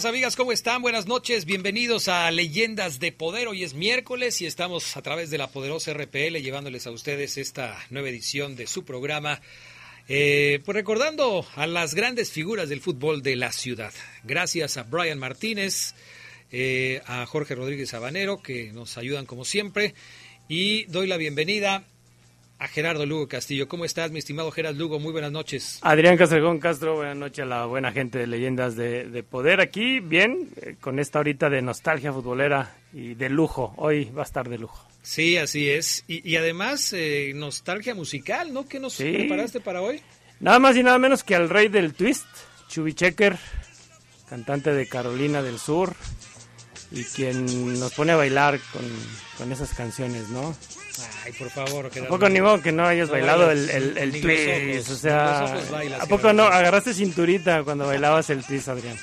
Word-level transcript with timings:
amigos, 0.00 0.10
amigas? 0.10 0.36
¿Cómo 0.36 0.52
están? 0.52 0.80
Buenas 0.80 1.06
noches, 1.06 1.44
bienvenidos 1.44 2.08
a 2.08 2.30
Leyendas 2.30 3.00
de 3.00 3.12
Poder. 3.12 3.48
Hoy 3.48 3.64
es 3.64 3.74
miércoles 3.74 4.40
y 4.40 4.46
estamos 4.46 4.96
a 4.96 5.02
través 5.02 5.28
de 5.28 5.36
la 5.36 5.48
poderosa 5.50 5.92
RPL 5.92 6.38
llevándoles 6.38 6.86
a 6.86 6.90
ustedes 6.90 7.36
esta 7.36 7.78
nueva 7.90 8.08
edición 8.08 8.56
de 8.56 8.66
su 8.66 8.84
programa. 8.86 9.42
Eh, 10.08 10.62
pues 10.64 10.74
recordando 10.74 11.46
a 11.54 11.66
las 11.66 11.94
grandes 11.94 12.30
figuras 12.30 12.70
del 12.70 12.80
fútbol 12.80 13.22
de 13.22 13.36
la 13.36 13.52
ciudad. 13.52 13.92
Gracias 14.24 14.78
a 14.78 14.84
Brian 14.84 15.18
Martínez, 15.18 15.94
eh, 16.50 17.02
a 17.04 17.26
Jorge 17.26 17.54
Rodríguez 17.54 17.92
Habanero, 17.92 18.40
que 18.40 18.72
nos 18.72 18.96
ayudan 18.96 19.26
como 19.26 19.44
siempre. 19.44 19.94
Y 20.48 20.84
doy 20.84 21.08
la 21.08 21.18
bienvenida 21.18 21.84
a 22.60 22.68
Gerardo 22.68 23.06
Lugo 23.06 23.26
Castillo. 23.26 23.66
¿Cómo 23.68 23.86
estás, 23.86 24.10
mi 24.10 24.18
estimado 24.18 24.50
Gerardo 24.50 24.78
Lugo? 24.78 25.00
Muy 25.00 25.12
buenas 25.12 25.32
noches. 25.32 25.78
Adrián 25.80 26.18
Castrejón 26.18 26.58
Castro, 26.58 26.96
buenas 26.96 27.16
noches 27.16 27.42
a 27.42 27.46
la 27.46 27.64
buena 27.64 27.90
gente 27.90 28.18
de 28.18 28.26
Leyendas 28.26 28.76
de, 28.76 29.24
Poder. 29.28 29.62
Aquí, 29.62 30.00
bien, 30.00 30.50
eh, 30.60 30.76
con 30.78 30.98
esta 30.98 31.20
horita 31.20 31.48
de 31.48 31.62
nostalgia 31.62 32.12
futbolera 32.12 32.76
y 32.92 33.14
de 33.14 33.30
lujo. 33.30 33.72
Hoy 33.78 34.10
va 34.16 34.22
a 34.22 34.24
estar 34.24 34.46
de 34.48 34.58
lujo. 34.58 34.86
Sí, 35.02 35.38
así 35.38 35.70
es. 35.70 36.04
Y, 36.06 36.36
además, 36.36 36.92
eh, 36.92 37.32
nostalgia 37.34 37.94
musical, 37.94 38.52
¿no? 38.52 38.68
¿Qué 38.68 38.78
nos 38.78 38.96
preparaste 38.96 39.60
para 39.60 39.80
hoy? 39.80 40.02
Nada 40.38 40.58
más 40.58 40.76
y 40.76 40.82
nada 40.82 40.98
menos 40.98 41.24
que 41.24 41.34
al 41.34 41.48
rey 41.48 41.68
del 41.68 41.94
twist, 41.94 42.26
Chubby 42.68 42.92
Checker, 42.92 43.38
cantante 44.28 44.74
de 44.74 44.86
Carolina 44.86 45.42
del 45.42 45.58
Sur, 45.58 45.94
y 46.92 47.04
quien 47.04 47.80
nos 47.80 47.94
pone 47.94 48.12
a 48.12 48.16
bailar 48.16 48.60
con, 48.72 48.82
con 49.38 49.50
esas 49.50 49.72
canciones, 49.72 50.28
¿no? 50.28 50.54
Ay, 51.24 51.32
por 51.32 51.50
favor. 51.50 51.86
¿A 51.86 52.08
poco 52.08 52.28
ni 52.28 52.40
modo 52.40 52.60
que 52.60 52.72
no 52.72 52.84
hayas 52.86 53.08
bailado 53.10 53.50
el, 53.50 53.68
el, 53.70 53.98
el 53.98 54.20
twist? 54.20 54.90
o 54.90 54.96
sea, 54.96 55.44
¿a 56.00 56.06
poco 56.06 56.32
no 56.32 56.44
agarraste 56.44 56.94
cinturita 56.94 57.62
cuando 57.64 57.86
bailabas 57.86 58.30
el 58.30 58.44
twist, 58.44 58.68
Adrián? 58.68 58.96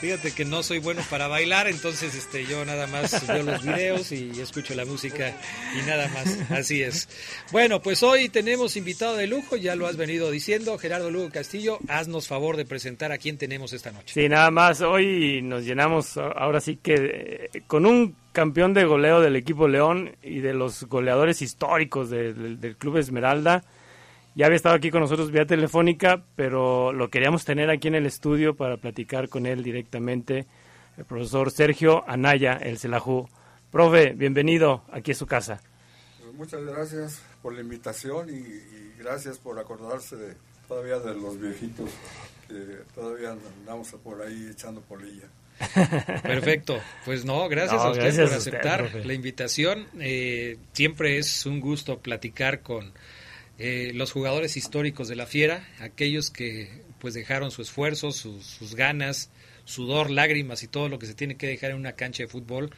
Fíjate 0.00 0.32
que 0.32 0.46
no 0.46 0.62
soy 0.62 0.78
bueno 0.78 1.02
para 1.10 1.28
bailar, 1.28 1.68
entonces 1.68 2.14
este 2.14 2.46
yo 2.46 2.64
nada 2.64 2.86
más 2.86 3.26
veo 3.26 3.42
los 3.42 3.62
videos 3.62 4.12
y 4.12 4.30
escucho 4.40 4.74
la 4.74 4.86
música 4.86 5.36
y 5.78 5.86
nada 5.86 6.08
más. 6.08 6.50
Así 6.50 6.82
es. 6.82 7.06
Bueno, 7.52 7.82
pues 7.82 8.02
hoy 8.02 8.30
tenemos 8.30 8.76
invitado 8.76 9.16
de 9.16 9.26
lujo, 9.26 9.56
ya 9.56 9.76
lo 9.76 9.86
has 9.86 9.98
venido 9.98 10.30
diciendo, 10.30 10.78
Gerardo 10.78 11.10
Lugo 11.10 11.28
Castillo, 11.30 11.78
haznos 11.88 12.28
favor 12.28 12.56
de 12.56 12.64
presentar 12.64 13.12
a 13.12 13.18
quién 13.18 13.36
tenemos 13.36 13.74
esta 13.74 13.92
noche. 13.92 14.14
Sí, 14.14 14.28
nada 14.28 14.50
más, 14.50 14.80
hoy 14.80 15.42
nos 15.42 15.64
llenamos 15.64 16.16
ahora 16.16 16.62
sí 16.62 16.78
que 16.82 17.48
eh, 17.52 17.62
con 17.66 17.84
un 17.84 18.14
campeón 18.32 18.72
de 18.72 18.84
goleo 18.84 19.20
del 19.20 19.36
equipo 19.36 19.68
León 19.68 20.16
y 20.22 20.38
de 20.38 20.54
los 20.54 20.84
goleadores 20.84 21.42
históricos 21.42 22.08
del 22.08 22.76
Club 22.78 22.96
Esmeralda 22.96 23.64
ya 24.34 24.46
había 24.46 24.56
estado 24.56 24.76
aquí 24.76 24.90
con 24.90 25.00
nosotros 25.00 25.30
vía 25.30 25.44
telefónica, 25.44 26.24
pero 26.36 26.92
lo 26.92 27.10
queríamos 27.10 27.44
tener 27.44 27.70
aquí 27.70 27.88
en 27.88 27.96
el 27.96 28.06
estudio 28.06 28.54
para 28.54 28.76
platicar 28.76 29.28
con 29.28 29.46
él 29.46 29.62
directamente. 29.62 30.46
El 30.96 31.04
profesor 31.04 31.50
Sergio 31.50 32.08
Anaya, 32.08 32.54
el 32.54 32.78
Celajú. 32.78 33.28
Profe, 33.72 34.12
bienvenido 34.12 34.84
aquí 34.92 35.12
a 35.12 35.14
su 35.14 35.26
casa. 35.26 35.60
Pues 36.20 36.34
muchas 36.34 36.64
gracias 36.64 37.22
por 37.42 37.54
la 37.54 37.60
invitación 37.60 38.28
y, 38.30 38.98
gracias 39.00 39.38
por 39.38 39.58
acordarse 39.58 40.16
de, 40.16 40.34
todavía 40.68 40.98
de 40.98 41.14
los 41.14 41.40
viejitos 41.40 41.88
que 42.46 42.54
todavía 42.94 43.30
andamos 43.30 43.88
por 44.04 44.20
ahí 44.22 44.48
echando 44.50 44.80
polilla. 44.82 45.26
Perfecto, 46.22 46.78
pues 47.04 47.24
no, 47.24 47.48
gracias 47.48 47.80
a 47.80 47.90
usted 47.90 48.14
por 48.14 48.34
aceptar 48.34 48.94
la 49.04 49.14
invitación. 49.14 49.86
Eh, 49.98 50.58
siempre 50.72 51.18
es 51.18 51.46
un 51.46 51.60
gusto 51.60 51.98
platicar 51.98 52.60
con 52.60 52.92
eh, 53.62 53.92
los 53.94 54.10
jugadores 54.10 54.56
históricos 54.56 55.08
de 55.08 55.16
la 55.16 55.26
Fiera, 55.26 55.68
aquellos 55.80 56.30
que 56.30 56.70
pues 56.98 57.12
dejaron 57.12 57.50
su 57.50 57.60
esfuerzo, 57.60 58.10
sus, 58.10 58.74
ganas, 58.74 59.30
sudor, 59.66 60.10
lágrimas 60.10 60.62
y 60.62 60.66
todo 60.66 60.88
lo 60.88 60.98
que 60.98 61.04
se 61.04 61.12
tiene 61.12 61.36
que 61.36 61.46
dejar 61.46 61.72
en 61.72 61.76
una 61.76 61.92
cancha 61.92 62.22
de 62.22 62.28
fútbol 62.28 62.70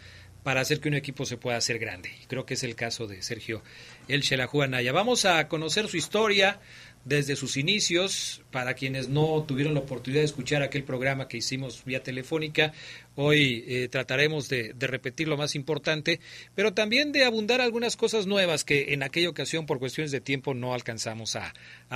para 0.43 0.61
hacer 0.61 0.81
que 0.81 0.89
un 0.89 0.97
equipo 0.97 1.25
se 1.25 1.37
pueda 1.37 1.57
hacer 1.57 1.79
grande. 1.79 2.11
creo 2.27 2.45
que 2.45 2.55
es 2.55 2.65
el 2.65 2.75
caso 2.75 3.07
de 3.07 3.23
Sergio 3.23 3.63
El 4.09 4.23
Shelahu 4.23 4.63
Anaya. 4.63 4.91
Vamos 4.91 5.25
a 5.25 5.47
conocer 5.47 5.87
su 5.87 5.97
historia, 5.97 6.59
desde 7.05 7.37
sus 7.37 7.57
inicios. 7.57 8.43
Para 8.51 8.75
quienes 8.75 9.09
no 9.09 9.45
tuvieron 9.47 9.75
la 9.75 9.81
oportunidad 9.81 10.23
de 10.23 10.27
escuchar 10.27 10.63
aquel 10.63 10.85
programa 10.85 11.29
que 11.29 11.39
hicimos 11.39 11.85
vía 11.85 12.03
telefónica, 12.03 12.73
hoy 13.15 13.65
eh, 13.67 13.89
trataremos 13.89 14.49
de, 14.49 14.75
repetir 14.79 15.29
lo 15.29 15.37
más 15.37 15.55
importante, 15.55 16.21
pero 16.55 16.75
también 16.75 17.13
de 17.13 17.25
abundar 17.25 17.61
algunas 17.61 17.97
cosas 17.97 18.27
nuevas 18.27 18.65
que 18.65 18.93
en 18.93 19.03
aquella 19.03 19.29
ocasión, 19.29 19.67
por 19.67 19.79
cuestiones 19.79 20.11
de 20.11 20.21
tiempo, 20.21 20.55
no 20.55 20.75
alcanzamos 20.75 21.37
a, 21.37 21.53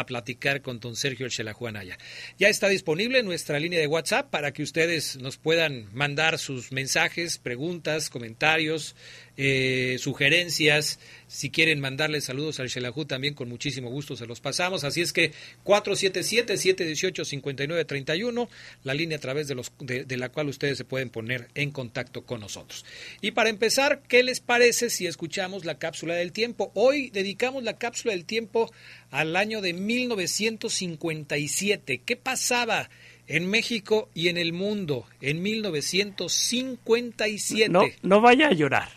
platicar 0.06 0.60
con 0.60 0.78
don 0.78 0.94
Sergio 0.94 1.28
Chelajuanaya. 1.28 1.97
Ya 2.38 2.49
está 2.49 2.69
disponible 2.69 3.22
nuestra 3.22 3.59
línea 3.59 3.81
de 3.81 3.87
WhatsApp 3.87 4.31
para 4.31 4.53
que 4.53 4.62
ustedes 4.62 5.16
nos 5.16 5.38
puedan 5.38 5.88
mandar 5.94 6.38
sus 6.38 6.71
mensajes, 6.71 7.38
preguntas, 7.38 8.10
comentarios, 8.10 8.94
eh, 9.38 9.97
sugerencias. 9.99 10.99
Si 11.26 11.50
quieren 11.50 11.78
mandarle 11.81 12.22
saludos 12.22 12.59
al 12.60 12.69
Shelahu, 12.69 13.05
también 13.05 13.34
con 13.34 13.50
muchísimo 13.50 13.91
gusto 13.91 14.16
se 14.16 14.25
los 14.26 14.41
pasamos. 14.41 14.82
Así 14.84 15.03
es 15.03 15.12
que 15.12 15.32
477-718-5931, 15.65 18.49
la 18.82 18.94
línea 18.94 19.19
a 19.19 19.21
través 19.21 19.47
de, 19.47 19.55
los, 19.55 19.71
de, 19.81 20.16
la 20.16 20.31
cual 20.31 20.49
ustedes 20.49 20.78
se 20.78 20.84
pueden 20.84 21.06
poner 21.11 21.49
en 21.55 21.71
contacto 21.71 22.25
con 22.25 22.41
nosotros. 22.41 22.84
Y 23.21 23.33
para 23.33 23.50
empezar, 23.50 24.03
¿qué 24.09 24.22
les 24.22 24.41
parece 24.41 24.89
si 24.91 25.06
escuchamos 25.06 25.65
la 25.65 25.78
cápsula 25.78 26.15
del 26.15 26.33
tiempo? 26.33 26.72
Hoy 26.75 27.11
dedicamos 27.11 27.62
la 27.62 27.78
cápsula 27.78 28.12
del 28.12 28.25
tiempo 28.25 28.72
al 29.11 29.37
año 29.37 29.61
de 29.61 29.72
1957. 29.72 32.03
¿Qué 32.05 32.17
pasaba? 32.17 32.91
en 33.28 33.50
México 33.50 34.09
y 34.15 34.28
en 34.28 34.37
el 34.37 34.53
mundo 34.53 35.05
en 35.21 35.43
1957. 35.43 37.69
No, 37.71 37.83
no 38.03 38.21
vaya 38.21 38.47
a 38.49 38.53
llorar. 38.53 38.88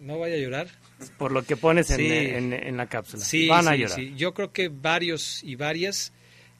No 0.00 0.20
vaya 0.20 0.36
a 0.36 0.38
llorar. 0.38 0.68
Por 1.16 1.32
lo 1.32 1.44
que 1.44 1.56
pones 1.56 1.90
en, 1.90 2.76
la 2.76 2.88
cápsula. 2.88 3.24
Sí, 3.24 3.48
Van 3.48 3.68
a 3.68 3.76
llorar. 3.76 4.00
Yo 4.00 4.34
creo 4.34 4.52
que 4.52 4.68
varios 4.68 5.42
y 5.44 5.54
varias 5.54 6.12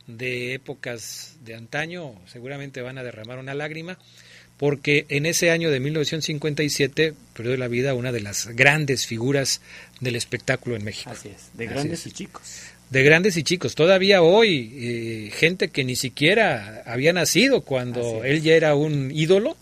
de 0.07 0.55
épocas 0.55 1.37
de 1.45 1.55
antaño 1.55 2.15
seguramente 2.27 2.81
van 2.81 2.97
a 2.99 3.03
derramar 3.03 3.39
una 3.39 3.55
lágrima, 3.55 3.99
porque 4.59 5.07
en 5.09 5.25
ese 5.25 5.51
año 5.51 5.71
de 5.71 5.81
1957 5.81 7.15
perdió 7.33 7.57
la 7.57 7.69
vida 7.69 7.95
una 7.95 8.13
de 8.13 8.21
las 8.21 8.49
grandes 8.49 9.07
figuras 9.07 9.63
del 10.01 10.17
espectáculo 10.17 10.77
en 10.77 10.85
México. 10.85 11.09
Así 11.11 11.29
es, 11.29 11.51
de 11.55 11.67
grandes 11.67 12.07
y 12.07 12.11
chicos. 12.11 12.43
De 12.91 13.03
grandes 13.05 13.37
y 13.37 13.45
chicos. 13.45 13.77
Todavía 13.77 14.23
hoy, 14.23 14.73
eh, 14.75 15.31
gente 15.33 15.69
que 15.69 15.85
ni 15.85 15.95
siquiera 15.95 16.83
había 16.87 17.13
nacido 17.13 17.61
cuando 17.61 18.25
él 18.25 18.43
ya 18.43 18.55
era 18.55 18.75
un 18.75 19.13
ídolo, 19.13 19.57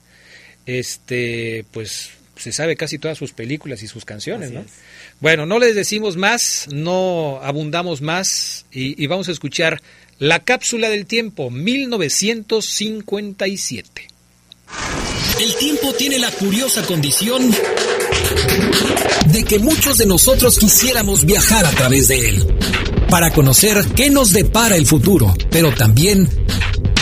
este, 0.64 1.66
pues 1.72 2.12
se 2.36 2.52
sabe 2.52 2.76
casi 2.76 2.98
todas 2.98 3.18
sus 3.18 3.32
películas 3.32 3.82
y 3.82 3.88
sus 3.88 4.06
canciones, 4.06 4.50
¿no? 4.50 4.64
Bueno, 5.20 5.46
no 5.46 5.58
les 5.58 5.74
decimos 5.74 6.16
más, 6.16 6.68
no 6.70 7.40
abundamos 7.42 8.00
más 8.00 8.64
y, 8.70 9.02
y 9.02 9.06
vamos 9.06 9.28
a 9.28 9.32
escuchar 9.32 9.82
La 10.18 10.44
cápsula 10.44 10.88
del 10.88 11.04
tiempo, 11.04 11.50
1957. 11.50 14.15
El 15.40 15.54
tiempo 15.56 15.92
tiene 15.92 16.18
la 16.18 16.30
curiosa 16.30 16.82
condición 16.82 17.54
de 19.26 19.44
que 19.44 19.58
muchos 19.58 19.98
de 19.98 20.06
nosotros 20.06 20.58
quisiéramos 20.58 21.24
viajar 21.24 21.66
a 21.66 21.70
través 21.70 22.08
de 22.08 22.28
él, 22.28 22.58
para 23.10 23.32
conocer 23.32 23.84
qué 23.94 24.10
nos 24.10 24.32
depara 24.32 24.76
el 24.76 24.86
futuro, 24.86 25.34
pero 25.50 25.74
también 25.74 26.28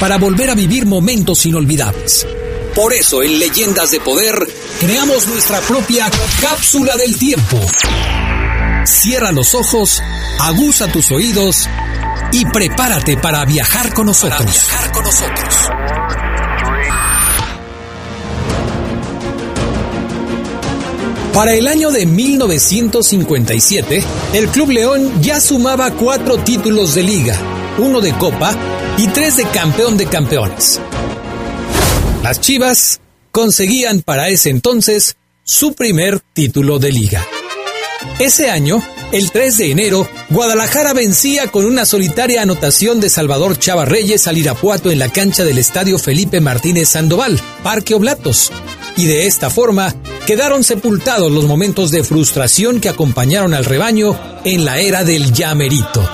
para 0.00 0.18
volver 0.18 0.50
a 0.50 0.54
vivir 0.54 0.86
momentos 0.86 1.46
inolvidables. 1.46 2.26
Por 2.74 2.92
eso 2.92 3.22
en 3.22 3.38
Leyendas 3.38 3.92
de 3.92 4.00
Poder 4.00 4.34
creamos 4.80 5.28
nuestra 5.28 5.60
propia 5.60 6.10
cápsula 6.40 6.96
del 6.96 7.16
tiempo. 7.16 7.60
Cierra 8.84 9.30
los 9.30 9.54
ojos, 9.54 10.02
aguza 10.40 10.88
tus 10.88 11.12
oídos 11.12 11.68
y 12.32 12.44
prepárate 12.46 13.16
para 13.16 13.44
viajar 13.44 13.94
con 13.94 14.06
nosotros. 14.06 14.40
Para 14.40 14.50
viajar 14.50 14.92
con 14.92 15.04
nosotros. 15.04 16.23
Para 21.34 21.54
el 21.54 21.66
año 21.66 21.90
de 21.90 22.06
1957, 22.06 24.04
el 24.34 24.46
Club 24.50 24.70
León 24.70 25.20
ya 25.20 25.40
sumaba 25.40 25.90
cuatro 25.90 26.38
títulos 26.38 26.94
de 26.94 27.02
liga, 27.02 27.36
uno 27.78 28.00
de 28.00 28.12
copa 28.12 28.56
y 28.98 29.08
tres 29.08 29.36
de 29.38 29.44
campeón 29.46 29.96
de 29.96 30.06
campeones. 30.06 30.80
Las 32.22 32.40
Chivas 32.40 33.00
conseguían 33.32 34.02
para 34.02 34.28
ese 34.28 34.50
entonces 34.50 35.16
su 35.42 35.74
primer 35.74 36.20
título 36.20 36.78
de 36.78 36.92
liga. 36.92 37.26
Ese 38.20 38.48
año, 38.48 38.80
el 39.10 39.32
3 39.32 39.58
de 39.58 39.70
enero, 39.72 40.08
Guadalajara 40.30 40.92
vencía 40.92 41.48
con 41.48 41.64
una 41.64 41.84
solitaria 41.84 42.42
anotación 42.42 43.00
de 43.00 43.10
Salvador 43.10 43.58
Chava 43.58 43.84
Reyes 43.84 44.28
al 44.28 44.38
Irapuato 44.38 44.92
en 44.92 45.00
la 45.00 45.08
cancha 45.08 45.44
del 45.44 45.58
Estadio 45.58 45.98
Felipe 45.98 46.40
Martínez 46.40 46.90
Sandoval, 46.90 47.40
Parque 47.64 47.94
Oblatos, 47.94 48.52
y 48.96 49.06
de 49.06 49.26
esta 49.26 49.50
forma 49.50 49.94
quedaron 50.26 50.64
sepultados 50.64 51.30
los 51.30 51.44
momentos 51.44 51.90
de 51.90 52.02
frustración 52.04 52.80
que 52.80 52.88
acompañaron 52.88 53.54
al 53.54 53.64
rebaño 53.64 54.18
en 54.44 54.64
la 54.64 54.80
era 54.80 55.04
del 55.04 55.32
llamerito. 55.32 56.08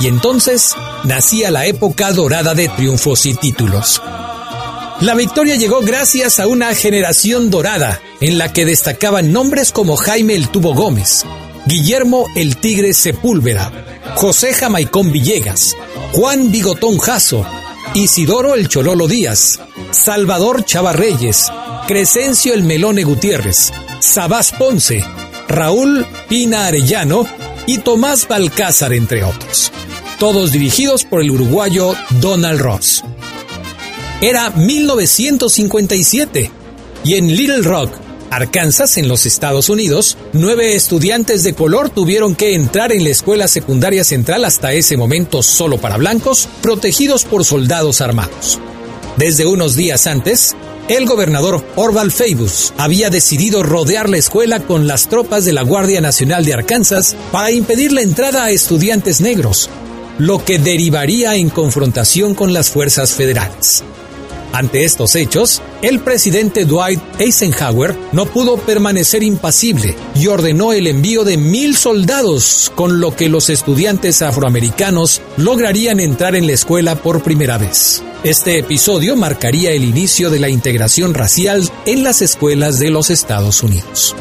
Y 0.00 0.08
entonces 0.08 0.74
nacía 1.04 1.50
la 1.50 1.66
época 1.66 2.12
dorada 2.12 2.54
de 2.54 2.68
triunfos 2.68 3.26
y 3.26 3.34
títulos. 3.34 4.02
La 5.00 5.14
victoria 5.14 5.56
llegó 5.56 5.80
gracias 5.80 6.38
a 6.40 6.46
una 6.46 6.74
generación 6.74 7.50
dorada, 7.50 8.00
en 8.20 8.38
la 8.38 8.52
que 8.52 8.64
destacaban 8.64 9.32
nombres 9.32 9.72
como 9.72 9.96
Jaime 9.96 10.34
el 10.34 10.48
Tubo 10.48 10.74
Gómez, 10.74 11.24
Guillermo 11.66 12.26
el 12.36 12.56
Tigre 12.56 12.94
Sepúlveda, 12.94 13.72
José 14.14 14.52
Jamaicón 14.54 15.10
Villegas, 15.10 15.76
Juan 16.12 16.50
Bigotón 16.52 16.98
Jasso, 16.98 17.44
Isidoro 17.94 18.56
el 18.56 18.66
Chololo 18.66 19.06
Díaz, 19.06 19.60
Salvador 19.92 20.64
Chavarreyes, 20.64 21.46
Crescencio 21.86 22.52
el 22.52 22.64
Melone 22.64 23.04
Gutiérrez, 23.04 23.72
Sabás 24.00 24.50
Ponce, 24.50 25.04
Raúl 25.46 26.04
Pina 26.28 26.66
Arellano 26.66 27.24
y 27.66 27.78
Tomás 27.78 28.26
Balcázar, 28.26 28.92
entre 28.92 29.22
otros. 29.22 29.70
Todos 30.18 30.50
dirigidos 30.50 31.04
por 31.04 31.20
el 31.20 31.30
uruguayo 31.30 31.94
Donald 32.20 32.60
Ross. 32.60 33.04
Era 34.20 34.50
1957 34.50 36.50
y 37.04 37.14
en 37.14 37.28
Little 37.28 37.62
Rock, 37.62 37.92
Arkansas, 38.34 38.96
en 38.96 39.08
los 39.08 39.26
Estados 39.26 39.68
Unidos, 39.68 40.16
nueve 40.32 40.74
estudiantes 40.74 41.44
de 41.44 41.54
color 41.54 41.90
tuvieron 41.90 42.34
que 42.34 42.54
entrar 42.54 42.92
en 42.92 43.04
la 43.04 43.10
escuela 43.10 43.46
secundaria 43.46 44.02
central 44.02 44.44
hasta 44.44 44.72
ese 44.72 44.96
momento 44.96 45.42
solo 45.42 45.78
para 45.78 45.98
blancos, 45.98 46.48
protegidos 46.60 47.24
por 47.24 47.44
soldados 47.44 48.00
armados. 48.00 48.58
Desde 49.16 49.46
unos 49.46 49.76
días 49.76 50.08
antes, 50.08 50.56
el 50.88 51.06
gobernador 51.06 51.64
Orval 51.76 52.10
Faibus 52.10 52.74
había 52.76 53.08
decidido 53.08 53.62
rodear 53.62 54.08
la 54.08 54.16
escuela 54.16 54.60
con 54.60 54.88
las 54.88 55.08
tropas 55.08 55.44
de 55.44 55.52
la 55.52 55.62
Guardia 55.62 56.00
Nacional 56.00 56.44
de 56.44 56.54
Arkansas 56.54 57.16
para 57.30 57.52
impedir 57.52 57.92
la 57.92 58.02
entrada 58.02 58.44
a 58.44 58.50
estudiantes 58.50 59.20
negros, 59.20 59.70
lo 60.18 60.44
que 60.44 60.58
derivaría 60.58 61.36
en 61.36 61.50
confrontación 61.50 62.34
con 62.34 62.52
las 62.52 62.68
fuerzas 62.68 63.14
federales. 63.14 63.84
Ante 64.54 64.84
estos 64.84 65.16
hechos, 65.16 65.62
el 65.82 65.98
presidente 65.98 66.64
Dwight 66.64 67.00
Eisenhower 67.18 67.98
no 68.12 68.26
pudo 68.26 68.56
permanecer 68.56 69.24
impasible 69.24 69.96
y 70.14 70.28
ordenó 70.28 70.72
el 70.72 70.86
envío 70.86 71.24
de 71.24 71.36
mil 71.36 71.74
soldados, 71.74 72.70
con 72.76 73.00
lo 73.00 73.16
que 73.16 73.28
los 73.28 73.50
estudiantes 73.50 74.22
afroamericanos 74.22 75.22
lograrían 75.38 75.98
entrar 75.98 76.36
en 76.36 76.46
la 76.46 76.52
escuela 76.52 76.94
por 76.94 77.24
primera 77.24 77.58
vez. 77.58 78.04
Este 78.22 78.56
episodio 78.56 79.16
marcaría 79.16 79.72
el 79.72 79.82
inicio 79.82 80.30
de 80.30 80.38
la 80.38 80.48
integración 80.48 81.14
racial 81.14 81.68
en 81.84 82.04
las 82.04 82.22
escuelas 82.22 82.78
de 82.78 82.90
los 82.90 83.10
Estados 83.10 83.60
Unidos. 83.64 84.14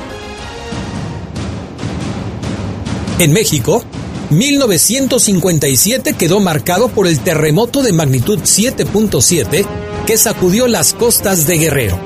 En 3.19 3.33
México, 3.33 3.83
1957 4.31 6.13
quedó 6.13 6.39
marcado 6.39 6.88
por 6.88 7.06
el 7.06 7.19
terremoto 7.19 7.83
de 7.83 7.94
magnitud 7.94 8.39
7.7 8.39 9.82
que 10.05 10.17
sacudió 10.17 10.67
las 10.67 10.94
costas 10.94 11.47
de 11.47 11.57
Guerrero. 11.57 12.00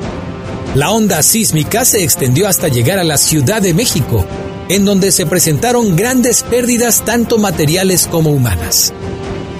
La 0.75 0.91
onda 0.91 1.23
sísmica 1.23 1.85
se 1.85 2.03
extendió 2.03 2.47
hasta 2.47 2.67
llegar 2.67 2.99
a 2.99 3.03
la 3.03 3.17
Ciudad 3.17 3.61
de 3.61 3.73
México, 3.73 4.25
en 4.69 4.85
donde 4.85 5.11
se 5.11 5.25
presentaron 5.25 5.95
grandes 5.95 6.43
pérdidas 6.43 7.03
tanto 7.05 7.37
materiales 7.39 8.07
como 8.07 8.29
humanas. 8.29 8.93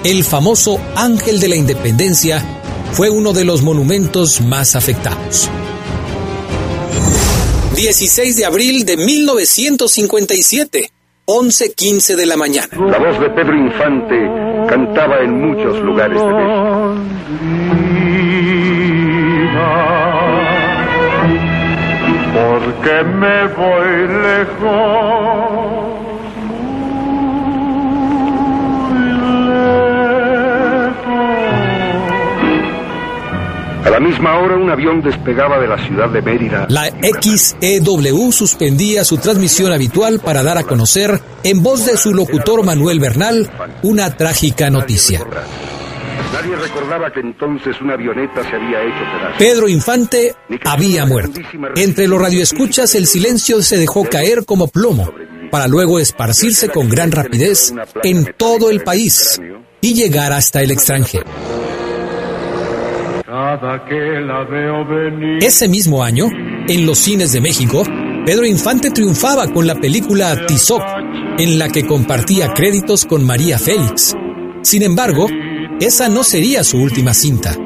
El 0.04 0.22
famoso 0.22 0.78
Ángel 0.94 1.40
de 1.40 1.48
la 1.48 1.56
Independencia 1.56 2.44
fue 2.92 3.10
uno 3.10 3.32
de 3.32 3.44
los 3.44 3.62
monumentos 3.62 4.40
más 4.40 4.76
afectados. 4.76 5.50
16 7.74 8.36
de 8.36 8.44
abril 8.44 8.84
de 8.84 8.96
1957, 8.96 10.90
11.15 11.26 12.16
de 12.16 12.26
la 12.26 12.36
mañana. 12.36 12.68
La 12.72 12.98
voz 12.98 13.20
de 13.20 13.30
Pedro 13.30 13.56
Infante 13.56 14.14
cantaba 14.68 15.20
en 15.20 15.40
muchos 15.40 15.80
lugares 15.82 16.20
de 16.20 16.26
México. 16.26 17.87
Porque 22.58 23.04
me 23.04 23.46
voy 23.48 24.08
lejos. 24.08 25.98
A 33.84 33.90
la 33.90 34.00
misma 34.00 34.38
hora 34.38 34.56
un 34.56 34.70
avión 34.70 35.00
despegaba 35.00 35.58
de 35.58 35.68
la 35.68 35.78
ciudad 35.86 36.10
de 36.10 36.20
Mérida. 36.20 36.66
La 36.68 36.90
XEW 37.22 38.32
suspendía 38.32 39.04
su 39.04 39.16
transmisión 39.18 39.72
habitual 39.72 40.20
para 40.20 40.42
dar 40.42 40.58
a 40.58 40.64
conocer, 40.64 41.20
en 41.42 41.62
voz 41.62 41.86
de 41.86 41.96
su 41.96 42.12
locutor 42.12 42.64
Manuel 42.64 43.00
Bernal, 43.00 43.50
una 43.82 44.14
trágica 44.16 44.68
noticia. 44.68 45.20
Nadie 46.32 46.56
recordaba 46.56 47.12
que 47.12 47.20
entonces 47.20 47.80
una 47.80 47.94
avioneta 47.94 48.42
se 48.42 48.56
había 48.56 48.82
hecho 48.82 49.38
Pedro 49.38 49.68
Infante 49.68 50.34
había 50.64 51.06
muerto. 51.06 51.40
Entre 51.76 52.08
los 52.08 52.20
radioescuchas 52.20 52.94
el 52.94 53.06
silencio 53.06 53.62
se 53.62 53.78
dejó 53.78 54.04
caer 54.04 54.44
como 54.44 54.68
plomo, 54.68 55.10
para 55.50 55.68
luego 55.68 55.98
esparcirse 55.98 56.68
con 56.68 56.88
gran 56.88 57.12
rapidez 57.12 57.72
en 58.02 58.34
todo 58.36 58.70
el 58.70 58.82
país 58.82 59.40
y 59.80 59.94
llegar 59.94 60.32
hasta 60.32 60.62
el 60.62 60.70
extranjero. 60.70 61.24
Ese 65.40 65.68
mismo 65.68 66.02
año, 66.02 66.26
en 66.68 66.86
los 66.86 66.98
cines 66.98 67.32
de 67.32 67.40
México, 67.40 67.82
Pedro 68.24 68.44
Infante 68.44 68.90
triunfaba 68.90 69.48
con 69.48 69.66
la 69.66 69.74
película 69.74 70.46
Tizoc, 70.46 70.82
en 71.38 71.58
la 71.58 71.68
que 71.68 71.86
compartía 71.86 72.52
créditos 72.52 73.04
con 73.06 73.24
María 73.24 73.58
Félix. 73.58 74.14
Sin 74.62 74.82
embargo, 74.82 75.28
esa 75.80 76.08
no 76.08 76.24
sería 76.24 76.64
su 76.64 76.78
última 76.78 77.14
cinta. 77.14 77.56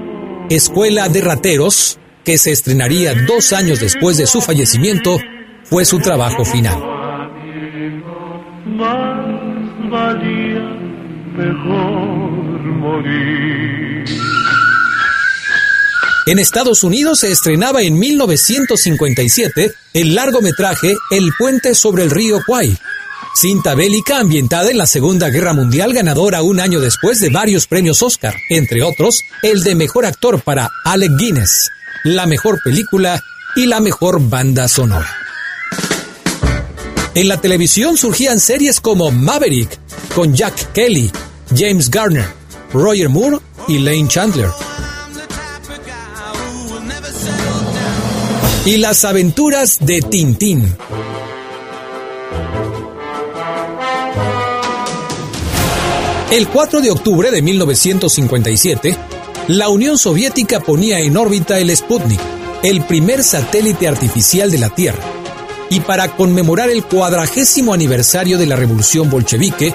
Escuela 0.51 1.09
de 1.09 1.23
Rateros, 1.23 1.99
que 2.25 2.37
se 2.37 2.53
estrenaría 2.53 3.15
dos 3.27 3.53
años 3.53 3.81
después 3.81 4.19
de 4.19 4.27
su 4.27 4.41
fallecimiento, 4.41 5.19
fue 5.65 5.85
su 5.85 5.99
trabajo 5.99 6.45
final. 6.45 6.79
En 16.27 16.39
Estados 16.39 16.85
Unidos 16.85 17.21
se 17.21 17.33
estrenaba 17.33 17.83
en 17.83 17.99
1957 17.99 19.73
el 19.95 20.15
largometraje 20.15 20.95
El 21.11 21.33
puente 21.39 21.75
sobre 21.75 22.05
el 22.05 22.11
río 22.11 22.41
Kwai, 22.47 22.77
cinta 23.35 23.75
bélica 23.75 24.19
ambientada 24.19 24.71
en 24.71 24.79
la 24.79 24.87
Segunda 24.87 25.29
Guerra 25.29 25.53
Mundial 25.53 25.93
ganadora 25.93 26.43
un 26.43 26.61
año 26.61 26.81
después 26.81 27.21
de 27.21 27.31
varios 27.31 27.67
premios 27.67 28.03
Oscar, 28.03 28.35
entre 28.51 28.83
otros 28.83 29.23
el 29.43 29.63
de 29.63 29.75
Mejor 29.75 30.07
Actor 30.07 30.43
para 30.43 30.69
Alec 30.85 31.13
Guinness, 31.17 31.71
la 32.05 32.27
mejor 32.27 32.61
película 32.63 33.23
y 33.57 33.67
la 33.67 33.81
mejor 33.81 34.21
banda 34.29 34.69
sonora. 34.69 35.11
En 37.15 37.29
la 37.29 37.41
televisión 37.41 37.97
surgían 37.99 38.41
series 38.41 38.81
como 38.81 39.11
Maverick, 39.11 39.79
con 40.15 40.35
Jack 40.35 40.73
Kelly, 40.73 41.11
James 41.55 41.91
Garner, 41.91 42.27
Roger 42.73 43.09
Moore 43.09 43.39
y 43.69 43.79
Lane 43.79 44.09
Chandler. 44.09 44.49
Y 48.65 48.77
las 48.77 49.05
aventuras 49.05 49.79
de 49.81 50.01
Tintín 50.01 50.75
El 56.33 56.49
4 56.49 56.81
de 56.81 56.91
octubre 56.91 57.31
de 57.31 57.43
1957, 57.43 58.97
la 59.49 59.69
Unión 59.69 59.99
Soviética 59.99 60.61
ponía 60.61 60.99
en 60.99 61.19
órbita 61.19 61.59
el 61.59 61.77
Sputnik, 61.77 62.19
el 62.63 62.81
primer 62.87 63.23
satélite 63.23 63.87
artificial 63.87 64.51
de 64.51 64.57
la 64.57 64.71
Tierra. 64.71 65.03
Y 65.69 65.81
para 65.81 66.17
conmemorar 66.17 66.71
el 66.71 66.85
cuadragésimo 66.85 67.75
aniversario 67.75 68.39
de 68.39 68.47
la 68.47 68.57
Revolución 68.57 69.11
Bolchevique, 69.11 69.75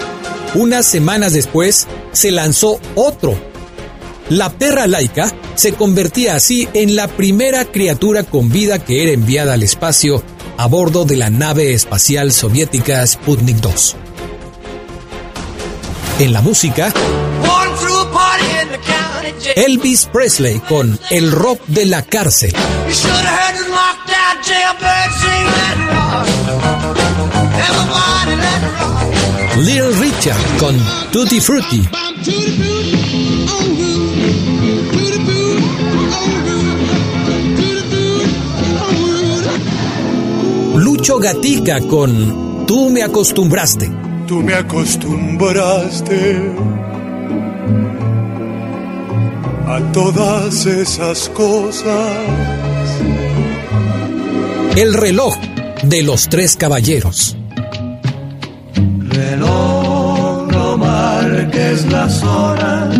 unas 0.56 0.84
semanas 0.84 1.32
después 1.32 1.86
se 2.10 2.32
lanzó 2.32 2.80
otro. 2.96 3.38
La 4.28 4.50
perra 4.50 4.88
laica 4.88 5.32
se 5.54 5.74
convertía 5.74 6.34
así 6.34 6.68
en 6.74 6.96
la 6.96 7.06
primera 7.06 7.66
criatura 7.66 8.24
con 8.24 8.50
vida 8.50 8.84
que 8.84 9.04
era 9.04 9.12
enviada 9.12 9.52
al 9.52 9.62
espacio 9.62 10.24
a 10.56 10.66
bordo 10.66 11.04
de 11.04 11.18
la 11.18 11.30
nave 11.30 11.72
espacial 11.72 12.32
soviética 12.32 13.06
Sputnik 13.06 13.58
2 13.58 14.07
en 16.18 16.32
la 16.32 16.40
música, 16.40 16.92
Elvis 19.54 20.08
Presley 20.12 20.58
con 20.60 20.98
El 21.10 21.30
rock 21.30 21.60
de 21.66 21.86
la 21.86 22.02
cárcel. 22.02 22.52
Little 29.58 29.92
Richard 30.00 30.58
con 30.58 30.76
Tutti 31.12 31.40
Frutti. 31.40 31.88
Lucho 40.74 41.18
Gatica 41.18 41.80
con 41.80 42.66
Tú 42.66 42.90
me 42.90 43.02
acostumbraste 43.02 44.07
tú 44.28 44.42
me 44.42 44.52
acostumbraste 44.52 46.38
a 49.66 49.80
todas 49.92 50.66
esas 50.66 51.30
cosas. 51.30 52.14
El 54.76 54.92
reloj 54.92 55.34
de 55.82 56.02
los 56.02 56.28
tres 56.28 56.56
caballeros. 56.56 57.38
Reloj, 59.08 60.46
no 60.52 60.76
marques 60.76 61.90
las 61.90 62.22
horas, 62.22 62.98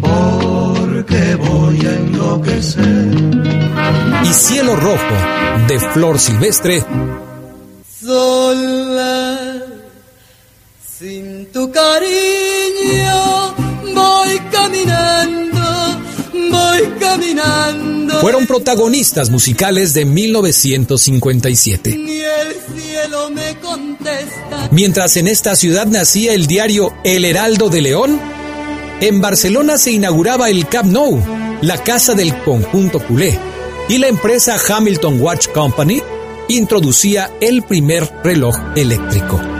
porque 0.00 1.34
voy 1.34 1.86
a 1.86 1.94
enloquecer. 1.96 3.08
Y 4.22 4.32
cielo 4.32 4.76
rojo 4.76 5.14
de 5.66 5.80
flor 5.80 6.20
silvestre 6.20 6.84
Sin 10.96 11.46
tu 11.46 11.72
cariño 11.72 13.54
voy 13.96 14.38
caminando, 14.52 15.60
voy 16.52 16.82
caminando. 17.00 18.20
Fueron 18.20 18.46
protagonistas 18.46 19.28
musicales 19.28 19.92
de 19.92 20.04
1957. 20.04 21.96
Ni 21.96 22.20
el 22.20 22.54
cielo 22.76 23.28
me 23.30 23.56
contesta. 23.58 24.68
Mientras 24.70 25.16
en 25.16 25.26
esta 25.26 25.56
ciudad 25.56 25.88
nacía 25.88 26.32
el 26.32 26.46
diario 26.46 26.94
El 27.02 27.24
Heraldo 27.24 27.70
de 27.70 27.80
León, 27.80 28.20
en 29.00 29.20
Barcelona 29.20 29.78
se 29.78 29.90
inauguraba 29.90 30.48
el 30.48 30.68
Camp 30.68 30.92
Nou, 30.92 31.20
la 31.60 31.82
casa 31.82 32.14
del 32.14 32.40
conjunto 32.44 33.00
culé, 33.00 33.36
y 33.88 33.98
la 33.98 34.06
empresa 34.06 34.56
Hamilton 34.68 35.20
Watch 35.20 35.48
Company 35.48 36.00
introducía 36.46 37.32
el 37.40 37.64
primer 37.64 38.08
reloj 38.22 38.54
eléctrico. 38.76 39.53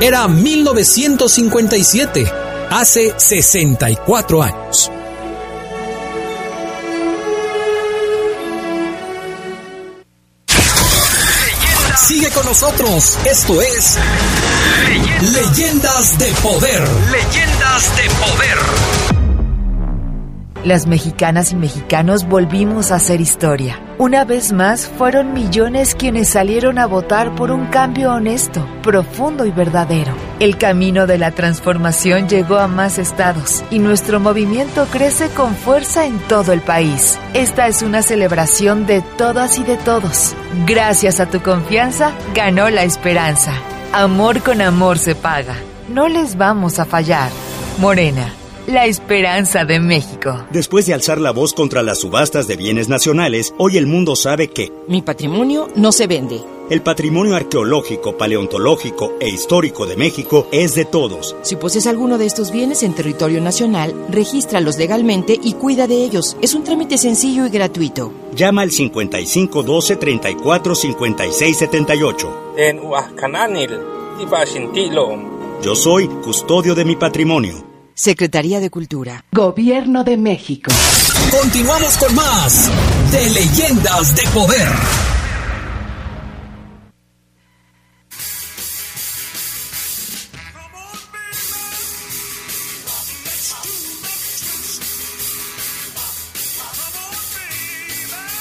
Era 0.00 0.28
1957, 0.28 2.32
hace 2.70 3.12
64 3.16 4.42
años. 4.42 4.92
Sigue 11.96 12.30
con 12.30 12.46
nosotros, 12.46 13.18
esto 13.24 13.60
es 13.60 13.98
Leyendas 15.32 16.16
de 16.16 16.32
Poder. 16.42 16.88
Leyendas 17.10 17.96
de 17.96 18.08
Poder. 18.20 19.07
Las 20.68 20.86
mexicanas 20.86 21.52
y 21.52 21.56
mexicanos 21.56 22.28
volvimos 22.28 22.92
a 22.92 22.96
hacer 22.96 23.22
historia. 23.22 23.80
Una 23.96 24.26
vez 24.26 24.52
más, 24.52 24.86
fueron 24.86 25.32
millones 25.32 25.94
quienes 25.94 26.28
salieron 26.28 26.78
a 26.78 26.84
votar 26.84 27.34
por 27.34 27.50
un 27.50 27.68
cambio 27.68 28.12
honesto, 28.12 28.68
profundo 28.82 29.46
y 29.46 29.50
verdadero. 29.50 30.12
El 30.40 30.58
camino 30.58 31.06
de 31.06 31.16
la 31.16 31.30
transformación 31.30 32.28
llegó 32.28 32.58
a 32.58 32.68
más 32.68 32.98
estados 32.98 33.64
y 33.70 33.78
nuestro 33.78 34.20
movimiento 34.20 34.84
crece 34.92 35.30
con 35.30 35.54
fuerza 35.54 36.04
en 36.04 36.18
todo 36.28 36.52
el 36.52 36.60
país. 36.60 37.18
Esta 37.32 37.66
es 37.66 37.80
una 37.80 38.02
celebración 38.02 38.84
de 38.84 39.00
todas 39.16 39.58
y 39.58 39.62
de 39.62 39.78
todos. 39.78 40.34
Gracias 40.66 41.18
a 41.18 41.30
tu 41.30 41.40
confianza, 41.40 42.12
ganó 42.34 42.68
la 42.68 42.82
esperanza. 42.82 43.54
Amor 43.94 44.42
con 44.42 44.60
amor 44.60 44.98
se 44.98 45.14
paga. 45.14 45.54
No 45.88 46.08
les 46.08 46.36
vamos 46.36 46.78
a 46.78 46.84
fallar. 46.84 47.30
Morena 47.78 48.34
la 48.68 48.84
esperanza 48.84 49.64
de 49.64 49.80
México. 49.80 50.44
Después 50.50 50.84
de 50.84 50.92
alzar 50.92 51.18
la 51.18 51.30
voz 51.30 51.54
contra 51.54 51.82
las 51.82 52.00
subastas 52.00 52.46
de 52.46 52.56
bienes 52.56 52.90
nacionales, 52.90 53.54
hoy 53.56 53.78
el 53.78 53.86
mundo 53.86 54.14
sabe 54.14 54.48
que 54.48 54.70
mi 54.86 55.00
patrimonio 55.00 55.68
no 55.74 55.90
se 55.90 56.06
vende. 56.06 56.42
El 56.68 56.82
patrimonio 56.82 57.34
arqueológico, 57.34 58.18
paleontológico 58.18 59.14
e 59.20 59.30
histórico 59.30 59.86
de 59.86 59.96
México 59.96 60.48
es 60.52 60.74
de 60.74 60.84
todos. 60.84 61.34
Si 61.40 61.56
posees 61.56 61.86
alguno 61.86 62.18
de 62.18 62.26
estos 62.26 62.52
bienes 62.52 62.82
en 62.82 62.92
territorio 62.92 63.40
nacional, 63.40 63.94
regístralos 64.10 64.76
legalmente 64.76 65.38
y 65.42 65.54
cuida 65.54 65.86
de 65.86 66.04
ellos. 66.04 66.36
Es 66.42 66.52
un 66.54 66.64
trámite 66.64 66.98
sencillo 66.98 67.46
y 67.46 67.48
gratuito. 67.48 68.12
Llama 68.34 68.60
al 68.60 68.70
55 68.70 69.62
12 69.62 69.96
34 69.96 70.74
56 70.74 71.56
78. 71.56 72.52
En 72.58 72.80
Yo 75.62 75.74
soy 75.74 76.06
custodio 76.06 76.74
de 76.74 76.84
mi 76.84 76.96
patrimonio. 76.96 77.67
Secretaría 77.98 78.60
de 78.60 78.70
Cultura. 78.70 79.24
Gobierno 79.32 80.04
de 80.04 80.16
México. 80.16 80.70
Continuamos 81.32 81.96
con 81.96 82.14
más 82.14 82.70
de 83.10 83.28
Leyendas 83.30 84.14
de 84.14 84.22
Poder. 84.32 84.68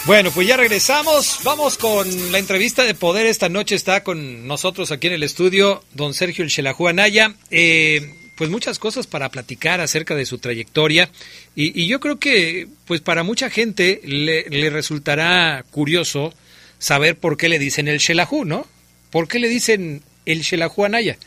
Bueno, 0.05 0.29
pues 0.29 0.47
ya 0.47 0.55
regresamos. 0.55 1.39
Vamos 1.43 1.79
con 1.79 2.31
la 2.31 2.37
entrevista 2.37 2.83
de 2.83 2.93
poder. 2.93 3.25
Esta 3.25 3.49
noche 3.49 3.73
está 3.73 4.03
con 4.03 4.45
nosotros 4.47 4.91
aquí 4.91 5.07
en 5.07 5.13
el 5.13 5.23
estudio 5.23 5.83
don 5.95 6.13
Sergio 6.13 6.43
El 6.43 6.51
Xelajú 6.51 6.87
Anaya. 6.87 7.33
Eh, 7.49 8.13
pues 8.37 8.51
muchas 8.51 8.77
cosas 8.77 9.07
para 9.07 9.29
platicar 9.29 9.81
acerca 9.81 10.15
de 10.15 10.25
su 10.25 10.37
trayectoria 10.37 11.09
y, 11.55 11.87
yo 11.87 11.99
creo 11.99 12.19
que 12.19 12.67
pues 12.85 13.01
para 13.01 13.23
mucha 13.23 13.49
gente 13.49 13.99
le, 14.03 14.69
resultará 14.69 15.65
curioso 15.71 16.33
saber 16.77 17.17
por 17.17 17.35
qué 17.35 17.49
le 17.49 17.57
dicen 17.57 17.87
el 17.87 17.97
Shelahu, 17.97 18.45
¿no? 18.45 18.67
¿Por 19.09 19.27
qué 19.27 19.39
le 19.39 19.49
dicen 19.49 20.03
el 20.25 20.41
Shelahu 20.41 20.85
Anaya? 20.85 21.17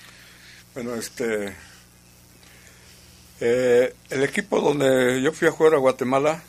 Bueno, 0.74 0.94
este 0.94 1.52
eh, 3.40 3.92
el 4.10 4.22
equipo 4.22 4.60
donde 4.60 5.20
yo 5.20 5.32
fui 5.32 5.48
a 5.48 5.50
jugar 5.50 5.74
a 5.74 5.78
Guatemala 5.78 6.44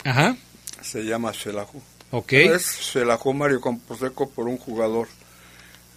se 0.81 1.03
llama 1.03 1.31
Shelahu. 1.31 1.81
Ok. 2.11 2.33
es 2.33 2.79
Shelahu 2.81 3.33
Mario 3.33 3.61
Camposeco 3.61 4.29
por 4.29 4.47
un 4.47 4.57
jugador 4.57 5.07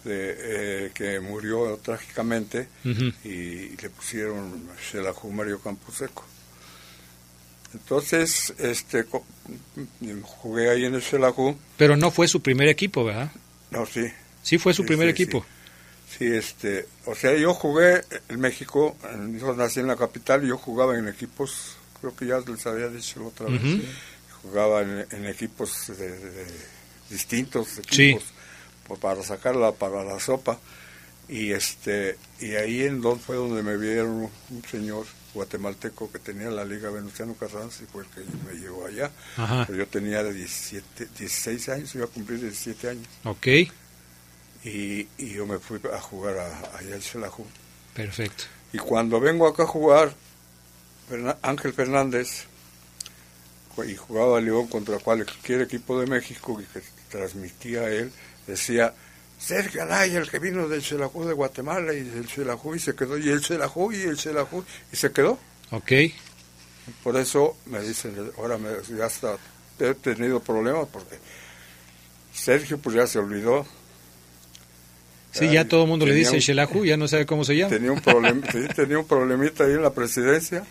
de, 0.05 0.35
eh, 0.37 0.91
que 0.93 1.19
murió 1.19 1.79
trágicamente 1.83 2.67
y, 3.23 3.75
le 3.75 3.89
pusieron 3.89 4.69
Shelahu 4.91 5.31
Mario 5.31 5.59
Camposeco. 5.59 6.23
Entonces, 7.73 8.53
este, 8.57 9.05
jugué 10.23 10.69
ahí 10.69 10.85
en 10.85 10.95
el 10.95 11.01
Shelahu. 11.01 11.57
Pero 11.75 11.97
no 11.97 12.11
fue 12.11 12.27
su 12.27 12.41
primer 12.41 12.69
equipo, 12.69 13.03
¿verdad? 13.03 13.31
No, 13.71 13.85
sí. 13.85 14.05
Sí 14.43 14.57
fue 14.57 14.73
su 14.73 14.85
primer 14.85 15.09
equipo. 15.09 15.45
Sí. 16.17 16.25
este, 16.25 16.85
o 17.05 17.15
sea, 17.15 17.35
yo 17.35 17.53
jugué 17.53 18.01
en 18.29 18.39
México, 18.39 18.95
yo 19.39 19.53
nací 19.55 19.81
en 19.81 19.87
la 19.87 19.97
capital 19.97 20.45
y 20.45 20.49
yo 20.49 20.57
jugaba 20.57 20.97
en 20.97 21.07
equipos, 21.07 21.75
creo 21.99 22.15
que 22.15 22.27
ya 22.27 22.39
les 22.39 22.65
había 22.67 22.87
dicho 22.87 23.25
otra 23.25 23.47
vez, 23.47 23.61
jugaba 24.43 24.83
en, 24.83 25.25
equipos 25.25 25.87
de, 25.97 26.45
distintos 27.09 27.79
equipos 27.79 28.34
para 28.99 29.23
sacarla 29.23 29.71
para 29.71 30.03
la 30.03 30.19
sopa 30.19 30.59
y 31.27 31.51
este 31.51 32.17
y 32.39 32.53
ahí 32.55 32.83
en 32.83 33.01
donde 33.01 33.23
fue 33.23 33.35
donde 33.35 33.63
me 33.63 33.77
vieron 33.77 34.29
un 34.49 34.63
señor 34.69 35.05
guatemalteco 35.33 36.11
que 36.11 36.19
tenía 36.19 36.49
la 36.49 36.63
Liga 36.63 36.89
Venustiano 36.89 37.35
Carranza 37.35 37.83
y 37.83 37.87
fue 37.87 38.03
el 38.03 38.09
que 38.09 38.21
me 38.47 38.59
llevó 38.59 38.85
allá. 38.85 39.11
yo 39.67 39.87
tenía 39.87 40.23
17, 40.23 41.07
16 41.17 41.69
años, 41.69 41.95
iba 41.95 42.05
a 42.05 42.07
cumplir 42.07 42.39
17 42.39 42.89
años. 42.89 43.07
Ok. 43.25 43.47
Y, 44.63 45.07
y 45.17 45.33
yo 45.33 45.45
me 45.45 45.59
fui 45.59 45.79
a 45.93 45.99
jugar 45.99 46.37
a, 46.37 46.77
allá 46.77 46.95
al 46.95 47.01
Xelajú. 47.01 47.45
Perfecto. 47.93 48.45
Y 48.71 48.77
cuando 48.77 49.19
vengo 49.19 49.45
acá 49.47 49.63
a 49.63 49.67
jugar, 49.67 50.13
Ángel 51.41 51.73
Fernández, 51.73 52.45
y 53.85 53.95
jugaba 53.95 54.39
León 54.39 54.67
contra 54.67 54.99
cualquier 54.99 55.61
equipo 55.61 55.99
de 55.99 56.07
México 56.07 56.57
que 56.57 56.81
transmitía 57.09 57.81
a 57.81 57.89
él, 57.89 58.11
decía, 58.47 58.93
Sergio 59.39 59.83
Anaya, 59.83 60.19
el 60.19 60.29
que 60.29 60.39
vino 60.39 60.67
del 60.67 60.81
Xelajú 60.81 61.25
de 61.25 61.33
Guatemala 61.33 61.93
y 61.93 62.01
del 62.01 62.27
Xelajú 62.27 62.75
y 62.75 62.79
se 62.79 62.95
quedó, 62.95 63.17
y 63.17 63.29
el 63.29 63.41
Xelajú 63.41 63.91
y 63.91 64.01
el 64.01 64.17
Xelajú 64.17 64.63
y 64.91 64.95
se 64.95 65.11
quedó. 65.11 65.37
Ok. 65.71 65.91
Por 67.03 67.17
eso 67.17 67.57
me 67.65 67.79
dicen, 67.81 68.31
ahora 68.37 68.57
me, 68.57 68.69
ya 68.95 69.07
está, 69.07 69.37
he 69.79 69.93
tenido 69.95 70.39
problemas 70.39 70.87
porque 70.91 71.17
Sergio 72.33 72.77
pues 72.77 72.95
ya 72.95 73.07
se 73.07 73.19
olvidó. 73.19 73.65
Sí, 75.31 75.51
ya 75.51 75.67
todo 75.67 75.83
el 75.83 75.89
mundo 75.89 76.05
le 76.05 76.13
dice 76.13 76.39
Xelajú, 76.39 76.85
ya 76.85 76.95
no 76.95 77.07
sabe 77.07 77.25
cómo 77.25 77.43
se 77.43 77.57
llama. 77.57 77.69
Tenía 77.69 77.91
un, 77.91 78.01
problema, 78.01 78.47
tenía 78.75 78.99
un 78.99 79.05
problemita 79.05 79.65
ahí 79.65 79.73
en 79.73 79.81
la 79.81 79.93
presidencia 79.93 80.63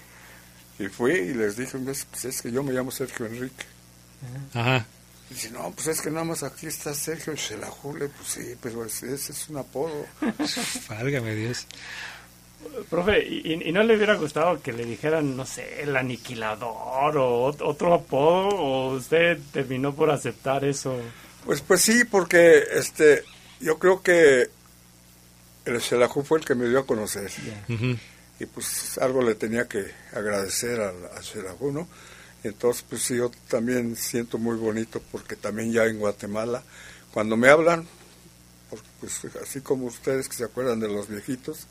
y 0.78 0.86
fui 0.86 1.12
y 1.12 1.34
les 1.34 1.56
dije, 1.56 1.78
pues 1.78 2.06
es 2.24 2.40
que 2.40 2.50
yo 2.50 2.62
me 2.62 2.72
llamo 2.72 2.90
Sergio 2.90 3.26
Enrique. 3.26 3.64
Ajá. 4.54 4.86
Dice, 5.30 5.50
no, 5.50 5.72
pues 5.72 5.86
es 5.88 6.00
que 6.00 6.10
nada 6.10 6.24
más 6.24 6.42
aquí 6.42 6.66
está 6.66 6.94
Sergio 6.94 7.36
Xelajule, 7.36 8.08
pues 8.08 8.28
sí, 8.28 8.54
pero 8.60 8.84
ese, 8.84 9.14
es 9.14 9.48
un 9.48 9.56
apodo. 9.56 10.06
Válgame 10.88 11.34
Dios. 11.34 11.66
Profe, 12.88 13.26
¿y, 13.26 13.72
no 13.72 13.82
le 13.82 13.96
hubiera 13.96 14.14
gustado 14.14 14.60
que 14.62 14.72
le 14.72 14.84
dijeran, 14.84 15.36
no 15.36 15.46
sé, 15.46 15.82
el 15.82 15.96
aniquilador 15.96 17.16
o 17.16 17.44
otro 17.44 17.94
apodo? 17.94 18.48
¿O 18.48 18.94
usted 18.94 19.38
terminó 19.52 19.94
por 19.94 20.10
aceptar 20.10 20.64
eso? 20.64 20.96
Pues 21.44 21.60
pues 21.60 21.82
sí, 21.82 22.04
porque 22.04 22.62
este 22.72 23.22
yo 23.60 23.78
creo 23.78 24.02
que 24.02 24.48
el 25.64 25.80
Xelajú 25.80 26.22
fue 26.22 26.38
el 26.38 26.44
que 26.44 26.54
me 26.54 26.68
dio 26.68 26.80
a 26.80 26.86
conocer. 26.86 27.30
Y 28.40 28.46
pues 28.46 28.98
algo 28.98 29.22
le 29.22 29.34
tenía 29.34 29.68
que 29.68 29.84
agradecer 30.12 30.80
al, 30.80 30.96
al 31.06 31.74
¿no? 31.74 31.88
Entonces, 32.44 32.84
pues 32.88 33.08
yo 33.08 33.30
también 33.48 33.96
siento 33.96 34.36
muy 34.38 34.56
bonito 34.56 35.02
porque 35.10 35.34
también 35.34 35.72
ya 35.72 35.86
en 35.86 35.98
Guatemala, 35.98 36.62
cuando 37.12 37.36
me 37.36 37.48
hablan, 37.48 37.86
pues 39.00 39.20
así 39.42 39.62
como 39.62 39.86
ustedes 39.86 40.28
que 40.28 40.36
se 40.36 40.44
acuerdan 40.44 40.78
de 40.78 40.88
los 40.88 41.08
viejitos, 41.08 41.66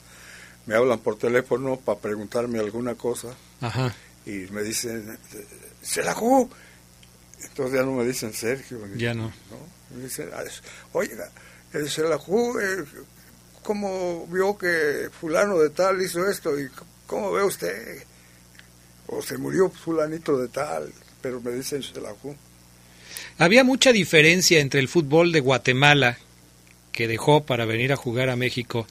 me 0.66 0.76
hablan 0.76 1.00
por 1.00 1.18
teléfono 1.18 1.78
para 1.78 2.00
preguntarme 2.00 2.60
alguna 2.60 2.96
cosa 2.96 3.36
y 4.26 4.32
me 4.52 4.64
dicen, 4.64 5.18
¡Selajú! 5.82 6.50
Entonces 7.44 7.76
ya 7.76 7.86
no 7.86 7.92
me 7.92 8.06
dicen 8.06 8.34
Sergio. 8.34 8.80
Ya 8.96 9.14
no. 9.14 9.32
Me 9.94 10.04
dicen, 10.04 10.30
oiga, 10.94 11.30
el 11.74 11.88
Selajú, 11.88 12.58
eh, 12.60 12.84
¿cómo 13.62 14.26
vio 14.28 14.58
que 14.58 15.10
fulano 15.20 15.60
de 15.60 15.70
tal 15.70 16.02
hizo 16.02 16.28
esto? 16.28 16.60
¿Y 16.60 16.68
cómo 17.06 17.32
ve 17.32 17.44
usted? 17.44 18.04
O 19.08 19.22
se 19.22 19.38
murió 19.38 19.70
fulanito 19.70 20.38
de 20.38 20.48
tal, 20.48 20.92
pero 21.22 21.42
me 21.42 21.52
dicen 21.52 21.82
Xelajú. 21.82 22.36
Había 23.38 23.64
mucha 23.64 23.92
diferencia 23.92 24.60
entre 24.60 24.80
el 24.80 24.88
fútbol 24.88 25.32
de 25.32 25.40
Guatemala, 25.40 26.18
que 26.92 27.08
dejó 27.08 27.44
para 27.44 27.66
venir 27.66 27.92
a 27.92 27.98
jugar 27.98 28.30
a 28.30 28.36
México, 28.36 28.88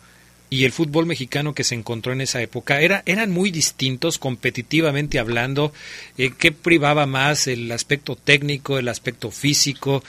y 0.52 0.64
el 0.64 0.72
fútbol 0.72 1.06
mexicano 1.06 1.54
que 1.54 1.64
se 1.64 1.74
encontró 1.74 2.12
en 2.12 2.20
esa 2.20 2.42
época. 2.42 2.82
Era, 2.82 3.02
eran 3.06 3.30
muy 3.30 3.50
distintos 3.50 4.18
competitivamente 4.18 5.18
hablando. 5.18 5.72
Eh, 6.18 6.30
¿Qué 6.36 6.52
privaba 6.52 7.06
más? 7.06 7.46
¿El 7.46 7.72
aspecto 7.72 8.16
técnico, 8.16 8.76
el 8.76 8.88
aspecto 8.88 9.30
físico? 9.30 10.04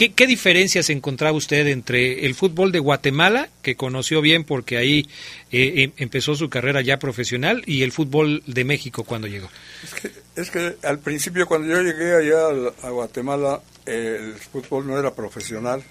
¿Qué, 0.00 0.14
¿Qué, 0.14 0.26
diferencias 0.26 0.88
encontraba 0.88 1.36
usted 1.36 1.66
entre 1.66 2.24
el 2.24 2.34
fútbol 2.34 2.72
de 2.72 2.78
Guatemala, 2.78 3.50
que 3.60 3.76
conoció 3.76 4.22
bien 4.22 4.44
porque 4.44 4.78
ahí 4.78 5.06
eh, 5.52 5.82
em, 5.82 5.92
empezó 5.98 6.34
su 6.34 6.48
carrera 6.48 6.80
ya 6.80 6.98
profesional, 6.98 7.62
y 7.66 7.82
el 7.82 7.92
fútbol 7.92 8.42
de 8.46 8.64
México 8.64 9.04
cuando 9.04 9.26
llegó? 9.26 9.50
Es 9.84 9.92
que, 9.92 10.12
es 10.40 10.50
que 10.50 10.76
al 10.86 11.00
principio 11.00 11.46
cuando 11.46 11.68
yo 11.68 11.82
llegué 11.82 12.14
allá 12.14 12.72
a 12.82 12.88
Guatemala, 12.88 13.60
el 13.84 14.36
fútbol 14.36 14.86
no 14.86 14.98
era 14.98 15.14
profesional. 15.14 15.84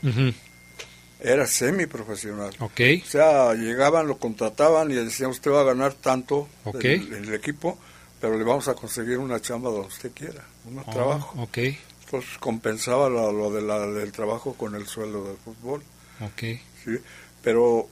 Era 1.19 1.45
semiprofesional. 1.45 2.55
Okay. 2.57 3.03
O 3.05 3.11
sea, 3.11 3.53
llegaban, 3.53 4.07
lo 4.07 4.17
contrataban 4.17 4.89
y 4.89 4.95
decían, 4.95 5.29
usted 5.29 5.51
va 5.51 5.61
a 5.61 5.65
ganar 5.65 5.93
tanto 5.93 6.49
en, 6.81 7.13
el 7.13 7.31
equipo, 7.35 7.77
pero 8.19 8.39
le 8.39 8.43
vamos 8.43 8.67
a 8.69 8.73
conseguir 8.73 9.19
una 9.19 9.39
chamba 9.39 9.69
donde 9.69 9.89
usted 9.89 10.11
quiera, 10.15 10.43
un 10.65 10.79
oh, 10.79 10.91
trabajo. 10.91 11.43
Okay 11.43 11.77
pues 12.09 12.25
compensaba 12.39 13.09
lo, 13.09 13.51
de 13.51 13.61
la, 13.61 13.87
del 13.87 14.11
trabajo 14.11 14.53
con 14.53 14.75
el 14.75 14.87
sueldo 14.87 15.25
del 15.25 15.37
fútbol. 15.37 15.83
Ok. 16.21 16.59
Sí, 16.83 16.97
pero 17.43 17.87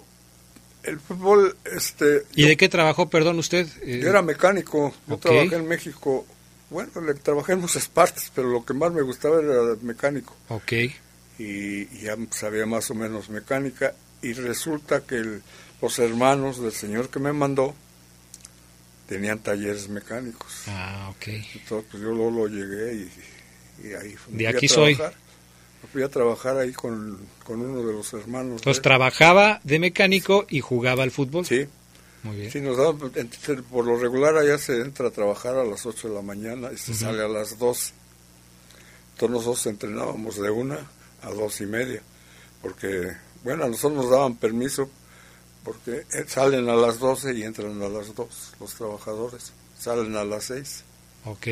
el 0.84 0.99
fútbol, 0.99 1.56
este... 1.65 2.23
¿Y 2.34 2.47
de 2.47 2.58
qué 2.58 2.69
trabajó, 2.69 3.10
perdón, 3.10 3.39
usted? 3.39 3.67
Eh, 3.84 3.99
yo 4.01 4.10
era 4.10 4.21
mecánico, 4.21 4.93
yo 5.08 5.17
trabajé 5.17 5.56
en 5.56 5.67
México, 5.67 6.25
bueno, 6.69 7.01
le 7.01 7.13
trabajé 7.13 7.53
en 7.53 7.62
muchas 7.62 7.88
partes, 7.88 8.32
pero 8.34 8.49
lo 8.49 8.65
que 8.65 8.73
más 8.73 8.91
me 8.91 9.01
gustaba 9.01 9.39
era 9.39 9.75
mecánico. 9.82 10.36
Ok. 10.49 10.73
Y, 11.39 11.86
ya 11.99 12.15
sabía 12.32 12.65
más 12.65 12.89
o 12.89 12.95
menos 12.95 13.30
mecánica, 13.30 13.93
y 14.21 14.34
resulta 14.34 15.01
que 15.01 15.41
los 15.82 15.99
hermanos 15.99 16.60
del 16.60 16.71
señor 16.71 17.10
que 17.10 17.19
me 17.19 17.34
mandó 17.34 17.75
tenían 19.08 19.39
talleres 19.39 19.89
mecánicos. 19.89 20.63
Ah, 20.67 21.13
ok. 21.15 21.27
Entonces, 21.27 21.88
pues 21.91 22.03
yo 22.03 22.12
luego 22.12 22.32
lo 22.32 22.47
llegué 22.47 22.95
y 22.95 23.12
y 23.84 23.94
ahí 23.94 24.16
de 24.30 24.48
aquí 24.48 24.68
soy. 24.68 24.98
Fui 25.92 26.04
a 26.04 26.10
trabajar 26.10 26.58
ahí 26.58 26.74
con, 26.74 27.18
uno 27.48 27.84
de 27.84 27.94
los 27.94 28.12
hermanos. 28.13 28.58
Entonces 28.58 28.82
trabajaba 28.82 29.62
de 29.63 29.80
mecánico 29.80 30.46
y 30.50 30.60
jugaba 30.60 31.04
al 31.04 31.12
fútbol. 31.12 31.46
Sí. 31.46 31.66
Muy 32.24 32.36
bien. 32.36 32.52
Sí, 32.52 32.60
nos 32.60 32.76
por 33.72 33.86
lo 33.86 33.98
regular 33.98 34.36
allá 34.36 34.58
se 34.58 34.82
entra 34.82 35.08
a 35.08 35.12
trabajar 35.12 35.56
a 35.56 35.63
las 35.63 35.86
8 35.86 36.10
de 36.10 36.16
la 36.16 36.22
mañana 36.22 36.72
y 36.74 36.78
se 36.78 36.94
sale 36.94 37.24
a 37.24 37.28
las 37.28 37.58
2. 37.58 37.94
Entonces 39.13 39.36
nosotros 39.36 39.66
entrenábamos 39.68 40.42
de 40.42 40.50
una 40.50 40.80
a 41.24 41.30
dos 41.32 41.62
y 41.62 41.66
media, 41.66 42.02
porque, 42.62 43.13
bueno, 43.44 43.66
a 43.66 43.68
nosotros 43.68 44.04
nos 44.04 44.12
daban 44.12 44.36
permiso 44.36 44.90
porque 45.63 46.06
eh, 46.13 46.26
salen 46.28 46.70
a 46.70 46.76
las 46.76 47.00
12 47.00 47.34
y 47.34 47.44
entran 47.44 47.82
a 47.82 47.90
las 47.90 48.16
2 48.16 48.54
los 48.60 48.74
trabajadores, 48.74 49.52
salen 49.78 50.16
a 50.16 50.24
las 50.24 50.46
6. 50.46 50.84
Ok. 51.26 51.48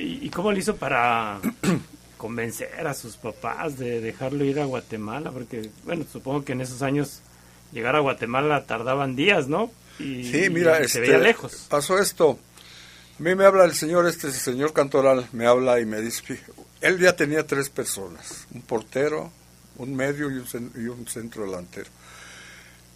¿Y 0.00 0.28
cómo 0.30 0.52
lo 0.52 0.58
hizo 0.58 0.76
para 0.76 1.40
convencer 2.16 2.86
a 2.86 2.94
sus 2.94 3.16
papás 3.16 3.78
de 3.78 4.00
dejarlo 4.00 4.44
ir 4.44 4.60
a 4.60 4.64
Guatemala? 4.64 5.30
Porque, 5.30 5.70
bueno, 5.84 6.04
supongo 6.10 6.44
que 6.44 6.52
en 6.52 6.60
esos 6.60 6.82
años 6.82 7.20
llegar 7.72 7.96
a 7.96 8.00
Guatemala 8.00 8.66
tardaban 8.66 9.16
días, 9.16 9.48
¿no? 9.48 9.70
Y, 9.98 10.24
sí, 10.24 10.50
mira, 10.50 10.86
se 10.88 11.00
veía 11.00 11.16
este, 11.16 11.24
lejos. 11.24 11.66
Pasó 11.68 11.98
esto. 11.98 12.38
A 13.18 13.22
mí 13.22 13.34
me 13.34 13.44
habla 13.44 13.64
el 13.64 13.74
señor, 13.74 14.06
este 14.06 14.30
señor 14.32 14.72
Cantoral, 14.72 15.28
me 15.32 15.46
habla 15.46 15.80
y 15.80 15.86
me 15.86 16.00
dice, 16.00 16.40
él 16.80 16.98
ya 16.98 17.14
tenía 17.14 17.46
tres 17.46 17.70
personas, 17.70 18.46
un 18.52 18.62
portero, 18.62 19.30
un 19.76 19.94
medio 19.94 20.30
y 20.30 20.38
un, 20.38 20.72
y 20.74 20.86
un 20.86 21.06
centro 21.06 21.46
delantero. 21.46 21.90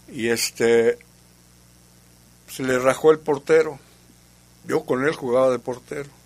Y 0.09 0.27
este, 0.27 0.97
se 2.47 2.63
le 2.63 2.79
rajó 2.79 3.11
el 3.11 3.19
portero. 3.19 3.79
Yo 4.65 4.83
con 4.83 5.05
él 5.05 5.15
jugaba 5.15 5.51
de 5.51 5.59
portero 5.59 6.18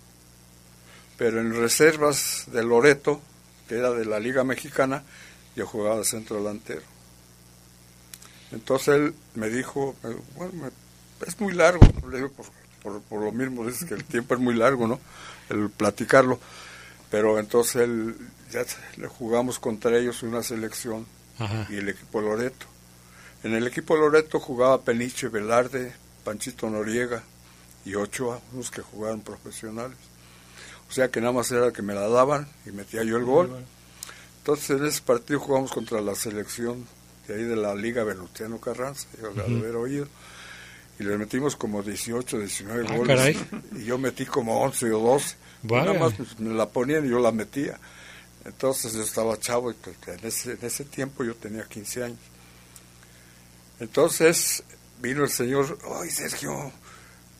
pero 1.16 1.40
en 1.40 1.54
reservas 1.54 2.44
de 2.48 2.62
Loreto, 2.64 3.20
que 3.68 3.76
era 3.76 3.90
de 3.90 4.04
la 4.04 4.18
Liga 4.18 4.44
Mexicana, 4.44 5.04
yo 5.56 5.66
jugaba 5.66 5.98
de 5.98 6.04
centro 6.04 6.36
delantero. 6.36 6.82
Entonces 8.52 8.88
él 8.88 9.14
me 9.34 9.48
dijo, 9.48 9.96
bueno, 10.36 10.70
es 11.26 11.40
muy 11.40 11.52
largo, 11.52 11.86
le 12.10 12.16
digo, 12.18 12.32
por, 12.82 13.00
por, 13.02 13.22
lo 13.22 13.32
mismo, 13.32 13.68
es 13.68 13.84
que 13.84 13.94
el 13.94 14.04
tiempo 14.04 14.34
es 14.34 14.40
muy 14.40 14.54
largo, 14.54 14.86
¿no? 14.86 15.00
El 15.48 15.70
platicarlo. 15.70 16.38
Pero 17.10 17.38
entonces 17.38 17.76
él, 17.76 18.16
ya 18.50 18.64
le 18.96 19.08
jugamos 19.08 19.58
contra 19.58 19.96
ellos 19.96 20.22
una 20.22 20.42
selección 20.42 21.06
y 21.68 21.76
el 21.76 21.88
equipo 21.88 22.20
Loreto. 22.20 22.66
En 23.42 23.54
el 23.54 23.66
equipo 23.66 23.96
Loreto 23.96 24.40
jugaba 24.40 24.82
Peniche 24.82 25.28
Velarde, 25.28 25.92
Panchito 26.24 26.70
Noriega 26.70 27.22
y 27.84 27.94
ocho 27.94 28.40
unos 28.52 28.70
que 28.70 28.82
jugaban 28.82 29.20
profesionales. 29.20 29.98
O 30.88 30.92
sea 30.92 31.08
que 31.08 31.20
nada 31.20 31.32
más 31.32 31.50
era 31.50 31.72
que 31.72 31.82
me 31.82 31.94
la 31.94 32.08
daban 32.08 32.48
y 32.66 32.70
metía 32.70 33.02
yo 33.02 33.16
el 33.16 33.24
gol. 33.24 33.64
Entonces 34.38 34.70
en 34.70 34.86
ese 34.86 35.02
partido 35.02 35.40
jugamos 35.40 35.72
contra 35.72 36.00
la 36.00 36.14
selección 36.14 36.86
de 37.26 37.34
ahí 37.34 37.44
de 37.44 37.56
la 37.56 37.74
Liga 37.74 38.04
Venustiano 38.04 38.60
Carranza, 38.60 39.08
yo 39.20 39.30
haber 39.30 39.76
oído. 39.76 40.06
Y 40.98 41.02
le 41.02 41.18
metimos 41.18 41.56
como 41.56 41.82
18, 41.82 42.38
19 42.38 42.86
ah, 42.88 42.96
goles. 42.96 43.36
Y 43.72 43.84
yo 43.84 43.98
metí 43.98 44.26
como 44.26 44.60
11 44.62 44.92
o 44.92 45.00
12. 45.00 45.36
Nada 45.64 45.94
más 45.94 46.12
me 46.38 46.54
la 46.54 46.68
ponían 46.68 47.06
y 47.06 47.08
yo 47.08 47.18
la 47.18 47.32
metía. 47.32 47.80
Entonces 48.44 48.92
yo 48.92 49.02
estaba 49.02 49.38
chavo 49.38 49.70
y 49.70 49.74
pues, 49.74 49.96
en 50.06 50.26
ese, 50.26 50.52
en 50.52 50.58
ese 50.62 50.84
tiempo 50.84 51.24
yo 51.24 51.34
tenía 51.34 51.64
15 51.64 52.04
años. 52.04 52.18
Entonces 53.80 54.62
vino 55.00 55.24
el 55.24 55.30
señor, 55.30 55.78
ay 56.00 56.10
Sergio, 56.10 56.70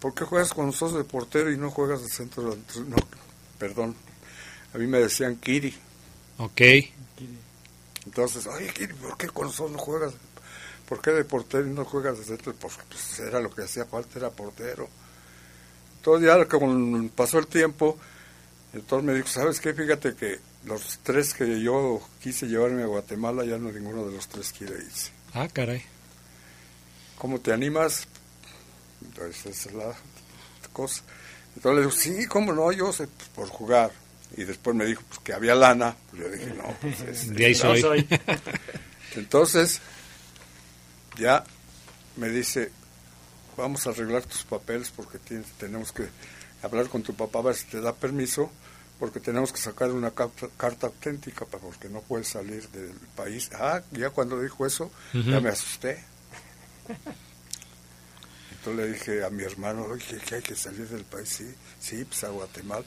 ¿por 0.01 0.15
qué 0.15 0.25
juegas 0.25 0.53
con 0.53 0.67
nosotros 0.67 0.99
de 0.99 1.05
portero 1.05 1.53
y 1.53 1.59
no 1.59 1.71
juegas 1.71 2.03
de 2.03 2.09
centro? 2.09 2.57
No, 2.87 2.97
perdón, 3.59 3.95
a 4.75 4.79
mí 4.79 4.87
me 4.87 4.99
decían 4.99 5.37
Kiri. 5.37 5.75
Ok. 6.39 6.61
Entonces, 8.07 8.47
oye, 8.47 8.73
Kiri, 8.73 8.95
¿por 8.95 9.17
qué 9.17 9.29
con 9.29 9.47
nosotros 9.47 9.73
no 9.73 9.79
juegas? 9.79 10.15
¿por 10.89 11.01
qué 11.01 11.11
de 11.11 11.25
portero 11.25 11.67
y 11.67 11.71
no 11.71 11.85
juegas 11.85 12.19
de 12.19 12.25
centro? 12.25 12.55
Pues, 12.55 12.75
pues 12.89 13.21
era 13.21 13.41
lo 13.41 13.51
que 13.51 13.63
hacía 13.63 13.85
falta, 13.85 14.19
era 14.19 14.31
portero. 14.31 14.89
Entonces 15.97 16.29
ya 16.29 16.47
como 16.47 17.09
pasó 17.11 17.39
el 17.39 17.47
tiempo, 17.47 17.99
entonces 18.73 19.07
me 19.07 19.15
dijo, 19.15 19.29
¿sabes 19.29 19.61
qué? 19.61 19.73
Fíjate 19.73 20.15
que 20.15 20.39
los 20.65 20.99
tres 21.03 21.33
que 21.33 21.61
yo 21.61 22.01
quise 22.23 22.47
llevarme 22.47 22.83
a 22.83 22.87
Guatemala, 22.87 23.45
ya 23.45 23.59
no 23.59 23.73
ninguno 23.73 24.07
de 24.07 24.13
los 24.13 24.29
tres 24.29 24.53
quiere 24.53 24.77
irse. 24.77 25.13
Ah, 25.33 25.49
caray. 25.51 25.83
¿Cómo 27.17 27.41
te 27.41 27.53
animas? 27.53 28.07
Entonces 29.03 29.47
esa 29.47 29.69
es 29.71 29.75
la 29.75 29.95
cosa. 30.73 31.03
Entonces 31.57 31.75
le 31.75 31.81
digo, 31.81 31.91
sí, 31.91 32.27
¿cómo 32.27 32.53
no? 32.53 32.73
Yo 32.73 32.93
sé, 32.93 33.07
pues, 33.07 33.29
por 33.31 33.49
jugar. 33.49 33.91
Y 34.37 34.45
después 34.45 34.75
me 34.75 34.85
dijo 34.85 35.03
pues, 35.09 35.21
que 35.21 35.33
había 35.33 35.55
lana. 35.55 35.95
Pues 36.11 36.23
yo 36.23 36.29
dije, 36.31 36.55
no, 36.55 36.75
pues 36.81 37.01
es, 37.03 37.35
de 37.35 37.47
ahí 37.47 37.55
soy. 37.55 38.07
Entonces, 39.15 39.81
ya 41.17 41.45
me 42.17 42.29
dice, 42.29 42.71
vamos 43.57 43.87
a 43.87 43.91
arreglar 43.91 44.25
tus 44.25 44.43
papeles 44.45 44.91
porque 44.95 45.19
tenemos 45.59 45.93
que 45.93 46.09
hablar 46.63 46.89
con 46.89 47.03
tu 47.03 47.15
papá 47.15 47.41
a 47.41 47.43
ver 47.43 47.55
si 47.55 47.67
te 47.67 47.81
da 47.81 47.95
permiso, 47.95 48.51
porque 48.99 49.21
tenemos 49.21 49.53
que 49.53 49.59
sacar 49.59 49.91
una 49.91 50.13
carta, 50.13 50.87
auténtica 50.87 51.45
porque 51.47 51.89
no 51.89 52.01
puedes 52.01 52.29
salir 52.29 52.69
del 52.71 52.95
país. 53.15 53.51
Ah, 53.55 53.83
ya 53.93 54.11
cuando 54.11 54.41
dijo 54.41 54.67
eso, 54.67 54.91
ya 55.13 55.41
me 55.41 55.51
asusté. 55.51 56.05
Entonces 58.65 58.87
le 58.87 58.93
dije 58.95 59.25
a 59.25 59.29
mi 59.29 59.43
hermano, 59.43 59.85
oye, 59.85 60.19
que 60.27 60.37
hay 60.37 60.43
que 60.43 60.55
salir 60.55 60.89
del 60.89 61.05
país. 61.05 61.29
Sí, 61.29 61.55
sí, 61.79 62.03
pues 62.07 62.25
a 62.25 62.29
Guatemala. 62.31 62.85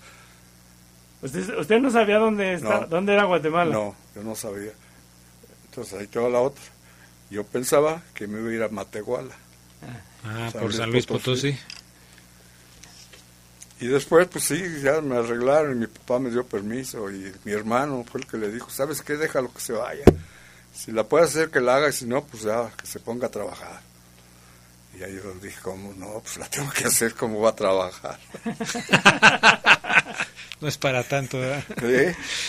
¿Usted, 1.22 1.80
no 1.80 1.92
sabía 1.92 2.18
dónde, 2.18 2.54
está, 2.54 2.88
dónde 2.88 3.14
era 3.14 3.26
Guatemala? 3.26 3.72
No, 3.72 3.96
yo 4.16 4.24
no 4.24 4.34
sabía. 4.34 4.72
Entonces 5.66 6.00
ahí 6.00 6.08
toda 6.08 6.30
la 6.30 6.40
otra. 6.40 6.64
Yo 7.30 7.44
pensaba 7.44 8.02
que 8.16 8.26
me 8.26 8.40
iba 8.40 8.50
a 8.50 8.54
ir 8.54 8.64
a 8.64 8.70
Matehuala. 8.70 9.36
Ah, 10.24 10.50
por 10.60 10.74
San 10.74 10.90
Luis 10.90 11.06
Potosí. 11.06 11.56
Y 13.80 13.86
después, 13.86 14.28
pues 14.30 14.46
sí, 14.46 14.60
ya 14.82 15.02
me 15.02 15.18
arreglaron 15.18 15.74
y 15.74 15.76
mi 15.76 15.88
papá 15.88 16.18
me 16.18 16.32
dio 16.32 16.44
permiso 16.44 17.12
y 17.12 17.32
mi 17.44 17.52
hermano 17.52 18.04
fue 18.10 18.22
el 18.22 18.28
que 18.28 18.38
le 18.38 18.52
dijo, 18.52 18.72
¿sabes 18.72 19.04
qué? 19.04 19.14
Déjalo 19.14 19.54
que 19.54 19.60
se 19.60 19.74
vaya. 19.74 20.06
Si 20.74 20.92
la 20.92 21.04
puede 21.04 21.26
hacer, 21.26 21.52
que 21.52 21.62
la 21.62 21.76
haga 21.76 21.90
y 21.90 21.94
si 21.94 22.08
no, 22.08 22.24
pues 22.24 22.44
ya, 22.44 22.72
que 22.76 22.88
se 22.88 23.00
ponga 23.00 23.28
a 23.28 23.32
trabajar. 23.32 23.80
Y 24.98 25.04
ahí 25.04 25.16
yo 25.16 25.34
dije, 25.42 25.58
¿cómo 25.62 25.94
no? 25.94 26.22
Pues 26.22 26.38
la 26.38 26.50
tengo 26.50 26.72
que 26.72 26.86
hacer 26.86 27.14
como 27.14 27.42
va 27.42 27.52
a 27.52 27.56
trabajar. 27.56 28.20
no 30.62 30.68
es 30.68 30.78
para 30.78 31.04
tanto, 31.04 31.40
¿verdad? 31.40 31.64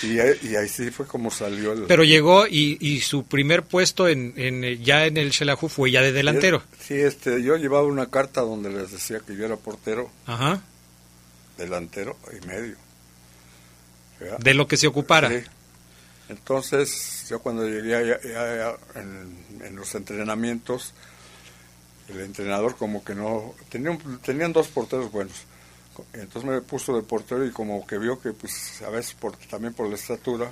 Sí, 0.01 0.09
y, 0.09 0.19
ahí, 0.57 0.69
sí 0.69 0.91
fue 0.91 1.07
como 1.07 1.31
salió 1.31 1.73
el... 1.73 1.83
Pero 1.83 2.05
llegó 2.05 2.47
y, 2.47 2.79
y 2.81 3.01
su 3.01 3.25
primer 3.25 3.65
puesto 3.65 4.09
en, 4.09 4.33
en, 4.37 4.83
ya 4.83 5.05
en 5.05 5.19
el 5.19 5.31
Shelahu 5.31 5.69
fue 5.69 5.91
ya 5.91 6.01
de 6.01 6.13
delantero. 6.13 6.63
Sí, 6.81 6.95
este, 6.95 7.43
yo 7.43 7.57
llevaba 7.57 7.87
una 7.87 8.09
carta 8.09 8.41
donde 8.41 8.71
les 8.71 8.93
decía 8.93 9.21
que 9.27 9.37
yo 9.37 9.45
era 9.45 9.57
portero. 9.57 10.11
Ajá. 10.27 10.63
Delantero 11.59 12.17
y 12.33 12.47
medio. 12.47 12.77
De 14.39 14.55
lo 14.55 14.67
que 14.67 14.79
se 14.79 14.87
ocupara. 14.87 15.29
Sí. 15.29 15.45
Entonces, 16.29 17.27
yo 17.29 17.41
cuando 17.41 17.67
llegué 17.67 18.19
en, 18.95 19.63
en, 19.65 19.77
los 19.77 19.95
entrenamientos, 19.95 20.93
el 22.09 22.21
entrenador 22.21 22.77
como 22.77 23.05
que 23.05 23.15
no... 23.15 23.55
Tenían, 23.69 23.99
tenían 24.23 24.53
dos 24.53 24.69
porteros 24.69 25.11
buenos 25.11 25.47
entonces 26.13 26.45
me 26.45 26.61
puso 26.61 26.95
de 26.95 27.03
portero 27.03 27.45
y 27.45 27.51
como 27.51 27.87
que 27.87 27.99
vio 27.99 28.21
que 28.21 28.33
pues 28.33 28.83
a 28.83 28.91
veces 28.91 29.15
por, 29.15 29.37
también 29.37 29.75
por 29.75 29.89
la 29.89 29.97
estatura, 29.97 30.51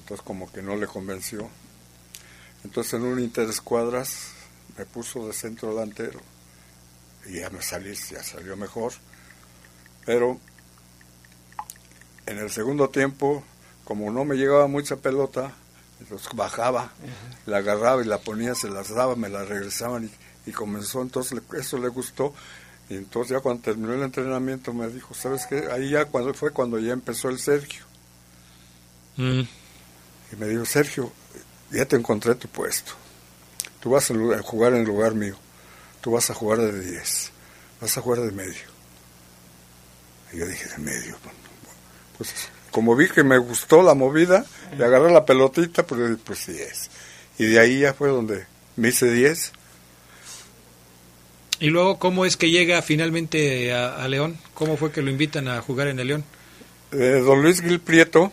entonces 0.00 0.24
como 0.24 0.50
que 0.50 0.62
no 0.62 0.76
le 0.76 0.86
convenció. 0.86 1.48
Entonces 2.64 2.94
en 2.94 3.02
un 3.02 3.20
interescuadras 3.20 4.32
me 4.76 4.86
puso 4.86 5.26
de 5.26 5.32
centro 5.32 5.70
delantero 5.70 6.20
y 7.26 7.40
ya 7.40 7.50
me 7.50 7.62
salí, 7.62 7.94
ya 7.94 8.22
salió 8.22 8.56
mejor. 8.56 8.92
Pero 10.04 10.40
en 12.26 12.38
el 12.38 12.50
segundo 12.50 12.88
tiempo, 12.90 13.44
como 13.84 14.10
no 14.10 14.24
me 14.24 14.36
llegaba 14.36 14.66
mucha 14.66 14.96
pelota, 14.96 15.52
entonces 16.02 16.28
bajaba, 16.34 16.92
la 17.46 17.58
agarraba 17.58 18.02
y 18.02 18.06
la 18.06 18.18
ponía, 18.18 18.54
se 18.54 18.68
las 18.68 18.94
daba, 18.94 19.16
me 19.16 19.28
la 19.28 19.44
regresaban 19.44 20.04
y, 20.46 20.50
y 20.50 20.52
comenzó, 20.52 21.02
entonces 21.02 21.40
eso 21.54 21.78
le 21.78 21.88
gustó 21.88 22.34
y 22.88 22.96
entonces 22.96 23.30
ya 23.30 23.40
cuando 23.40 23.62
terminó 23.62 23.94
el 23.94 24.02
entrenamiento 24.02 24.72
me 24.74 24.88
dijo, 24.88 25.14
¿sabes 25.14 25.46
qué? 25.46 25.68
Ahí 25.70 25.90
ya 25.90 26.04
cuando 26.06 26.34
fue 26.34 26.50
cuando 26.50 26.78
ya 26.78 26.92
empezó 26.92 27.30
el 27.30 27.38
Sergio. 27.38 27.84
Mm. 29.16 29.40
Y 30.32 30.36
me 30.36 30.46
dijo, 30.48 30.64
Sergio, 30.66 31.12
ya 31.70 31.86
te 31.86 31.96
encontré 31.96 32.34
tu 32.34 32.48
puesto. 32.48 32.92
Tú 33.80 33.90
vas 33.90 34.10
a 34.10 34.42
jugar 34.42 34.74
en 34.74 34.84
lugar 34.84 35.14
mío. 35.14 35.36
Tú 36.00 36.10
vas 36.10 36.28
a 36.30 36.34
jugar 36.34 36.58
de 36.58 36.80
10. 36.80 37.32
Vas 37.80 37.96
a 37.96 38.00
jugar 38.00 38.20
de 38.20 38.32
medio. 38.32 38.62
Y 40.32 40.38
yo 40.38 40.46
dije, 40.46 40.68
de 40.68 40.78
medio. 40.78 41.16
Pues 42.18 42.34
como 42.72 42.96
vi 42.96 43.08
que 43.08 43.22
me 43.22 43.38
gustó 43.38 43.82
la 43.82 43.94
movida, 43.94 44.44
le 44.76 44.84
agarré 44.84 45.12
la 45.12 45.24
pelotita, 45.24 45.86
pues, 45.86 46.18
pues 46.24 46.46
10. 46.46 46.90
Y 47.38 47.44
de 47.46 47.60
ahí 47.60 47.80
ya 47.80 47.94
fue 47.94 48.08
donde 48.08 48.46
me 48.74 48.88
hice 48.88 49.10
10 49.10 49.52
y 51.62 51.70
luego, 51.70 51.96
¿cómo 51.96 52.24
es 52.24 52.36
que 52.36 52.50
llega 52.50 52.82
finalmente 52.82 53.72
a, 53.72 54.08
León? 54.08 54.36
¿Cómo 54.52 54.76
fue 54.76 54.90
que 54.90 55.00
lo 55.00 55.12
invitan 55.12 55.46
a 55.46 55.62
jugar 55.62 55.86
en 55.86 56.00
el 56.00 56.08
León? 56.08 56.24
Eh, 56.90 57.22
don 57.24 57.40
Luis 57.40 57.62
Gil 57.62 57.78
Prieto 57.78 58.32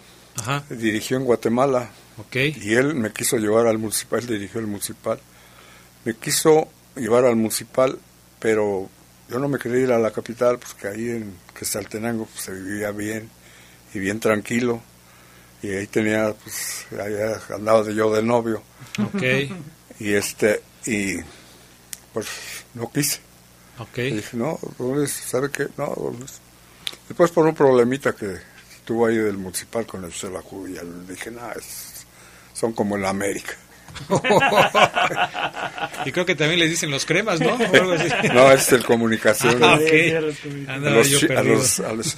dirigió 0.72 1.16
en 1.18 1.26
Guatemala. 1.26 1.92
Okay. 2.18 2.58
Y 2.60 2.74
él 2.74 2.96
me 2.96 3.14
quiso 3.14 3.38
llevar 3.38 3.68
al 3.68 3.78
municipal, 3.78 4.26
dirigió 4.26 4.60
el 4.60 4.66
municipal. 4.66 5.20
Me 6.06 6.16
quiso 6.16 6.70
llevar 6.96 7.26
al 7.26 7.36
municipal, 7.36 8.00
pero 8.40 8.90
yo 9.30 9.38
no 9.38 9.48
me 9.48 9.60
quería 9.60 9.82
ir 9.82 9.92
a 9.92 10.00
la 10.00 10.10
capital, 10.10 10.58
porque 10.58 10.88
ahí 10.88 11.10
en 11.10 11.36
Quesaltenango 11.56 12.26
pues, 12.26 12.46
se 12.46 12.52
vivía 12.52 12.90
bien 12.90 13.30
y 13.94 14.00
bien 14.00 14.20
tranquilo. 14.20 14.82
Y 15.62 15.72
ahí 15.72 15.88
tenía, 15.88 16.34
pues, 16.34 16.86
ahí 16.92 17.14
andaba 17.54 17.84
de 17.84 17.94
yo 17.94 18.14
de 18.14 18.24
novio. 18.24 18.64
Okay. 19.14 19.54
Y 20.00 20.14
este, 20.14 20.62
y 20.86 21.18
pues 22.14 22.28
no 22.74 22.90
quise. 22.92 23.20
Okay. 23.78 24.12
dije, 24.12 24.38
no, 24.38 24.60
¿sabe 25.08 25.50
qué? 25.52 25.68
No, 25.78 25.96
Después 27.08 27.32
por 27.32 27.46
un 27.46 27.56
problemita 27.56 28.14
que 28.14 28.38
tuvo 28.86 29.06
ahí 29.06 29.18
del 29.18 29.38
municipal 29.38 29.86
con 29.86 30.04
el 30.04 30.12
Celajú, 30.12 30.68
y 30.68 30.74
le 30.74 31.14
dije, 31.14 31.32
nada, 31.32 31.56
son 32.54 32.74
como 32.74 32.96
en 32.96 33.04
la 33.04 33.10
América. 33.10 33.56
y 36.06 36.12
creo 36.12 36.26
que 36.26 36.36
también 36.36 36.60
les 36.60 36.70
dicen 36.70 36.92
los 36.92 37.06
cremas, 37.06 37.40
¿no? 37.40 37.58
No, 38.34 38.52
es 38.52 38.72
el 38.72 38.84
comunicación. 38.84 39.64
Ah, 39.64 39.76
a 39.76 40.80
los, 40.80 41.24
a 41.24 41.44
los, 41.44 41.80
a 41.80 41.94
los 41.94 42.14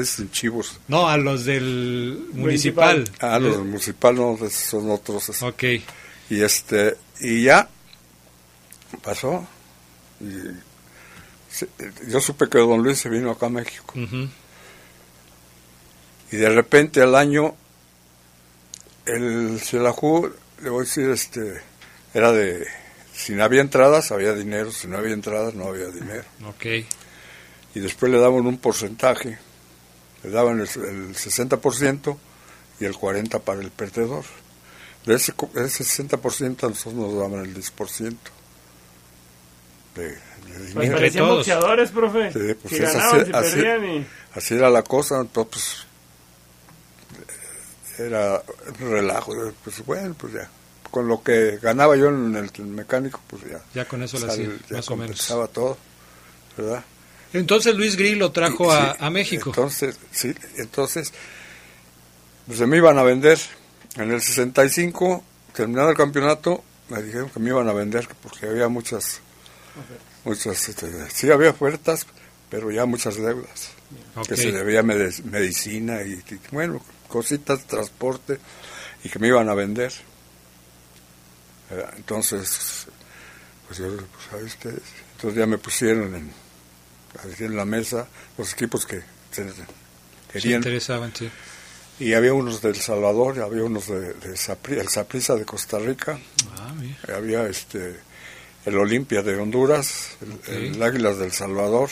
dicen 0.00 0.30
chivos. 0.30 0.80
No, 0.88 1.08
a 1.08 1.16
los 1.16 1.44
del 1.44 2.26
municipal. 2.32 3.04
Ah, 3.20 3.38
los 3.38 3.56
del 3.56 3.66
municipal 3.66 4.14
no, 4.14 4.38
son 4.50 4.90
otros. 4.90 5.42
Ok. 5.42 5.64
Y 6.30 6.42
este, 6.42 6.96
y 7.20 7.44
ya 7.44 7.68
pasó. 9.02 9.46
Y 10.20 10.66
yo 12.08 12.20
supe 12.20 12.48
que 12.48 12.58
don 12.58 12.82
Luis 12.82 12.98
se 12.98 13.08
vino 13.08 13.30
acá 13.30 13.46
a 13.46 13.50
México. 13.50 13.94
Y 16.32 16.36
de 16.36 16.48
repente 16.50 17.00
al 17.00 17.14
año, 17.14 17.54
el 19.06 19.60
Xelajú, 19.60 20.32
le 20.62 20.70
voy 20.70 20.80
a 20.80 20.84
decir, 20.84 21.08
este, 21.10 21.60
era 22.14 22.32
de, 22.32 22.66
si 23.12 23.34
no 23.34 23.44
había 23.44 23.60
entradas, 23.60 24.12
había 24.12 24.32
dinero, 24.34 24.72
si 24.72 24.88
no 24.88 24.98
había 24.98 25.14
entradas, 25.14 25.54
no 25.54 25.66
había 25.68 25.88
dinero. 25.88 26.24
Okay. 26.56 26.86
Y 27.74 27.80
después 27.80 28.10
le 28.10 28.18
daban 28.18 28.46
un 28.46 28.58
porcentaje, 28.58 29.38
le 30.22 30.30
daban 30.30 30.60
el, 30.60 30.68
el 30.68 31.14
60% 31.14 32.16
y 32.80 32.84
el 32.84 32.94
40% 32.94 33.40
para 33.40 33.60
el 33.60 33.70
perdedor. 33.70 34.24
De 35.04 35.14
ese, 35.14 35.32
ese 35.54 35.84
60% 35.84 36.64
a 36.64 36.68
nosotros 36.68 36.94
nos 36.94 37.14
daban 37.14 37.44
el 37.44 37.54
10% 37.54 38.16
de, 39.96 40.18
pues 40.74 40.90
parecían 40.90 41.28
boxeadores, 41.28 41.90
profe. 41.90 42.32
Sí, 42.32 42.54
pues 42.62 42.80
así, 44.34 44.54
era 44.54 44.70
la 44.70 44.82
cosa, 44.82 45.20
entonces 45.20 45.52
pues, 45.52 45.85
era 47.98 48.42
relajo. 48.78 49.34
Pues 49.64 49.84
bueno, 49.84 50.14
pues 50.18 50.34
ya. 50.34 50.48
Con 50.90 51.08
lo 51.08 51.22
que 51.22 51.58
ganaba 51.58 51.96
yo 51.96 52.08
en 52.08 52.36
el, 52.36 52.66
mecánico, 52.66 53.20
pues 53.26 53.42
ya. 53.42 53.60
Ya 53.74 53.86
con 53.86 54.02
eso 54.02 54.18
lo 54.18 54.30
hacía, 54.30 54.48
más 54.70 54.90
o 54.90 54.96
menos. 54.96 55.26
todo, 55.52 55.76
¿verdad? 56.56 56.84
Entonces 57.32 57.74
Luis 57.74 57.96
Gris 57.96 58.16
lo 58.16 58.30
trajo 58.32 58.72
a, 58.72 58.92
a, 58.92 59.10
México. 59.10 59.50
Entonces, 59.50 59.98
sí, 60.10 60.34
entonces, 60.56 61.12
pues 62.46 62.58
se 62.58 62.66
me 62.66 62.76
iban 62.76 62.98
a 62.98 63.02
vender. 63.02 63.38
En 63.96 64.10
el 64.10 64.20
65, 64.20 65.24
terminado 65.54 65.90
el 65.90 65.96
campeonato, 65.96 66.62
me 66.88 67.02
dijeron 67.02 67.30
que 67.30 67.40
me 67.40 67.48
iban 67.48 67.68
a 67.68 67.72
vender 67.72 68.08
porque 68.22 68.46
había 68.46 68.68
muchas 68.68 69.20
muchas, 70.24 70.68
este, 70.68 70.88
sí 71.10 71.30
había 71.30 71.50
ofertas, 71.50 72.06
pero 72.50 72.70
ya 72.70 72.84
muchas 72.84 73.16
deudas. 73.16 73.70
Que 74.26 74.36
se 74.36 74.50
debía 74.50 74.82
medicina 74.82 76.02
y, 76.02 76.20
bueno, 76.50 76.82
cositas, 77.16 77.66
transporte, 77.66 78.38
y 79.02 79.08
que 79.08 79.18
me 79.18 79.28
iban 79.28 79.48
a 79.48 79.54
vender. 79.54 79.90
Entonces, 81.96 82.86
pues 83.66 83.78
yo, 83.78 83.86
pues, 83.96 84.08
¿sabes 84.30 84.56
qué? 84.56 84.68
Entonces 85.14 85.38
ya 85.38 85.46
me 85.46 85.56
pusieron 85.56 86.14
en, 86.14 86.30
en 87.38 87.56
la 87.56 87.64
mesa 87.64 88.06
los 88.36 88.52
equipos 88.52 88.84
que 88.84 89.00
se 89.30 89.46
querían. 90.30 90.58
interesaban, 90.58 91.10
sí. 91.16 91.30
Y 91.98 92.12
había 92.12 92.34
unos 92.34 92.60
del 92.60 92.76
Salvador, 92.76 93.40
había 93.40 93.64
unos 93.64 93.86
de, 93.88 94.12
de 94.12 94.78
el 94.78 94.88
Saprissa 94.88 95.36
de 95.36 95.46
Costa 95.46 95.78
Rica, 95.78 96.18
ah, 96.58 96.74
había 97.16 97.46
este 97.46 97.96
el 98.66 98.76
Olimpia 98.76 99.22
de 99.22 99.36
Honduras, 99.36 100.18
el, 100.48 100.82
Águilas 100.82 101.16
del 101.18 101.32
Salvador. 101.32 101.88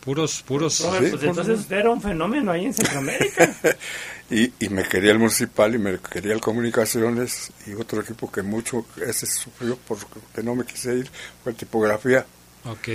Puros, 0.00 0.44
puros. 0.46 0.86
pues 1.10 1.22
entonces 1.22 1.60
usted 1.60 1.78
era 1.78 1.90
un 1.90 2.02
fenómeno 2.02 2.52
ahí 2.52 2.66
en 2.66 2.74
Centroamérica. 2.74 3.56
y, 4.30 4.52
y 4.58 4.68
me 4.68 4.82
quería 4.84 5.12
el 5.12 5.18
Municipal 5.18 5.74
y 5.74 5.78
me 5.78 5.98
quería 5.98 6.34
el 6.34 6.40
Comunicaciones 6.40 7.52
y 7.66 7.74
otro 7.74 8.00
equipo 8.00 8.30
que 8.30 8.42
mucho, 8.42 8.86
ese 9.06 9.26
sufrió 9.26 9.78
porque 9.86 10.42
no 10.42 10.54
me 10.54 10.64
quise 10.64 10.94
ir, 10.94 11.10
fue 11.44 11.52
Tipografía. 11.52 12.26
Ok. 12.64 12.88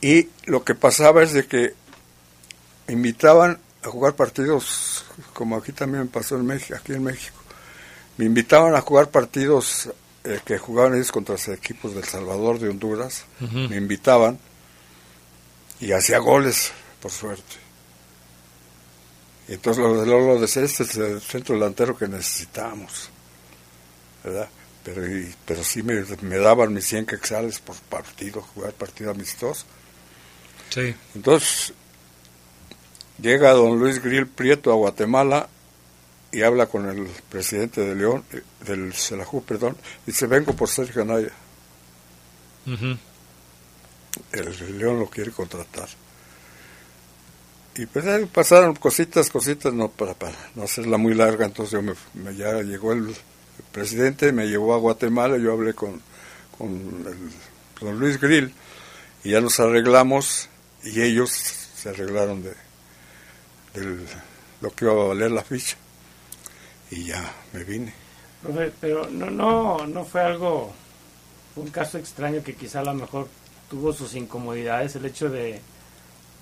Y 0.00 0.28
lo 0.46 0.64
que 0.64 0.74
pasaba 0.74 1.22
es 1.22 1.32
de 1.32 1.46
que 1.46 1.74
invitaban 2.88 3.60
a 3.84 3.88
jugar 3.88 4.14
partidos, 4.14 5.04
como 5.32 5.56
aquí 5.56 5.72
también 5.72 6.08
pasó 6.08 6.36
en 6.36 6.46
México, 6.46 6.76
aquí 6.76 6.92
en 6.92 7.04
México. 7.04 7.36
Me 8.16 8.24
invitaban 8.24 8.74
a 8.74 8.80
jugar 8.80 9.10
partidos 9.10 9.90
eh, 10.24 10.40
que 10.44 10.58
jugaban 10.58 10.94
ellos 10.94 11.12
contra 11.12 11.34
los 11.34 11.48
equipos 11.48 11.94
del 11.94 12.04
Salvador, 12.04 12.58
de 12.58 12.68
Honduras. 12.68 13.24
Me 13.40 13.76
invitaban 13.76 14.38
y 15.80 15.92
hacía 15.92 16.18
goles, 16.18 16.72
por 17.00 17.10
suerte. 17.10 17.61
Y 19.48 19.54
entonces 19.54 19.82
lo, 19.82 20.04
lo, 20.04 20.26
lo 20.26 20.40
decía, 20.40 20.62
este 20.62 20.84
es 20.84 20.96
el 20.96 21.20
centro 21.20 21.54
delantero 21.54 21.96
que 21.96 22.06
necesitábamos, 22.06 23.10
¿verdad? 24.22 24.48
Pero, 24.84 25.02
pero 25.44 25.62
sí 25.64 25.82
me, 25.82 26.04
me, 26.22 26.38
daban 26.38 26.72
mis 26.72 26.86
100 26.86 27.06
quexales 27.06 27.60
por 27.60 27.76
partido, 27.76 28.40
jugar 28.40 28.72
partido 28.72 29.10
amistoso. 29.10 29.64
Sí. 30.70 30.94
Entonces, 31.14 31.72
llega 33.20 33.52
don 33.52 33.78
Luis 33.78 34.02
Grill 34.02 34.26
Prieto 34.26 34.72
a 34.72 34.74
Guatemala 34.74 35.48
y 36.32 36.42
habla 36.42 36.66
con 36.66 36.88
el 36.88 37.06
presidente 37.28 37.82
de 37.82 37.94
León, 37.94 38.24
eh, 38.32 38.42
del 38.64 38.92
Selajú, 38.94 39.44
perdón, 39.44 39.76
y 40.06 40.12
dice, 40.12 40.26
vengo 40.26 40.54
por 40.54 40.68
Sergio 40.68 41.02
Anaya. 41.02 41.30
el, 44.32 44.78
León 44.78 44.98
lo 44.98 45.08
quiere 45.08 45.30
contratar. 45.30 45.88
Y 47.76 47.86
pues 47.86 48.04
ahí 48.06 48.26
pasaron 48.26 48.74
cositas, 48.74 49.30
cositas, 49.30 49.72
no 49.72 49.88
para, 49.88 50.14
para 50.14 50.36
no 50.54 50.64
hacerla 50.64 50.98
muy 50.98 51.14
larga, 51.14 51.46
entonces 51.46 51.72
yo 51.72 51.82
me, 51.82 52.36
ya 52.36 52.60
llegó 52.62 52.92
el, 52.92 53.14
presidente, 53.72 54.32
me 54.32 54.48
llevó 54.48 54.74
a 54.74 54.78
Guatemala, 54.78 55.38
yo 55.38 55.52
hablé 55.52 55.74
con, 55.74 56.00
con 56.56 56.70
el, 57.06 57.30
don 57.80 57.98
Luis 57.98 58.20
Grill 58.20 58.52
y 59.24 59.30
ya 59.30 59.40
nos 59.40 59.58
arreglamos. 59.60 60.48
Y 60.84 61.00
ellos 61.00 61.30
se 61.30 61.88
arreglaron 61.88 62.42
de, 62.42 62.52
lo 64.60 64.70
que 64.70 64.84
iba 64.84 64.92
a 64.92 65.08
valer 65.08 65.30
la 65.30 65.42
ficha. 65.42 65.76
Y 66.90 67.06
ya 67.06 67.32
me 67.52 67.64
vine. 67.64 67.94
pero 68.80 69.08
no, 69.08 69.30
no, 69.30 69.86
no 69.86 70.04
fue 70.04 70.20
algo, 70.20 70.72
un 71.56 71.70
caso 71.70 71.98
extraño 71.98 72.42
que 72.42 72.54
quizá 72.54 72.80
a 72.80 72.84
lo 72.84 72.94
mejor 72.94 73.28
tuvo 73.70 73.92
sus 73.92 74.14
incomodidades 74.14 74.96
el 74.96 75.06
hecho 75.06 75.30
de 75.30 75.60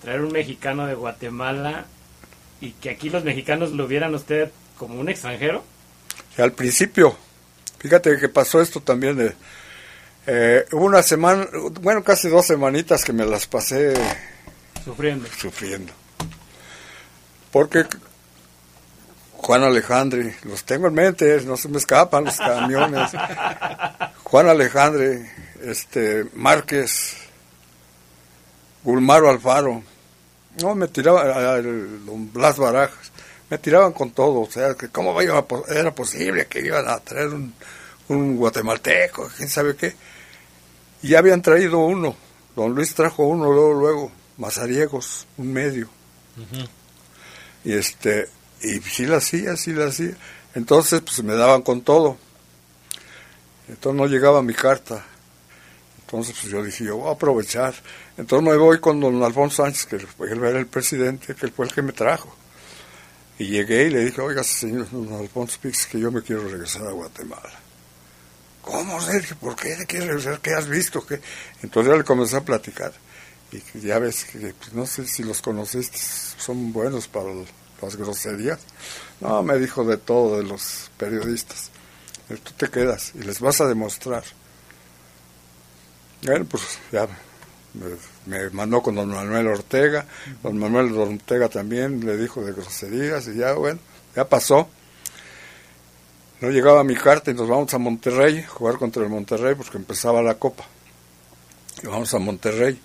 traer 0.01 0.21
un 0.21 0.31
mexicano 0.31 0.85
de 0.85 0.95
Guatemala 0.95 1.85
y 2.59 2.71
que 2.71 2.89
aquí 2.89 3.09
los 3.09 3.23
mexicanos 3.23 3.71
lo 3.71 3.87
vieran 3.87 4.13
usted 4.15 4.51
como 4.77 4.99
un 4.99 5.09
extranjero. 5.09 5.63
Al 6.37 6.53
principio, 6.53 7.15
fíjate 7.79 8.17
que 8.17 8.29
pasó 8.29 8.61
esto 8.61 8.81
también 8.81 9.17
de... 9.17 9.35
Eh, 10.27 10.65
hubo 10.71 10.85
una 10.85 11.01
semana, 11.01 11.47
bueno, 11.81 12.03
casi 12.03 12.29
dos 12.29 12.45
semanitas 12.45 13.03
que 13.03 13.13
me 13.13 13.25
las 13.25 13.47
pasé 13.47 13.93
sufriendo. 14.85 15.27
Sufriendo. 15.35 15.91
Porque 17.51 17.85
Juan 19.33 19.63
Alejandre, 19.63 20.35
los 20.43 20.63
tengo 20.63 20.87
en 20.87 20.93
mente, 20.93 21.41
no 21.41 21.57
se 21.57 21.67
me 21.67 21.77
escapan 21.77 22.25
los 22.25 22.37
camiones. 22.37 23.11
Juan 24.23 24.47
Alejandre, 24.47 25.31
este, 25.63 26.25
Márquez, 26.35 27.17
Gulmaro 28.83 29.29
Alfaro, 29.29 29.83
no, 30.59 30.75
me 30.75 30.87
tiraban, 30.87 32.05
don 32.05 32.31
Blas 32.33 32.57
Barajas, 32.57 33.11
me 33.49 33.57
tiraban 33.57 33.93
con 33.93 34.11
todo, 34.11 34.41
o 34.41 34.51
sea, 34.51 34.73
que 34.75 34.89
cómo 34.89 35.19
era 35.21 35.93
posible 35.93 36.47
que 36.47 36.59
iban 36.59 36.87
a 36.87 36.99
traer 36.99 37.27
un, 37.29 37.53
un 38.09 38.37
guatemalteco, 38.37 39.29
quién 39.35 39.49
sabe 39.49 39.75
qué. 39.75 39.95
Y 41.03 41.09
ya 41.09 41.19
habían 41.19 41.41
traído 41.41 41.79
uno, 41.79 42.15
don 42.55 42.73
Luis 42.73 42.93
trajo 42.93 43.23
uno 43.23 43.51
luego, 43.51 43.73
luego, 43.73 44.11
Mazariegos, 44.37 45.27
un 45.37 45.53
medio. 45.53 45.89
Y 47.63 47.73
este, 47.73 48.27
y 48.61 48.79
sí 48.79 49.05
la 49.05 49.17
hacía, 49.17 49.55
sí 49.55 49.73
la 49.73 49.87
hacía. 49.87 50.15
Entonces, 50.55 51.01
pues 51.01 51.23
me 51.23 51.35
daban 51.35 51.61
con 51.61 51.81
todo. 51.81 52.17
Entonces 53.67 54.01
no 54.01 54.07
llegaba 54.07 54.41
mi 54.41 54.53
carta. 54.53 55.05
Entonces, 56.11 56.35
pues 56.41 56.51
yo 56.51 56.61
dije, 56.61 56.83
yo 56.83 56.97
voy 56.97 57.07
a 57.07 57.13
aprovechar. 57.13 57.73
Entonces 58.17 58.45
me 58.45 58.57
voy 58.57 58.81
con 58.81 58.99
don 58.99 59.23
Alfonso 59.23 59.63
Sánchez, 59.63 59.85
que 59.85 59.95
él 59.95 60.43
era 60.43 60.59
el 60.59 60.67
presidente, 60.67 61.33
que 61.33 61.47
fue 61.47 61.65
el 61.65 61.73
que 61.73 61.81
me 61.81 61.93
trajo. 61.93 62.35
Y 63.39 63.45
llegué 63.45 63.85
y 63.85 63.91
le 63.91 64.03
dije, 64.03 64.19
oiga, 64.19 64.43
señor 64.43 64.91
don 64.91 65.13
Alfonso 65.13 65.57
Pix, 65.61 65.85
que 65.85 66.01
yo 66.01 66.11
me 66.11 66.21
quiero 66.21 66.45
regresar 66.49 66.85
a 66.85 66.91
Guatemala. 66.91 67.53
¿Cómo, 68.61 68.99
Sergio? 68.99 69.37
¿Por 69.37 69.55
qué 69.55 69.77
le 69.77 69.85
quieres 69.85 70.09
regresar? 70.09 70.41
¿Qué 70.41 70.53
has 70.53 70.67
visto? 70.67 71.05
¿Qué? 71.05 71.21
Entonces 71.63 71.93
ya 71.93 71.97
le 71.97 72.03
comencé 72.03 72.35
a 72.35 72.41
platicar. 72.41 72.91
Y 73.53 73.79
ya 73.79 73.97
ves 73.97 74.25
que, 74.25 74.53
pues, 74.53 74.73
no 74.73 74.85
sé 74.85 75.07
si 75.07 75.23
los 75.23 75.41
conociste, 75.41 75.97
son 75.97 76.73
buenos 76.73 77.07
para 77.07 77.29
las 77.81 77.95
groserías. 77.95 78.59
No, 79.21 79.41
me 79.43 79.57
dijo 79.57 79.85
de 79.85 79.95
todo 79.95 80.39
de 80.39 80.43
los 80.43 80.91
periodistas. 80.97 81.71
Tú 82.27 82.51
te 82.57 82.67
quedas 82.69 83.13
y 83.15 83.19
les 83.19 83.39
vas 83.39 83.61
a 83.61 83.67
demostrar. 83.67 84.25
Bueno, 86.23 86.45
pues 86.45 86.79
ya 86.91 87.07
me, 88.25 88.49
mandó 88.51 88.81
con 88.81 88.95
don 88.95 89.09
Manuel 89.09 89.47
Ortega. 89.47 90.05
Don 90.43 90.57
Manuel 90.57 90.93
Ortega 90.97 91.49
también 91.49 92.05
le 92.05 92.17
dijo 92.17 92.43
de 92.43 92.53
groserías 92.53 93.27
y 93.27 93.35
ya, 93.35 93.53
bueno, 93.53 93.79
ya 94.15 94.27
pasó. 94.27 94.69
No 96.41 96.49
llegaba 96.49 96.83
mi 96.83 96.95
carta 96.95 97.31
y 97.31 97.33
nos 97.33 97.47
vamos 97.47 97.73
a 97.73 97.77
Monterrey, 97.77 98.43
jugar 98.43 98.77
contra 98.77 99.03
el 99.03 99.09
Monterrey 99.09 99.55
porque 99.55 99.77
empezaba 99.77 100.21
la 100.21 100.35
copa. 100.35 100.65
Y 101.83 101.87
vamos 101.87 102.13
a 102.13 102.19
Monterrey. 102.19 102.79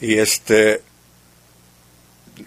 Y 0.00 0.18
este, 0.18 0.82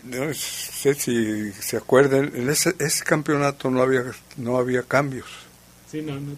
no 0.03 0.33
sé 0.33 0.93
si 0.95 1.51
se 1.53 1.77
acuerdan, 1.77 2.31
en 2.35 2.49
ese, 2.49 2.75
ese 2.79 3.03
campeonato 3.03 3.69
no 3.69 3.81
había, 3.81 4.03
no 4.37 4.57
había 4.57 4.83
cambios. 4.83 5.27
Sí, 5.89 6.01
no, 6.01 6.19
no, 6.19 6.33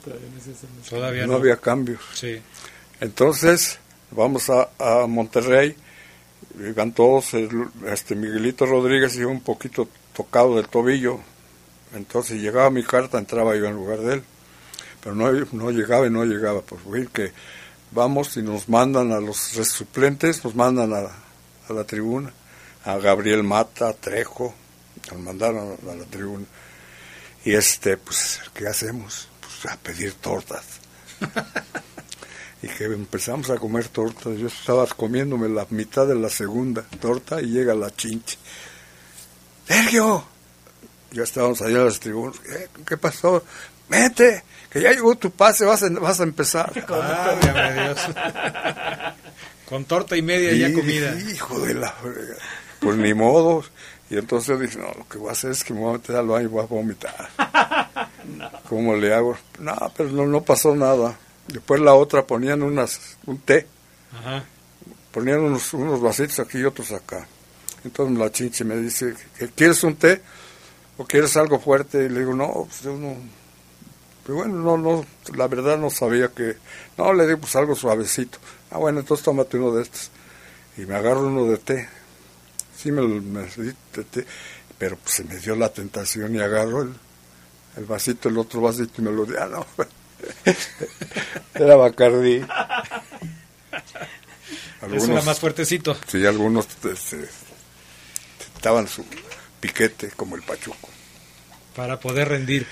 todavía, 0.88 1.26
no, 1.26 1.36
había 1.36 1.58
cambios. 1.58 2.02
Sí. 2.14 2.40
Entonces, 3.02 3.80
vamos 4.12 4.50
a, 4.50 4.70
a 4.80 5.08
Monterrey, 5.08 5.76
iban 6.60 6.92
todos, 6.92 7.34
este 7.88 8.16
Miguelito 8.16 8.66
Rodríguez 8.66 9.16
iba 9.16 9.32
un 9.32 9.42
poquito 9.42 9.88
tocado 10.14 10.56
del 10.56 10.68
tobillo, 10.68 11.20
entonces 11.96 12.42
llegaba 12.42 12.70
mi 12.70 12.84
carta, 12.84 13.18
entraba 13.18 13.56
yo 13.56 13.66
en 13.66 13.76
lugar 13.76 14.00
de 14.00 14.16
él, 14.16 14.24
pero 15.02 15.16
no, 15.16 15.32
no 15.32 15.72
llegaba 15.72 16.08
y 16.08 16.10
no 16.10 16.26
llegaba, 16.26 16.62
pues 16.62 16.82
fue 16.82 17.08
que 17.08 17.32
vamos 17.92 18.36
y 18.38 18.42
nos 18.42 18.68
mandan 18.68 19.12
a 19.12 19.20
los 19.20 19.38
suplentes, 19.38 20.44
nos 20.44 20.56
mandan 20.56 20.94
a, 20.94 21.00
a 21.70 21.74
la 21.74 21.84
tribuna 21.86 22.34
a 22.86 22.98
Gabriel 22.98 23.44
Mata, 23.44 23.90
a 23.90 23.94
Trejo, 23.94 24.54
nos 25.12 25.20
mandaron 25.22 25.78
a 25.88 25.96
la 25.96 26.06
tribuna. 26.06 26.46
Y 27.46 27.54
este, 27.54 27.98
pues, 27.98 28.42
¿qué 28.54 28.68
hacemos? 28.68 29.28
Pues 29.42 29.74
a 29.74 29.78
pedir 29.78 30.14
tortas. 30.14 30.66
y 32.62 32.68
que 32.68 32.86
empezamos 32.86 33.50
a 33.50 33.58
comer 33.58 33.88
tortas. 33.88 34.38
Yo 34.38 34.48
estaba 34.48 34.86
comiéndome 34.88 35.50
la 35.50 35.66
mitad 35.70 36.08
de 36.08 36.16
la 36.16 36.30
segunda 36.30 36.84
torta 37.00 37.42
y 37.42 37.48
llega 37.48 37.74
la 37.74 37.90
chinche. 37.96 38.38
Sergio, 39.68 40.26
ya 41.12 41.24
estábamos 41.24 41.62
allá 41.62 41.78
en 41.78 41.86
las 41.86 42.00
tribunas. 42.00 42.40
¿Qué, 42.86 42.98
pasó? 42.98 43.44
Mete, 43.88 44.44
que 44.70 44.82
ya 44.82 44.92
llegó 44.92 45.16
tu 45.16 45.32
pase, 45.32 45.66
vas 45.66 45.84
a, 45.84 45.90
vas 45.90 46.20
a 46.20 46.24
empezar. 46.24 46.74
Con 49.68 49.86
torta 49.86 50.18
y 50.18 50.22
media 50.22 50.54
ya 50.54 50.74
comida. 50.74 51.16
Hijo 51.32 51.60
de 51.60 51.76
la 51.76 51.94
pues 52.80 52.98
ni 52.98 53.14
modo. 53.14 53.64
Y 54.10 54.18
entonces 54.18 54.60
dije, 54.60 54.80
no, 54.80 54.92
lo 54.98 55.08
que 55.08 55.20
voy 55.20 55.30
a 55.30 55.34
hacer 55.34 55.52
es 55.52 55.64
que 55.64 55.74
me 55.74 55.82
voy 55.82 55.92
a 55.92 55.94
meter 55.94 56.16
al 56.16 56.28
baño 56.28 56.46
y 56.46 56.48
voy 56.48 56.64
a 56.64 56.68
vomitar. 56.68 57.30
¿Cómo 58.70 58.96
le 58.96 59.14
hago? 59.14 59.38
No, 59.60 59.76
pero 59.96 60.10
no, 60.10 60.26
no 60.26 60.42
pasó 60.42 60.76
nada. 60.76 61.16
Después 61.54 61.82
la 61.82 61.94
otra 61.94 62.26
ponían 62.26 62.62
unas, 62.62 63.18
un 63.26 63.40
té. 63.40 63.66
Ponían 65.12 65.40
unos, 65.40 65.74
unos 65.74 66.02
vasitos 66.02 66.40
aquí 66.40 66.60
y 66.60 66.64
otros 66.64 66.92
acá. 66.92 67.28
Entonces 67.84 68.18
la 68.18 68.32
chinche 68.32 68.64
me 68.64 68.78
dice, 68.78 69.16
¿quieres 69.56 69.84
un 69.84 69.96
té? 69.96 70.22
¿O 70.98 71.06
quieres 71.06 71.36
algo 71.38 71.60
fuerte? 71.60 72.06
Y 72.06 72.10
le 72.10 72.20
digo, 72.20 72.34
no, 72.34 72.66
pues 72.66 72.82
yo 72.82 72.96
no, 72.96 73.16
Pero 74.24 74.40
bueno, 74.40 74.56
no, 74.56 74.78
no, 74.78 75.06
la 75.36 75.48
verdad 75.48 75.78
no 75.78 75.90
sabía 75.90 76.28
que... 76.30 76.58
No, 76.98 77.14
le 77.14 77.26
di 77.26 77.36
pues 77.36 77.56
algo 77.56 77.76
suavecito. 77.76 78.38
Ah, 78.70 78.78
bueno, 78.78 79.00
entonces 79.00 79.24
tómate 79.24 79.58
uno 79.58 79.72
de 79.72 79.84
estos. 79.84 80.12
Y 80.78 80.82
me 80.82 80.96
agarro 80.96 81.28
uno 81.28 81.46
de 81.46 81.58
té. 81.58 81.90
Sí, 82.78 82.92
me, 82.92 83.02
me 83.02 83.46
di 83.46 83.74
té. 84.12 84.26
Pero 84.78 84.98
pues 84.98 85.16
se 85.16 85.24
me 85.24 85.38
dio 85.38 85.56
la 85.56 85.70
tentación 85.70 86.36
y 86.36 86.40
agarro 86.40 86.84
el, 86.84 86.94
el 87.78 87.86
vasito, 87.86 88.30
el 88.30 88.38
otro 88.38 88.62
vasito 88.62 89.02
y 89.02 89.06
me 89.06 89.12
lo 89.12 89.26
di. 89.26 89.34
Ah, 89.40 89.48
no. 89.48 89.66
Era 91.54 91.76
Bacardí. 91.76 92.42
Algunos, 94.82 95.10
era 95.10 95.22
más 95.24 95.40
fuertecito. 95.40 95.98
Sí, 96.08 96.26
algunos 96.26 96.68
estaban 98.56 98.88
su 98.88 99.06
piquete 99.60 100.10
como 100.16 100.36
el 100.36 100.42
pachuco. 100.42 100.90
Para 101.76 102.00
poder 102.00 102.30
rendir. 102.30 102.66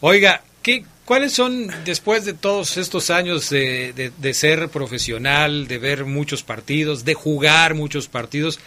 Oiga, 0.00 0.42
¿qué, 0.62 0.84
¿cuáles 1.04 1.32
son, 1.32 1.70
después 1.84 2.24
de 2.24 2.34
todos 2.34 2.76
estos 2.76 3.10
años 3.10 3.48
de, 3.50 4.12
de, 4.16 4.34
ser 4.34 4.68
profesional, 4.68 5.66
de 5.66 5.78
ver 5.78 6.04
muchos 6.04 6.42
partidos, 6.42 7.04
de 7.04 7.14
jugar 7.14 7.74
muchos 7.74 8.08
partidos, 8.08 8.58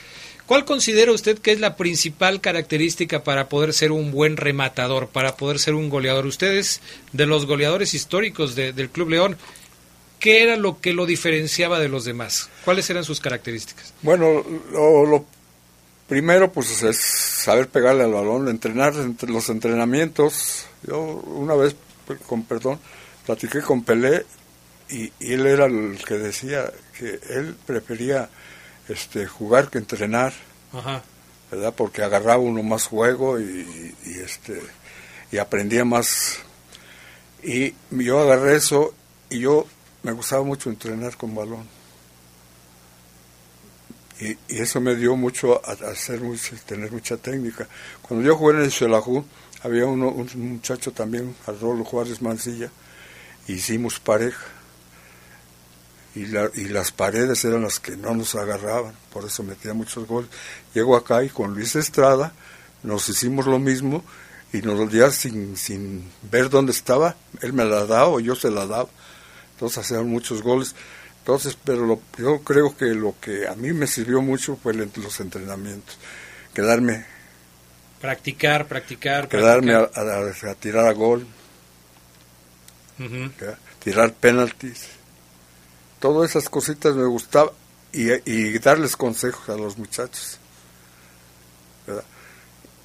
¿cuál 0.48 0.66
considera 0.66 1.12
usted 1.12 1.38
que 1.38 1.52
es 1.52 1.60
la 1.60 1.76
principal 1.76 2.42
característica 2.42 3.24
para 3.24 3.50
poder 3.50 3.74
ser 3.74 3.92
un 3.92 4.12
buen 4.12 4.38
rematador, 4.38 5.08
para 5.10 5.38
poder 5.38 5.60
ser 5.60 5.76
un 5.76 5.90
goleador? 5.90 6.26
Ustedes, 6.26 6.82
de 7.14 7.28
los 7.28 7.46
goleadores 7.46 7.94
históricos 7.94 8.56
del 8.56 8.90
Club 8.90 9.10
León, 9.10 9.38
¿qué 10.20 10.42
era 10.44 10.56
lo 10.56 10.82
que 10.82 10.94
lo 10.94 11.06
diferenciaba 11.06 11.80
de 11.80 11.90
los 11.90 12.06
demás? 12.06 12.50
¿Cuáles 12.66 12.90
eran 12.90 13.04
sus 13.04 13.20
características? 13.20 13.94
Bueno, 14.02 14.44
lo, 14.72 15.26
primero 16.08 16.52
pues 16.52 16.82
es 16.82 16.98
saber 16.98 17.68
pegarle 17.68 18.04
al 18.04 18.14
balón, 18.14 18.48
entrenar 18.48 18.96
entre 18.96 19.30
los 19.30 19.50
entrenamientos. 19.50 20.66
Yo 20.88 21.00
una 21.00 21.56
vez, 21.56 21.76
con 22.26 22.44
perdón, 22.44 22.80
platiqué 23.26 23.62
con 23.62 23.84
Pelé 23.84 24.26
y, 24.90 25.12
él 25.20 25.46
era 25.46 25.66
el 25.66 25.98
que 26.06 26.16
decía 26.16 26.72
que 26.98 27.20
él 27.30 27.56
prefería 27.66 28.30
este 28.90 29.28
jugar 29.28 29.70
que 29.70 29.78
entrenar, 29.78 30.34
¿verdad? 31.52 31.74
Porque 31.76 32.04
agarraba 32.04 32.38
uno 32.38 32.64
más 32.64 32.86
juego 32.86 33.40
y, 33.40 33.96
y 34.06 34.20
este 34.20 34.62
y 35.32 35.38
aprendía 35.38 35.86
más. 35.86 36.40
Y 37.44 37.74
yo 37.92 38.20
agarré 38.20 38.56
eso 38.56 38.94
y 39.30 39.40
yo 39.40 39.66
me 40.04 40.12
gustaba 40.12 40.44
mucho 40.44 40.70
entrenar 40.70 41.18
con 41.18 41.36
balón. 41.36 41.68
Y, 44.20 44.38
eso 44.48 44.82
me 44.82 44.96
dio 44.96 45.16
mucho 45.16 45.62
a, 45.66 45.74
hacer 45.90 46.22
tener 46.66 46.92
mucha 46.92 47.18
técnica. 47.18 47.68
Cuando 48.02 48.26
yo 48.26 48.36
jugué 48.36 48.56
en 48.56 48.64
el 48.64 48.72
Xelajú, 48.72 49.26
había 49.64 49.86
uno, 49.86 50.10
un 50.10 50.30
muchacho 50.54 50.92
también, 50.92 51.36
Rolo 51.46 51.84
Juárez 51.84 52.22
Mancilla, 52.22 52.72
hicimos 53.48 54.00
pareja. 54.00 54.46
Y, 56.16 56.22
y 56.22 56.68
las 56.70 56.92
paredes 56.92 57.46
eran 57.46 57.62
las 57.62 57.80
que 57.80 57.96
no 57.96 58.16
nos 58.16 58.34
agarraban, 58.36 58.94
por 59.14 59.26
eso 59.26 59.44
metía 59.44 59.74
muchos 59.74 60.08
goles. 60.08 60.30
Llego 60.74 60.96
acá 60.96 61.24
y 61.24 61.30
con 61.30 61.54
Luis 61.54 61.76
Estrada 61.76 62.34
nos 62.84 63.08
hicimos 63.10 63.46
lo 63.46 63.60
mismo 63.60 64.04
y 64.52 64.62
nos 64.62 64.92
días 64.92 65.14
sin, 65.16 65.58
sin 65.58 66.10
ver 66.32 66.50
dónde 66.50 66.72
estaba, 66.72 67.16
él 67.42 67.54
me 67.54 67.66
la 67.66 67.86
daba 67.86 68.08
o 68.08 68.20
yo 68.20 68.36
se 68.36 68.50
la 68.50 68.66
daba 68.66 68.90
entonces 69.58 69.80
hacían 69.80 70.08
muchos 70.08 70.44
goles. 70.44 70.76
Entonces, 71.20 71.58
pero 71.62 72.00
yo 72.18 72.40
creo 72.44 72.78
que 72.78 72.86
lo 72.94 73.16
que 73.20 73.48
a 73.48 73.56
mí 73.56 73.74
me 73.74 73.88
sirvió 73.88 74.22
mucho 74.22 74.56
fue 74.56 74.74
los 74.74 75.20
entrenamientos, 75.20 75.98
quedarme... 76.54 77.06
Practicar, 78.00 78.68
practicar. 78.68 79.28
Quedarme 79.28 79.74
A, 79.74 80.56
tirar 80.60 80.86
a 80.86 80.92
gol, 80.92 81.26
tirar 83.84 84.14
penaltis. 84.14 84.86
Todas 86.00 86.30
esas 86.30 86.50
cositas 86.50 86.96
me 86.96 87.06
gustaba 87.06 87.52
y, 87.92 88.60
darles 88.60 88.96
consejos 88.96 89.50
a 89.50 89.58
los 89.58 89.78
muchachos. 89.78 90.40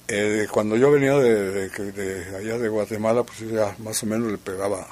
Eh, 0.07 0.47
cuando 0.51 0.75
yo 0.75 0.91
venía 0.91 1.13
de, 1.13 1.69
de, 1.69 2.35
allá 2.35 2.57
de 2.57 2.69
Guatemala, 2.69 3.23
pues 3.23 3.39
ya 3.39 3.75
más 3.79 4.01
o 4.03 4.05
menos 4.05 4.31
le 4.31 4.37
pegaba 4.37 4.87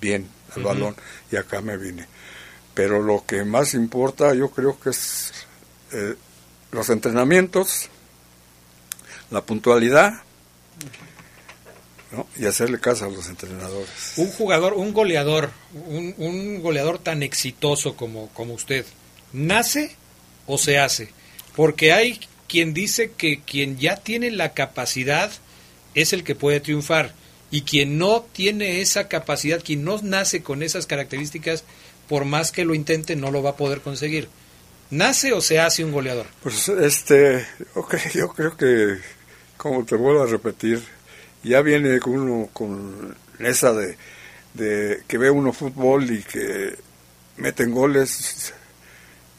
bien 0.00 0.28
el 0.54 0.62
balón 0.62 0.96
y 1.30 1.36
acá 1.36 1.60
me 1.60 1.76
vine. 1.76 2.06
Pero 2.74 3.02
lo 3.02 3.24
que 3.26 3.44
más 3.44 3.74
importa 3.74 4.34
yo 4.34 4.50
creo 4.50 4.78
que 4.78 4.90
es 4.90 5.32
eh, 5.92 6.14
los 6.72 6.90
entrenamientos, 6.90 7.88
la 9.30 9.42
puntualidad 9.42 10.22
y 12.36 12.46
hacerle 12.46 12.80
caso 12.80 13.06
a 13.06 13.08
los 13.08 13.28
entrenadores. 13.28 14.14
Un 14.16 14.30
jugador, 14.30 14.74
un 14.74 14.92
goleador, 14.92 15.50
un, 15.74 16.14
un 16.18 16.60
goleador 16.62 16.98
tan 16.98 17.22
exitoso 17.22 17.96
como, 17.96 18.28
como 18.30 18.54
usted, 18.54 18.86
¿nace 19.32 19.96
o 20.46 20.58
se 20.58 20.78
hace? 20.78 21.10
Porque 21.54 21.92
hay 21.92 22.20
quien 22.48 22.74
dice 22.74 23.12
que 23.16 23.40
quien 23.40 23.78
ya 23.78 23.96
tiene 23.96 24.30
la 24.30 24.52
capacidad 24.52 25.30
es 25.94 26.12
el 26.12 26.24
que 26.24 26.34
puede 26.34 26.60
triunfar 26.60 27.14
y 27.50 27.62
quien 27.62 27.98
no 27.98 28.26
tiene 28.32 28.80
esa 28.80 29.08
capacidad, 29.08 29.62
quien 29.62 29.84
no 29.84 30.00
nace 30.02 30.42
con 30.42 30.62
esas 30.62 30.86
características, 30.86 31.64
por 32.08 32.24
más 32.24 32.52
que 32.52 32.64
lo 32.64 32.74
intente, 32.74 33.16
no 33.16 33.30
lo 33.30 33.42
va 33.42 33.50
a 33.50 33.56
poder 33.56 33.80
conseguir. 33.80 34.28
¿Nace 34.90 35.32
o 35.32 35.40
se 35.40 35.58
hace 35.58 35.84
un 35.84 35.92
goleador? 35.92 36.26
Pues 36.42 36.68
este, 36.68 37.46
yo 38.14 38.28
creo 38.28 38.56
que, 38.56 38.98
como 39.56 39.84
te 39.84 39.96
vuelvo 39.96 40.22
a 40.22 40.26
repetir, 40.26 40.82
ya 41.48 41.62
viene 41.62 41.98
uno 42.06 42.48
con 42.52 43.16
esa 43.38 43.72
de, 43.72 43.96
de 44.54 45.02
que 45.06 45.18
ve 45.18 45.30
uno 45.30 45.52
fútbol 45.52 46.10
y 46.10 46.22
que 46.22 46.76
meten 47.36 47.72
goles 47.72 48.52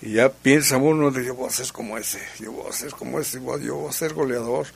y 0.02 0.14
ya 0.14 0.30
piensa 0.30 0.78
uno 0.78 1.12
de 1.12 1.26
yo 1.26 1.36
voy 1.36 1.48
a 1.48 1.52
ser 1.52 1.72
como 1.72 1.98
ese, 1.98 2.20
yo 2.40 2.52
voy 2.52 2.70
a 2.70 2.74
ser 2.74 2.92
como 2.92 3.20
ese, 3.20 3.40
yo 3.64 3.76
voy 3.76 3.90
a 3.90 3.94
ser 3.94 4.14
goleador 4.14 4.68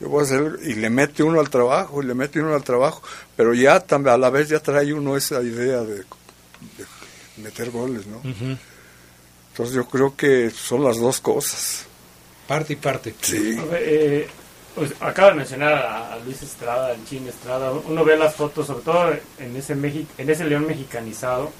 yo 0.00 0.08
voy 0.08 0.20
a 0.20 0.24
hacer, 0.24 0.58
y 0.62 0.74
le 0.74 0.90
mete 0.90 1.22
uno 1.22 1.40
al 1.40 1.48
trabajo, 1.48 2.02
y 2.02 2.06
le 2.06 2.14
mete 2.14 2.40
uno 2.40 2.54
al 2.54 2.62
trabajo, 2.62 3.02
pero 3.34 3.54
ya 3.54 3.80
también 3.80 4.14
a 4.14 4.18
la 4.18 4.30
vez 4.30 4.48
ya 4.48 4.60
trae 4.60 4.92
uno 4.92 5.16
esa 5.16 5.42
idea 5.42 5.80
de, 5.80 6.04
meter 7.38 7.70
goles, 7.70 8.06
¿no? 8.06 8.20
Entonces 8.22 9.74
yo 9.74 9.88
creo 9.88 10.14
que 10.14 10.50
son 10.50 10.84
las 10.84 10.98
dos 10.98 11.20
cosas. 11.20 11.86
Parte 12.46 12.74
y 12.74 12.76
parte. 12.76 13.14
Sí. 13.22 13.58
Eh, 13.72 14.28
pues, 14.76 14.92
acaba 15.00 15.30
de 15.30 15.38
mencionar 15.38 15.72
a, 15.72 16.18
Luis 16.24 16.40
Estrada, 16.42 16.90
al 16.90 17.04
Chin 17.04 17.26
Estrada, 17.26 17.72
uno 17.72 18.04
ve 18.04 18.16
las 18.16 18.36
fotos, 18.36 18.68
sobre 18.68 18.84
todo 18.84 19.12
en 19.38 19.56
ese, 19.56 19.72
en 19.72 20.30
ese 20.30 20.44
león 20.44 20.66
mexicanizado, 20.66 21.50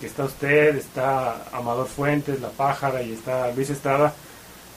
que 0.00 0.06
está 0.06 0.24
usted, 0.24 0.76
está 0.76 1.44
Amador 1.52 1.88
Fuentes, 1.88 2.40
La 2.40 2.48
Pájara 2.48 3.02
y 3.02 3.12
está 3.12 3.50
Luis 3.52 3.68
Estrada 3.68 4.14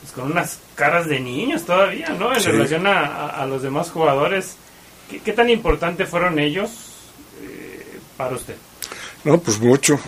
pues 0.01 0.13
con 0.13 0.31
unas 0.31 0.59
caras 0.75 1.07
de 1.07 1.19
niños 1.19 1.65
todavía, 1.65 2.09
¿no? 2.09 2.33
En 2.33 2.43
relación 2.43 2.87
a, 2.87 3.45
los 3.45 3.61
demás 3.61 3.91
jugadores. 3.91 4.55
¿Qué, 5.09 5.33
tan 5.33 5.49
importante 5.49 6.05
fueron 6.05 6.39
ellos 6.39 6.69
eh, 7.43 7.99
para 8.15 8.35
usted? 8.35 8.55
No, 9.23 9.39
pues 9.39 9.59
mucho. 9.59 9.99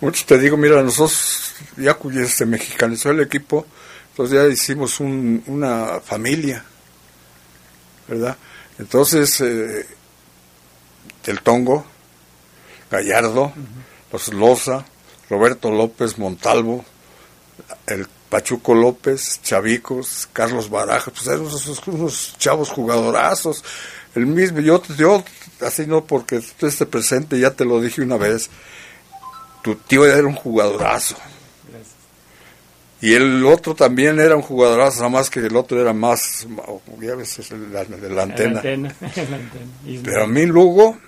Mucho 0.00 0.24
te 0.26 0.38
digo, 0.38 0.56
mira, 0.56 0.82
nosotros 0.82 1.54
ya 1.76 1.96
se 2.26 2.46
mexicanizó 2.46 3.10
el 3.10 3.20
equipo, 3.20 3.66
entonces 4.20 4.36
ya 4.36 4.52
hicimos 4.52 5.00
una 5.00 5.98
familia, 6.04 6.62
¿verdad? 8.06 8.36
Entonces, 8.78 9.40
eh, 9.40 9.86
el 11.24 11.40
Tongo, 11.40 11.86
Gallardo, 12.90 13.50
los 14.12 14.28
Loza, 14.34 14.84
Roberto 15.30 15.70
López 15.70 16.18
Montalvo, 16.18 16.84
el 17.86 18.06
Pachuco 18.28 18.74
López, 18.74 19.40
Chavicos, 19.42 20.28
Carlos 20.34 20.68
Barajas, 20.68 21.14
pues 21.14 21.26
eran 21.26 21.48
unos, 21.86 22.36
chavos 22.36 22.68
jugadorazos. 22.68 23.64
El 24.14 24.26
mismo, 24.26 24.60
yo, 24.60 24.82
yo, 24.98 25.24
así 25.62 25.86
no 25.86 26.04
porque 26.04 26.40
tú 26.58 26.66
estés 26.66 26.86
presente, 26.88 27.40
ya 27.40 27.52
te 27.52 27.64
lo 27.64 27.80
dije 27.80 28.02
una 28.02 28.18
vez, 28.18 28.50
tu 29.62 29.76
tío 29.76 30.04
era 30.04 30.26
un 30.26 30.34
jugadorazo. 30.34 31.16
Y 33.02 33.14
el 33.14 33.44
otro 33.46 33.74
también 33.74 34.20
era 34.20 34.36
un 34.36 34.42
jugadorazo, 34.42 34.98
nada 34.98 35.08
más 35.08 35.30
que 35.30 35.40
el 35.40 35.56
otro 35.56 35.80
era 35.80 35.94
más, 35.94 36.46
ya 37.00 37.14
ves, 37.14 37.50
la, 37.50 37.84
la, 37.84 38.22
antena. 38.22 38.62
Pero 40.04 40.24
a 40.24 40.26
mí 40.26 40.44
Lugo 40.44 40.98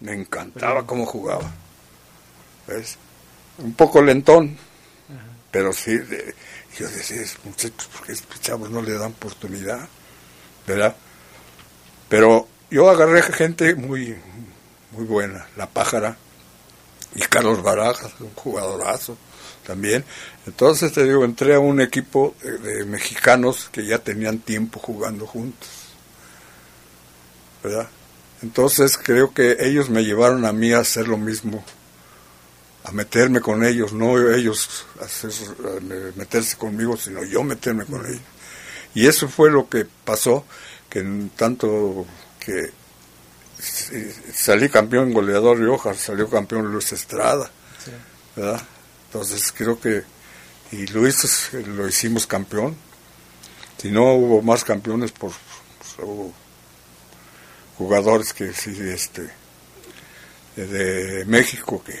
me 0.00 0.12
encantaba 0.12 0.84
cómo 0.84 1.06
jugaba. 1.06 1.48
¿Ves? 2.66 2.98
Un 3.58 3.74
poco 3.74 4.02
lentón, 4.02 4.56
pero 5.50 5.72
sí, 5.72 5.98
yo 6.78 6.88
decía, 6.88 7.22
muchachos, 7.44 7.88
porque 7.96 8.12
estos 8.12 8.40
chavos 8.40 8.68
no 8.68 8.82
le 8.82 8.92
dan 8.92 9.12
oportunidad? 9.12 9.88
¿Verdad? 10.66 10.94
Pero 12.08 12.48
yo 12.70 12.90
agarré 12.90 13.22
gente 13.22 13.74
muy, 13.76 14.16
muy 14.90 15.04
buena, 15.06 15.46
La 15.56 15.66
Pájara 15.68 16.18
y 17.16 17.20
Carlos 17.22 17.62
Barajas, 17.62 18.12
un 18.20 18.30
jugadorazo 18.34 19.16
también. 19.66 20.04
Entonces 20.46 20.92
te 20.92 21.04
digo, 21.04 21.24
entré 21.24 21.54
a 21.54 21.60
un 21.60 21.80
equipo 21.80 22.34
de, 22.42 22.84
mexicanos 22.84 23.68
que 23.72 23.86
ya 23.86 23.98
tenían 23.98 24.38
tiempo 24.38 24.78
jugando 24.78 25.26
juntos. 25.26 25.68
¿Verdad? 27.62 27.88
Entonces 28.42 28.98
creo 29.02 29.32
que 29.32 29.56
ellos 29.60 29.88
me 29.88 30.04
llevaron 30.04 30.44
a 30.44 30.52
mí 30.52 30.72
a 30.72 30.80
hacer 30.80 31.08
lo 31.08 31.16
mismo, 31.16 31.64
a 32.84 32.92
meterme 32.92 33.40
con 33.40 33.64
ellos, 33.64 33.92
no 33.94 34.30
ellos 34.30 34.86
hacer, 35.00 35.32
meterse 36.16 36.56
conmigo, 36.56 36.96
sino 36.96 37.24
yo 37.24 37.42
meterme 37.42 37.86
con 37.86 38.04
ellos. 38.06 38.20
Y 38.94 39.06
eso 39.06 39.28
fue 39.28 39.50
lo 39.50 39.68
que 39.68 39.86
pasó, 40.04 40.44
que 40.90 41.00
en 41.00 41.30
tanto 41.30 42.06
que 42.38 42.70
salí 43.58 44.68
campeón 44.68 45.12
goleador 45.12 45.58
Rioja, 45.58 45.94
salió 45.94 46.28
campeón 46.28 46.72
Luis 46.72 46.92
Estrada, 46.92 47.50
¿verdad? 48.34 48.62
Entonces 49.06 49.52
creo 49.52 49.80
que, 49.80 50.02
y 50.72 50.86
Luis 50.88 51.52
lo 51.52 51.88
hicimos 51.88 52.26
campeón, 52.26 52.76
si 53.78 53.90
no 53.90 54.14
hubo 54.14 54.42
más 54.42 54.64
campeones, 54.64 55.12
por, 55.12 55.32
pues, 55.78 56.06
hubo 56.06 56.32
jugadores 57.78 58.32
que 58.32 58.52
sí, 58.52 58.76
este, 58.80 59.30
de 60.56 61.24
México, 61.26 61.82
que, 61.84 61.98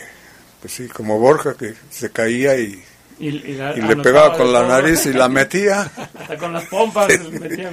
pues 0.60 0.72
sí, 0.72 0.88
como 0.88 1.18
Borja, 1.18 1.54
que 1.54 1.74
se 1.90 2.10
caía 2.10 2.56
y, 2.56 2.82
y, 3.18 3.30
le 3.30 3.96
pegaba 4.02 4.36
con 4.36 4.52
la 4.52 4.66
nariz 4.66 5.06
y 5.06 5.12
la 5.12 5.28
metía. 5.28 5.82
Hasta 6.18 6.36
con 6.36 6.52
las 6.52 6.64
pompas 6.64 7.08
metía, 7.30 7.70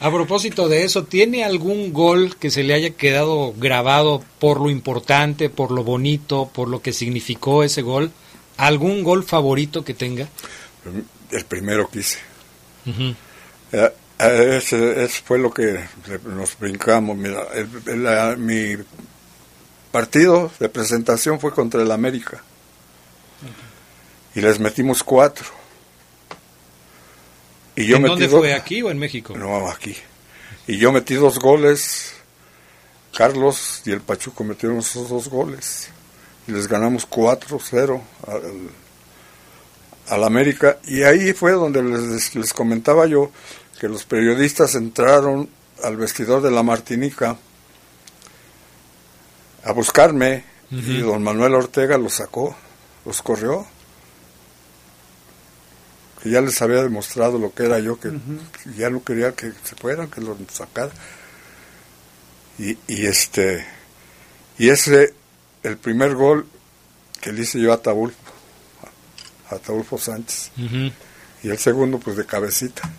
A 0.00 0.10
propósito 0.10 0.68
de 0.68 0.84
eso, 0.84 1.04
¿tiene 1.04 1.44
algún 1.44 1.92
gol 1.92 2.36
que 2.36 2.50
se 2.50 2.62
le 2.62 2.74
haya 2.74 2.90
quedado 2.90 3.52
grabado 3.56 4.22
por 4.38 4.60
lo 4.60 4.70
importante, 4.70 5.50
por 5.50 5.70
lo 5.70 5.84
bonito, 5.84 6.50
por 6.52 6.68
lo 6.68 6.80
que 6.80 6.92
significó 6.92 7.62
ese 7.62 7.82
gol? 7.82 8.10
¿Algún 8.56 9.04
gol 9.04 9.24
favorito 9.24 9.84
que 9.84 9.94
tenga? 9.94 10.28
El 11.30 11.44
primero 11.44 11.88
que 11.88 12.00
hice. 12.00 12.18
Eh, 13.72 13.92
eh, 14.18 14.56
ese, 14.56 15.08
fue 15.08 15.38
lo 15.38 15.52
que 15.52 15.80
nos 16.24 16.58
brincamos. 16.58 17.16
Mira, 17.16 18.36
mi 18.36 18.76
partido 19.90 20.50
de 20.58 20.68
presentación 20.68 21.40
fue 21.40 21.52
contra 21.52 21.82
el 21.82 21.90
América. 21.90 22.42
Y 24.38 24.40
les 24.40 24.60
metimos 24.60 25.02
cuatro. 25.02 25.46
Y 27.74 27.86
yo 27.86 27.96
¿En 27.96 28.04
dónde 28.04 28.28
fue? 28.28 28.54
¿Aquí 28.54 28.80
o 28.82 28.90
en 28.92 28.96
México? 28.96 29.36
No, 29.36 29.68
aquí. 29.68 29.96
Y 30.68 30.78
yo 30.78 30.92
metí 30.92 31.14
dos 31.14 31.40
goles. 31.40 32.12
Carlos 33.16 33.82
y 33.84 33.90
el 33.90 34.00
Pachuco 34.00 34.44
metieron 34.44 34.78
esos 34.78 35.08
dos 35.08 35.28
goles. 35.28 35.90
Y 36.46 36.52
les 36.52 36.68
ganamos 36.68 37.10
4-0 37.10 38.00
al, 38.28 38.70
al 40.06 40.22
América. 40.22 40.78
Y 40.84 41.02
ahí 41.02 41.32
fue 41.32 41.50
donde 41.50 41.82
les, 41.82 42.36
les 42.36 42.52
comentaba 42.52 43.06
yo 43.06 43.32
que 43.80 43.88
los 43.88 44.04
periodistas 44.04 44.76
entraron 44.76 45.50
al 45.82 45.96
vestidor 45.96 46.42
de 46.42 46.52
la 46.52 46.62
Martinica 46.62 47.36
a 49.64 49.72
buscarme 49.72 50.44
y 50.70 50.98
don 51.00 51.24
Manuel 51.24 51.56
Ortega 51.56 51.98
los 51.98 52.14
sacó, 52.14 52.54
los 53.04 53.20
corrió. 53.20 53.66
Que 56.22 56.30
ya 56.30 56.40
les 56.40 56.60
había 56.62 56.82
demostrado 56.82 57.38
lo 57.38 57.52
que 57.54 57.64
era 57.64 57.78
yo, 57.78 57.98
que 58.00 58.10
ya 58.76 58.90
no 58.90 59.04
quería 59.04 59.32
que 59.32 59.52
se 59.62 59.76
fueran, 59.76 60.10
que 60.10 60.20
los 60.20 60.36
sacara. 60.52 60.90
Y, 62.58 62.76
y 62.88 63.06
este 63.06 63.64
y 64.58 64.68
ese 64.70 65.14
el 65.62 65.76
primer 65.76 66.14
gol 66.14 66.46
que 67.20 67.32
le 67.32 67.42
hice 67.42 67.60
yo 67.60 67.72
a 67.72 67.80
Tabulfo, 67.80 68.16
a 69.50 69.58
Tabulfo 69.58 69.98
Sánchez. 69.98 70.50
Y 71.42 71.50
el 71.50 71.58
segundo 71.58 71.98
pues 71.98 72.16
de 72.16 72.26
cabecita. 72.26 72.90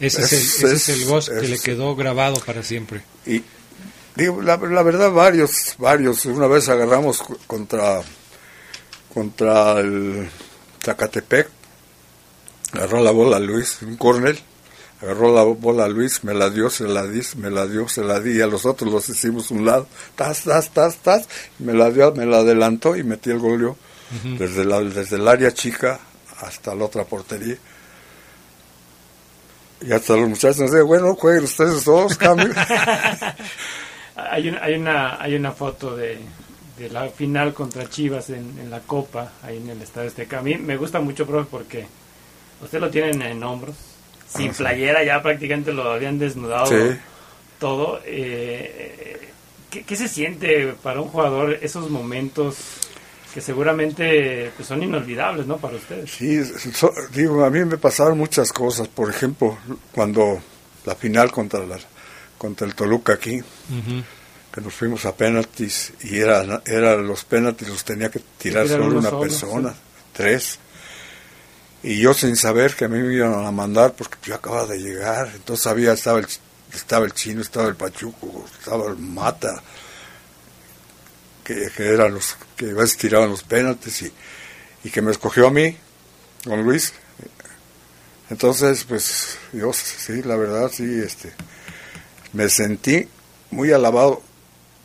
Ese 0.00 0.22
es, 0.22 0.62
el, 0.88 1.14
ese 1.16 1.40
que 1.40 1.48
le 1.48 1.58
quedó 1.60 1.94
grabado 1.94 2.40
para 2.44 2.64
siempre. 2.64 3.04
Y 3.26 3.42
digo, 4.16 4.42
la, 4.42 4.56
verdad, 4.56 5.12
varios, 5.12 5.76
varios. 5.78 6.24
Una 6.26 6.48
vez 6.48 6.68
agarramos 6.68 7.22
contra, 7.46 8.02
contra 9.12 9.78
el 9.78 10.28
Zacatepec, 10.84 11.48
agarró 12.72 13.02
la 13.02 13.10
bola 13.10 13.38
Luis, 13.38 13.82
un 13.82 13.96
cornel, 13.96 14.38
agarró 15.00 15.34
la 15.34 15.42
bola 15.42 15.88
Luis, 15.88 16.24
me 16.24 16.34
la 16.34 16.50
dio, 16.50 16.70
se 16.70 16.84
la 16.84 17.06
di, 17.06 17.20
me 17.36 17.50
la 17.50 17.66
dio, 17.66 17.88
se 17.88 18.02
la 18.02 18.20
di, 18.20 18.38
y 18.38 18.40
a 18.40 18.46
los 18.46 18.66
otros 18.66 18.92
los 18.92 19.08
hicimos 19.08 19.50
un 19.50 19.64
lado, 19.64 19.86
tas, 20.16 20.42
tas, 20.42 20.70
tas, 20.70 20.96
tas, 20.96 21.28
me 21.58 21.72
la 21.72 21.90
dio, 21.90 22.12
me 22.12 22.26
la 22.26 22.38
adelantó 22.38 22.96
y 22.96 23.02
metí 23.02 23.30
el 23.30 23.38
gol 23.38 23.76
desde, 24.38 24.64
la, 24.64 24.80
desde 24.80 25.16
el 25.16 25.26
área 25.26 25.52
chica 25.52 25.98
hasta 26.40 26.74
la 26.74 26.84
otra 26.84 27.04
portería. 27.04 27.56
Y 29.80 29.92
hasta 29.92 30.14
los 30.16 30.28
muchachos 30.28 30.60
nos 30.60 30.70
dicen, 30.70 30.86
bueno, 30.86 31.14
jueguen 31.14 31.44
ustedes 31.44 31.84
dos, 31.84 32.16
cambio. 32.16 32.52
hay, 34.16 34.48
una, 34.48 34.62
hay, 34.62 34.74
una, 34.74 35.20
hay 35.20 35.34
una 35.34 35.52
foto 35.52 35.96
de, 35.96 36.18
de 36.78 36.90
la 36.90 37.08
final 37.08 37.54
contra 37.54 37.88
Chivas 37.88 38.30
en, 38.30 38.58
en, 38.58 38.70
la 38.70 38.80
Copa, 38.80 39.32
ahí 39.42 39.58
en 39.58 39.70
el 39.70 39.82
Estadio 39.82 40.08
Azteca. 40.08 40.38
A 40.38 40.42
mí 40.42 40.56
me 40.56 40.76
gusta 40.76 41.00
mucho, 41.00 41.26
profe, 41.26 41.48
porque 41.50 41.86
usted 42.62 42.80
lo 42.80 42.90
tienen 42.90 43.22
en 43.22 43.42
hombros, 43.42 43.76
sin 44.28 44.50
ah, 44.50 44.54
playera, 44.56 45.04
ya 45.04 45.22
prácticamente 45.22 45.72
lo 45.72 45.90
habían 45.90 46.18
desnudado 46.18 46.70
todo. 47.58 48.00
Eh, 48.04 49.28
¿qué, 49.70 49.84
¿Qué 49.84 49.96
se 49.96 50.08
siente 50.08 50.74
para 50.82 51.00
un 51.00 51.08
jugador 51.08 51.58
esos 51.62 51.90
momentos 51.90 52.56
que 53.34 53.40
seguramente 53.40 54.52
pues, 54.56 54.68
son 54.68 54.80
inolvidables, 54.84 55.44
¿no? 55.46 55.56
Para 55.56 55.74
ustedes. 55.74 56.08
Sí, 56.08 56.40
digo, 57.12 57.44
a 57.44 57.50
mí 57.50 57.64
me 57.64 57.78
pasaron 57.78 58.16
muchas 58.16 58.52
cosas. 58.52 58.86
Por 58.86 59.10
ejemplo, 59.10 59.58
cuando 59.90 60.40
la 60.86 60.94
final 60.94 61.32
contra 61.32 61.66
la, 61.66 61.76
contra 62.38 62.64
el 62.64 62.76
Toluca 62.76 63.14
aquí, 63.14 63.40
que 64.54 64.60
nos 64.60 64.72
fuimos 64.72 65.04
a 65.04 65.16
penaltis 65.16 65.92
y 66.04 66.18
era, 66.18 66.62
era 66.64 66.94
los 66.94 67.24
penaltis 67.24 67.68
los 67.68 67.84
tenía 67.84 68.08
que 68.08 68.20
tirar 68.38 68.68
solo 68.68 68.98
una 68.98 69.18
persona, 69.18 69.74
tres. 70.12 70.60
Y 71.82 71.98
yo 71.98 72.14
sin 72.14 72.36
saber 72.36 72.76
que 72.76 72.84
a 72.84 72.88
mí 72.88 73.00
me 73.00 73.14
iban 73.14 73.44
a 73.44 73.50
mandar 73.50 73.94
porque 73.94 74.16
yo 74.22 74.36
acababa 74.36 74.66
de 74.66 74.78
llegar, 74.78 75.32
entonces 75.34 75.66
había 75.66 75.92
estaba 75.92 76.20
el 76.20 76.28
estaba 76.72 77.04
el 77.04 77.12
chino, 77.12 77.40
estaba 77.40 77.66
el 77.66 77.74
pachuco, 77.74 78.44
estaba 78.60 78.86
el 78.86 78.96
mata, 78.96 79.60
que, 81.42 81.68
eran 81.76 82.14
los 82.14 82.36
que 82.56 82.70
a 82.70 82.74
veces 82.74 82.96
tiraban 82.96 83.30
los 83.30 83.42
penaltis 83.42 84.02
y, 84.02 84.12
y 84.84 84.90
que 84.90 85.02
me 85.02 85.10
escogió 85.10 85.48
a 85.48 85.50
mí, 85.50 85.76
con 86.44 86.62
Luis. 86.62 86.92
Entonces, 88.30 88.84
pues, 88.84 89.36
yo 89.52 89.72
sí, 89.72 90.22
la 90.22 90.36
verdad, 90.36 90.70
sí, 90.72 91.00
este, 91.04 91.32
me 92.32 92.48
sentí 92.48 93.08
muy 93.50 93.72
alabado 93.72 94.22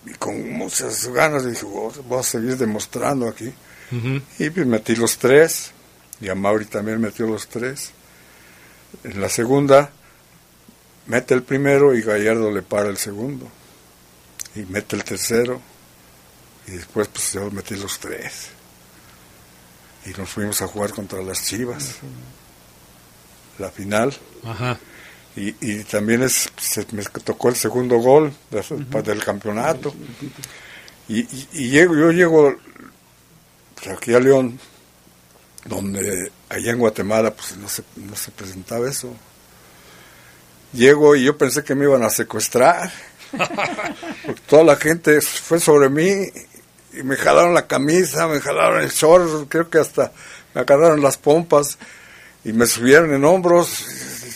y 0.05 0.13
con 0.13 0.51
muchas 0.53 1.07
ganas 1.07 1.45
dije, 1.45 1.65
voy 1.65 2.19
a 2.19 2.23
seguir 2.23 2.57
demostrando 2.57 3.27
aquí. 3.27 3.53
Y 4.37 4.49
pues 4.51 4.67
metí 4.67 4.95
los 4.95 5.17
tres, 5.17 5.71
y 6.21 6.29
a 6.29 6.35
Mauri 6.35 6.65
también 6.65 7.01
metió 7.01 7.25
los 7.25 7.47
tres. 7.47 7.91
En 9.03 9.19
la 9.21 9.29
segunda, 9.29 9.91
mete 11.07 11.33
el 11.33 11.43
primero 11.43 11.95
y 11.95 12.01
Gallardo 12.01 12.51
le 12.51 12.61
para 12.61 12.89
el 12.89 12.97
segundo. 12.97 13.49
Y 14.55 14.61
mete 14.61 14.95
el 14.95 15.03
tercero 15.03 15.61
y 16.67 16.71
después 16.71 17.07
pues 17.07 17.33
yo 17.33 17.49
metí 17.51 17.75
los 17.75 17.99
tres. 17.99 18.49
Y 20.05 20.11
nos 20.11 20.29
fuimos 20.29 20.61
a 20.61 20.67
jugar 20.67 20.91
contra 20.91 21.21
las 21.21 21.45
Chivas. 21.45 21.95
La 23.57 23.69
final. 23.69 24.15
Y, 25.39 25.55
y 25.61 25.83
también 25.85 26.21
es, 26.23 26.51
se 26.57 26.85
me 26.91 27.01
tocó 27.03 27.47
el 27.47 27.55
segundo 27.55 27.97
gol 27.99 28.33
del 28.51 29.23
campeonato. 29.23 29.95
Y, 31.07 31.19
y, 31.53 31.69
llego, 31.69 31.95
yo 31.95 32.11
llego 32.11 32.55
pues, 33.75 33.87
aquí 33.95 34.13
a 34.13 34.19
León, 34.19 34.59
donde 35.63 36.29
allá 36.49 36.71
en 36.71 36.79
Guatemala 36.79 37.33
pues 37.33 37.55
no 37.55 37.69
se, 37.69 37.83
no 37.95 38.17
se 38.17 38.31
presentaba 38.31 38.89
eso. 38.89 39.15
Llego 40.73 41.15
y 41.15 41.23
yo 41.23 41.37
pensé 41.37 41.63
que 41.63 41.73
me 41.73 41.85
iban 41.85 42.03
a 42.03 42.09
secuestrar. 42.09 42.91
toda 44.49 44.65
la 44.65 44.75
gente 44.75 45.21
fue 45.21 45.61
sobre 45.61 45.87
mí 45.87 46.27
y 46.91 47.03
me 47.03 47.15
jalaron 47.15 47.53
la 47.53 47.65
camisa, 47.65 48.27
me 48.27 48.41
jalaron 48.41 48.81
el 48.81 48.89
short, 48.89 49.47
creo 49.47 49.69
que 49.69 49.77
hasta 49.77 50.11
me 50.53 50.61
agarraron 50.61 51.01
las 51.01 51.17
pompas 51.17 51.77
y 52.43 52.53
me 52.53 52.65
subieron 52.65 53.13
en 53.13 53.25
hombros. 53.25 53.85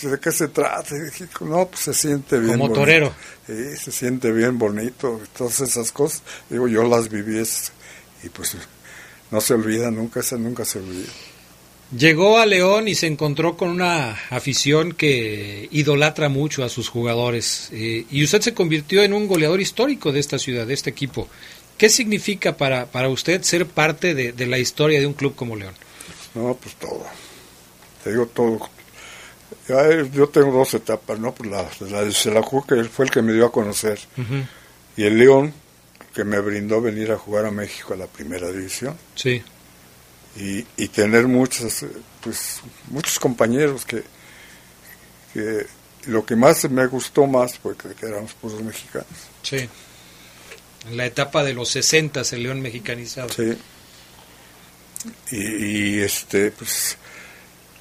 ¿De 0.01 0.19
qué 0.19 0.31
se 0.31 0.49
trata? 0.49 0.95
Y 0.95 1.01
dije, 1.01 1.27
no, 1.41 1.67
pues 1.67 1.81
se 1.81 1.93
siente 1.93 2.37
bien. 2.37 2.57
Como 2.57 2.73
torero. 2.73 3.13
Sí, 3.47 3.77
se 3.77 3.91
siente 3.91 4.31
bien 4.31 4.57
bonito. 4.57 5.21
Todas 5.37 5.61
esas 5.61 5.91
cosas, 5.91 6.21
digo, 6.49 6.67
yo 6.67 6.83
las 6.83 7.09
viví 7.09 7.41
y 8.23 8.29
pues 8.29 8.57
no 9.31 9.41
se 9.41 9.53
olvida 9.53 9.91
nunca, 9.91 10.19
esa 10.19 10.37
nunca 10.37 10.65
se 10.65 10.79
olvida. 10.79 11.09
Llegó 11.97 12.39
a 12.39 12.45
León 12.45 12.87
y 12.87 12.95
se 12.95 13.07
encontró 13.07 13.55
con 13.55 13.69
una 13.69 14.11
afición 14.29 14.93
que 14.93 15.67
idolatra 15.71 16.27
mucho 16.27 16.63
a 16.63 16.69
sus 16.69 16.89
jugadores. 16.89 17.69
Eh, 17.71 18.05
y 18.09 18.23
usted 18.23 18.41
se 18.41 18.53
convirtió 18.53 19.03
en 19.03 19.13
un 19.13 19.27
goleador 19.27 19.61
histórico 19.61 20.11
de 20.11 20.19
esta 20.19 20.39
ciudad, 20.39 20.65
de 20.65 20.73
este 20.73 20.89
equipo. 20.89 21.27
¿Qué 21.77 21.89
significa 21.89 22.57
para, 22.57 22.87
para 22.87 23.09
usted 23.09 23.43
ser 23.43 23.67
parte 23.67 24.15
de, 24.15 24.31
de, 24.31 24.47
la 24.47 24.57
historia 24.57 24.99
de 24.99 25.05
un 25.05 25.13
club 25.13 25.35
como 25.35 25.55
León? 25.55 25.73
No, 26.33 26.55
pues 26.55 26.75
todo. 26.75 27.05
Te 28.03 28.11
digo 28.11 28.25
todo. 28.27 28.69
yo 30.11 30.29
tengo 30.29 30.51
dos 30.51 30.73
etapas, 30.73 31.19
¿no? 31.19 31.33
Pues 31.33 31.49
la, 31.49 31.69
la 31.89 32.03
de 32.03 32.11
Xelajú, 32.11 32.65
que 32.65 32.83
fue 32.85 33.05
el 33.05 33.11
que 33.11 33.21
me 33.21 33.33
dio 33.33 33.45
a 33.45 33.51
conocer, 33.51 33.99
y 34.97 35.03
el 35.03 35.17
León, 35.17 35.53
que 36.13 36.23
me 36.23 36.39
brindó 36.39 36.81
venir 36.81 37.11
a 37.11 37.17
jugar 37.17 37.45
a 37.45 37.51
México 37.51 37.93
a 37.93 37.97
la 37.97 38.07
primera 38.07 38.51
división. 38.51 38.97
Sí. 39.15 39.41
Y, 40.35 40.65
y 40.77 40.87
tener 40.87 41.27
muchos, 41.27 41.85
pues, 42.21 42.61
muchos 42.89 43.19
compañeros 43.19 43.85
que, 43.85 44.03
que 45.33 45.65
lo 46.05 46.25
que 46.25 46.35
más 46.35 46.69
me 46.69 46.85
gustó 46.87 47.27
más 47.27 47.57
fue 47.57 47.75
que, 47.75 48.05
éramos 48.05 48.33
puros 48.33 48.61
mexicanos. 48.61 49.07
Sí. 49.41 49.69
En 50.89 50.97
la 50.97 51.05
etapa 51.05 51.43
de 51.43 51.53
los 51.53 51.69
60 51.69 52.21
el 52.31 52.43
León 52.43 52.61
mexicanizado. 52.61 53.29
Sí. 53.29 53.57
Y, 55.31 55.99
este, 55.99 56.51
pues, 56.51 56.97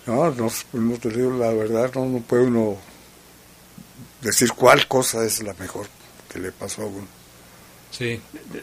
no, 0.06 0.30
no, 0.30 0.50
no, 0.72 0.96
te 0.98 1.08
digo 1.10 1.30
la 1.36 1.50
verdad, 1.50 1.92
no, 1.94 2.06
no 2.06 2.18
puede 2.20 2.44
uno 2.44 2.76
decir 4.20 4.52
cuál 4.52 4.86
cosa 4.88 5.24
es 5.24 5.42
la 5.42 5.54
mejor 5.54 5.86
que 6.28 6.38
le 6.38 6.52
pasó 6.52 6.82
a 6.82 6.86
uno. 6.86 7.06
Sí. 7.90 8.18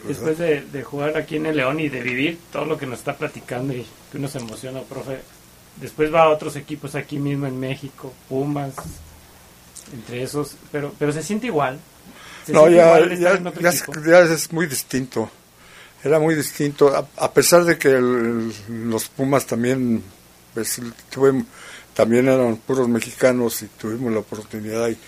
después 0.08 0.38
de, 0.38 0.62
de, 0.62 0.82
jugar 0.82 1.16
aquí 1.16 1.36
en 1.36 1.46
el 1.46 1.56
León 1.56 1.78
y 1.78 1.88
de 1.88 2.00
vivir 2.00 2.40
todo 2.50 2.64
lo 2.64 2.76
que 2.76 2.86
nos 2.86 2.98
está 2.98 3.16
platicando 3.16 3.72
y 3.72 3.86
que 4.10 4.18
uno 4.18 4.26
se 4.26 4.38
emociona, 4.38 4.80
profe, 4.82 5.20
después 5.76 6.12
va 6.12 6.24
a 6.24 6.28
otros 6.30 6.56
equipos 6.56 6.96
aquí 6.96 7.18
mismo 7.18 7.46
en 7.46 7.58
México, 7.58 8.12
Pumas, 8.28 8.74
entre 9.92 10.22
esos, 10.22 10.56
pero, 10.70 10.92
pero 10.98 11.12
se 11.12 11.22
siente 11.22 11.46
igual. 11.46 11.78
no, 12.48 12.68
ya, 12.68 12.98
ya, 13.14 14.20
es, 14.20 14.52
muy 14.52 14.66
distinto. 14.66 15.30
Era 16.02 16.18
muy 16.18 16.34
distinto, 16.34 17.08
a, 17.16 17.32
pesar 17.32 17.64
de 17.64 17.76
que 17.76 17.90
los 17.98 19.08
Pumas 19.08 19.46
también, 19.46 20.02
pues, 20.54 20.80
también 21.94 22.28
eran 22.28 22.56
puros 22.56 22.88
mexicanos 22.88 23.62
y 23.62 23.66
tuvimos 23.66 24.12
la 24.12 24.20
oportunidad 24.20 24.88
y, 24.88 24.98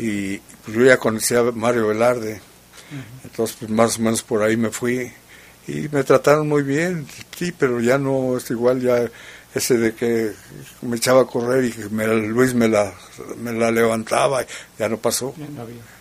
y 0.00 0.38
pues, 0.64 0.76
yo 0.76 0.84
ya 0.84 0.98
conocía 0.98 1.40
a 1.40 1.52
Mario 1.52 1.88
Velarde, 1.88 2.40
entonces 3.24 3.56
pues, 3.58 3.70
más 3.70 3.98
o 3.98 4.02
menos 4.02 4.22
por 4.22 4.42
ahí 4.42 4.56
me 4.56 4.70
fui 4.70 5.12
y 5.68 5.88
me 5.88 6.04
trataron 6.04 6.48
muy 6.48 6.62
bien, 6.62 7.06
sí, 7.36 7.52
pero 7.52 7.80
ya 7.80 7.98
no 7.98 8.36
es 8.36 8.50
igual, 8.50 8.80
ya 8.80 9.10
ese 9.52 9.78
de 9.78 9.94
que 9.94 10.32
me 10.82 10.96
echaba 10.96 11.22
a 11.22 11.26
correr 11.26 11.64
y 11.64 11.72
que 11.72 11.84
Luis 11.88 12.54
me 12.54 12.68
la, 12.68 12.92
me 13.38 13.52
la 13.52 13.70
levantaba, 13.70 14.44
ya 14.78 14.88
no 14.88 14.98
pasó. 14.98 15.34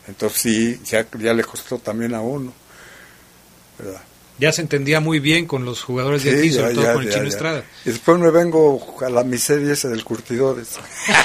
Entonces 0.08 0.42
sí, 0.42 0.82
ya, 0.84 1.08
ya 1.18 1.34
le 1.34 1.44
costó 1.44 1.80
también 1.80 2.14
a 2.14 2.22
uno. 2.22 2.54
Ya 4.38 4.52
se 4.52 4.62
entendía 4.62 5.00
muy 5.00 5.20
bien 5.20 5.46
con 5.46 5.64
los 5.64 5.82
jugadores 5.82 6.24
de 6.24 6.38
aquí, 6.38 6.52
sobre 6.52 6.74
todo 6.74 6.94
con 6.94 7.04
el 7.04 7.14
Chino 7.14 7.28
Estrada. 7.28 7.64
Y 7.86 7.90
después 7.90 8.20
me 8.20 8.32
vengo 8.32 8.98
a 9.06 9.10
la 9.10 9.24
miseria 9.24 9.74
esa 9.74 9.88
del 9.88 10.04
curtidores. 10.04 10.78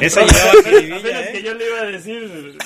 Esa 0.00 0.22
llevaba 0.22 0.52
jiribilla, 0.62 1.20
¿eh? 1.20 1.32
que 1.32 1.42
yo 1.42 1.54
le 1.54 1.66
iba 1.66 1.80
a 1.80 1.84
decir 1.84 2.58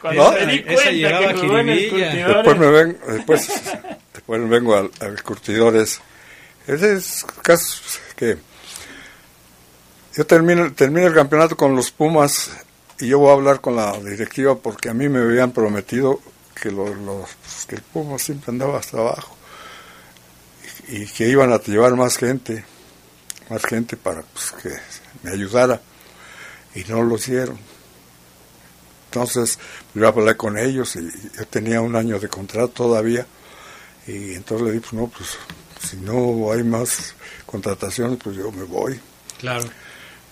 cuando 0.00 0.24
¿No? 0.24 0.32
me 0.32 0.52
di 0.52 0.62
cuenta 0.62 1.34
que 1.34 1.40
jugó 1.40 1.58
en 1.58 1.68
el 1.68 1.90
Después 1.90 2.58
me, 2.58 2.70
vengo, 2.70 2.98
después, 3.08 3.48
después 4.14 4.40
me 4.40 4.48
vengo 4.48 4.76
al, 4.76 4.90
al 5.00 5.22
curtidores. 5.22 6.00
Ese 6.66 6.94
es 6.94 7.26
caso 7.42 7.82
que 8.16 8.38
yo 10.16 10.26
termino, 10.26 10.72
termino 10.72 11.06
el 11.06 11.14
campeonato 11.14 11.56
con 11.56 11.74
los 11.74 11.90
Pumas 11.90 12.50
y 13.00 13.08
yo 13.08 13.18
voy 13.18 13.30
a 13.30 13.32
hablar 13.32 13.60
con 13.60 13.76
la 13.76 13.92
directiva 13.98 14.56
porque 14.56 14.88
a 14.88 14.94
mí 14.94 15.08
me 15.08 15.20
habían 15.20 15.52
prometido 15.52 16.20
que, 16.62 16.70
los, 16.70 16.96
los 16.96 17.28
que 17.66 17.74
el 17.74 17.82
Pumas 17.82 18.22
siempre 18.22 18.52
andaba 18.52 18.78
hasta 18.78 18.98
abajo 18.98 19.36
y, 20.88 21.02
y, 21.02 21.06
que 21.06 21.28
iban 21.28 21.52
a 21.52 21.60
llevar 21.60 21.96
más 21.96 22.16
gente, 22.16 22.64
más 23.50 23.64
gente 23.64 23.96
para 23.96 24.22
pues, 24.22 24.52
que 24.62 24.70
me 25.24 25.32
ayudara 25.32 25.80
y 26.74 26.84
no 26.84 27.02
lo 27.02 27.16
hicieron. 27.16 27.58
Entonces 29.06 29.58
yo 29.92 30.06
hablé 30.06 30.36
con 30.36 30.56
ellos 30.56 30.94
y 30.94 31.10
yo 31.36 31.46
tenía 31.48 31.80
un 31.80 31.96
año 31.96 32.20
de 32.20 32.28
contrato 32.28 32.68
todavía 32.68 33.26
y 34.06 34.34
entonces 34.34 34.66
le 34.66 34.72
dije, 34.72 34.86
pues 34.88 34.92
no, 34.92 35.08
pues 35.08 35.38
si 35.84 35.96
no 35.96 36.52
hay 36.52 36.62
más 36.62 37.14
contrataciones, 37.44 38.18
pues 38.22 38.36
yo 38.36 38.52
me 38.52 38.62
voy. 38.62 39.00
Claro. 39.40 39.64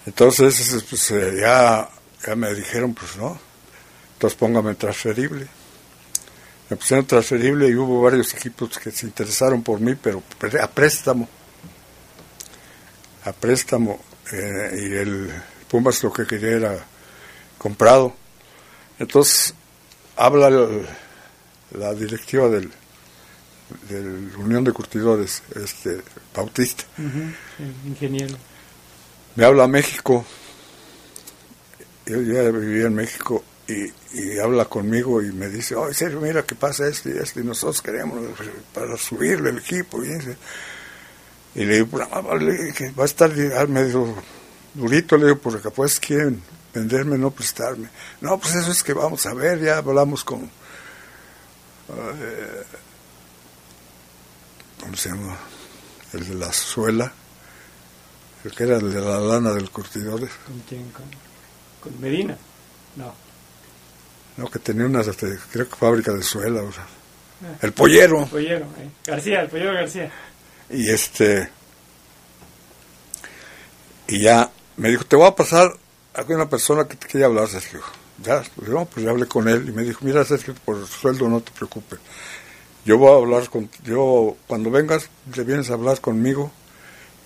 Entonces 0.06 0.84
pues, 0.88 1.10
eh, 1.10 1.40
ya, 1.40 1.90
ya 2.24 2.36
me 2.36 2.54
dijeron, 2.54 2.94
pues 2.94 3.16
no, 3.16 3.38
entonces 4.14 4.38
póngame 4.38 4.76
transferible. 4.76 5.48
Me 6.70 6.76
pusieron 6.76 7.04
transferible 7.04 7.68
y 7.68 7.74
hubo 7.74 8.00
varios 8.00 8.32
equipos 8.32 8.78
que 8.78 8.92
se 8.92 9.04
interesaron 9.04 9.62
por 9.62 9.80
mí, 9.80 9.96
pero 9.96 10.22
a 10.62 10.68
préstamo. 10.68 11.28
A 13.24 13.32
préstamo. 13.32 14.00
Eh, 14.32 14.88
y 14.88 14.92
el 14.94 15.32
Pumas 15.68 16.02
lo 16.04 16.12
que 16.12 16.26
quería 16.26 16.50
era 16.50 16.86
comprado. 17.58 18.14
Entonces 19.00 19.52
habla 20.16 20.48
la 20.50 21.94
directiva 21.94 22.48
del, 22.48 22.70
del 23.88 24.36
Unión 24.36 24.62
de 24.62 24.72
Curtidores, 24.72 25.42
este 25.56 26.02
Bautista. 26.34 26.84
ingeniero. 27.84 28.36
Me 29.34 29.44
habla 29.44 29.66
México. 29.66 30.24
Yo 32.06 32.20
ya 32.22 32.42
vivía 32.50 32.86
en 32.86 32.94
México 32.94 33.44
y, 33.70 34.38
habla 34.38 34.64
conmigo 34.64 35.22
y 35.22 35.32
me 35.32 35.48
dice, 35.48 35.74
oh, 35.74 35.92
serio, 35.92 36.20
mira 36.20 36.44
que 36.44 36.54
pasa 36.54 36.88
esto 36.88 37.08
y 37.08 37.18
esto 37.18 37.40
y 37.40 37.44
nosotros 37.44 37.80
queremos 37.82 38.18
para 38.74 38.96
subirle 38.96 39.50
el 39.50 39.58
equipo. 39.58 40.04
Y, 40.04 40.10
y 41.54 41.64
le 41.64 41.74
digo, 41.74 41.86
pues, 41.88 42.08
va 42.08 43.02
a 43.02 43.06
estar 43.06 43.68
medio 43.68 44.14
durito, 44.74 45.16
le 45.16 45.26
digo, 45.26 45.38
porque 45.38 45.70
pues 45.70 46.00
quieren 46.00 46.42
venderme, 46.72 47.18
no 47.18 47.30
prestarme. 47.30 47.88
No, 48.20 48.38
pues 48.38 48.54
eso 48.54 48.70
es 48.70 48.82
que 48.82 48.92
vamos 48.92 49.26
a 49.26 49.34
ver, 49.34 49.60
ya 49.60 49.78
hablamos 49.78 50.24
con... 50.24 50.44
Eh, 51.88 52.64
¿Cómo 54.80 54.96
se 54.96 55.10
llama? 55.10 55.36
El 56.12 56.28
de 56.28 56.34
la 56.34 56.52
suela, 56.52 57.12
el 58.44 58.52
que 58.52 58.64
era 58.64 58.76
el 58.76 58.92
de 58.92 59.00
la 59.00 59.20
lana 59.20 59.52
del 59.52 59.70
curtidor. 59.70 60.20
¿Con 60.20 60.60
quién? 60.68 60.90
¿Con, 61.80 62.00
Medina? 62.00 62.36
No. 62.96 63.12
No, 64.40 64.50
que 64.50 64.58
tenía 64.58 64.86
una, 64.86 65.02
este, 65.02 65.38
creo 65.52 65.68
que 65.68 65.76
fábrica 65.76 66.12
de 66.14 66.22
suela, 66.22 66.62
o 66.62 66.72
sea. 66.72 66.86
Ah. 67.44 67.58
el 67.60 67.72
pollero. 67.72 68.22
El 68.22 68.28
pollero, 68.28 68.64
eh. 68.78 68.88
García, 69.04 69.42
el 69.42 69.48
pollero 69.48 69.74
García. 69.74 70.10
Y 70.70 70.88
este... 70.88 71.50
Y 74.08 74.22
ya 74.22 74.50
me 74.78 74.88
dijo, 74.88 75.04
te 75.04 75.14
voy 75.16 75.26
a 75.26 75.34
pasar 75.34 75.76
a 76.14 76.22
una 76.22 76.48
persona 76.48 76.88
que 76.88 76.96
te 76.96 77.06
quiere 77.06 77.26
hablar, 77.26 77.48
Sergio. 77.48 77.82
Ya, 78.24 78.42
pues, 78.56 78.70
pues 78.94 79.04
ya 79.04 79.10
hablé 79.10 79.26
con 79.26 79.46
él 79.46 79.68
y 79.68 79.72
me 79.72 79.82
dijo, 79.82 80.06
mira 80.06 80.24
Sergio, 80.24 80.54
por 80.64 80.86
sueldo 80.86 81.28
no 81.28 81.42
te 81.42 81.52
preocupes. 81.52 81.98
Yo 82.86 82.96
voy 82.96 83.12
a 83.12 83.16
hablar 83.16 83.50
con, 83.50 83.68
yo, 83.84 84.38
cuando 84.46 84.70
vengas, 84.70 85.10
te 85.34 85.44
vienes 85.44 85.68
a 85.68 85.74
hablar 85.74 86.00
conmigo 86.00 86.50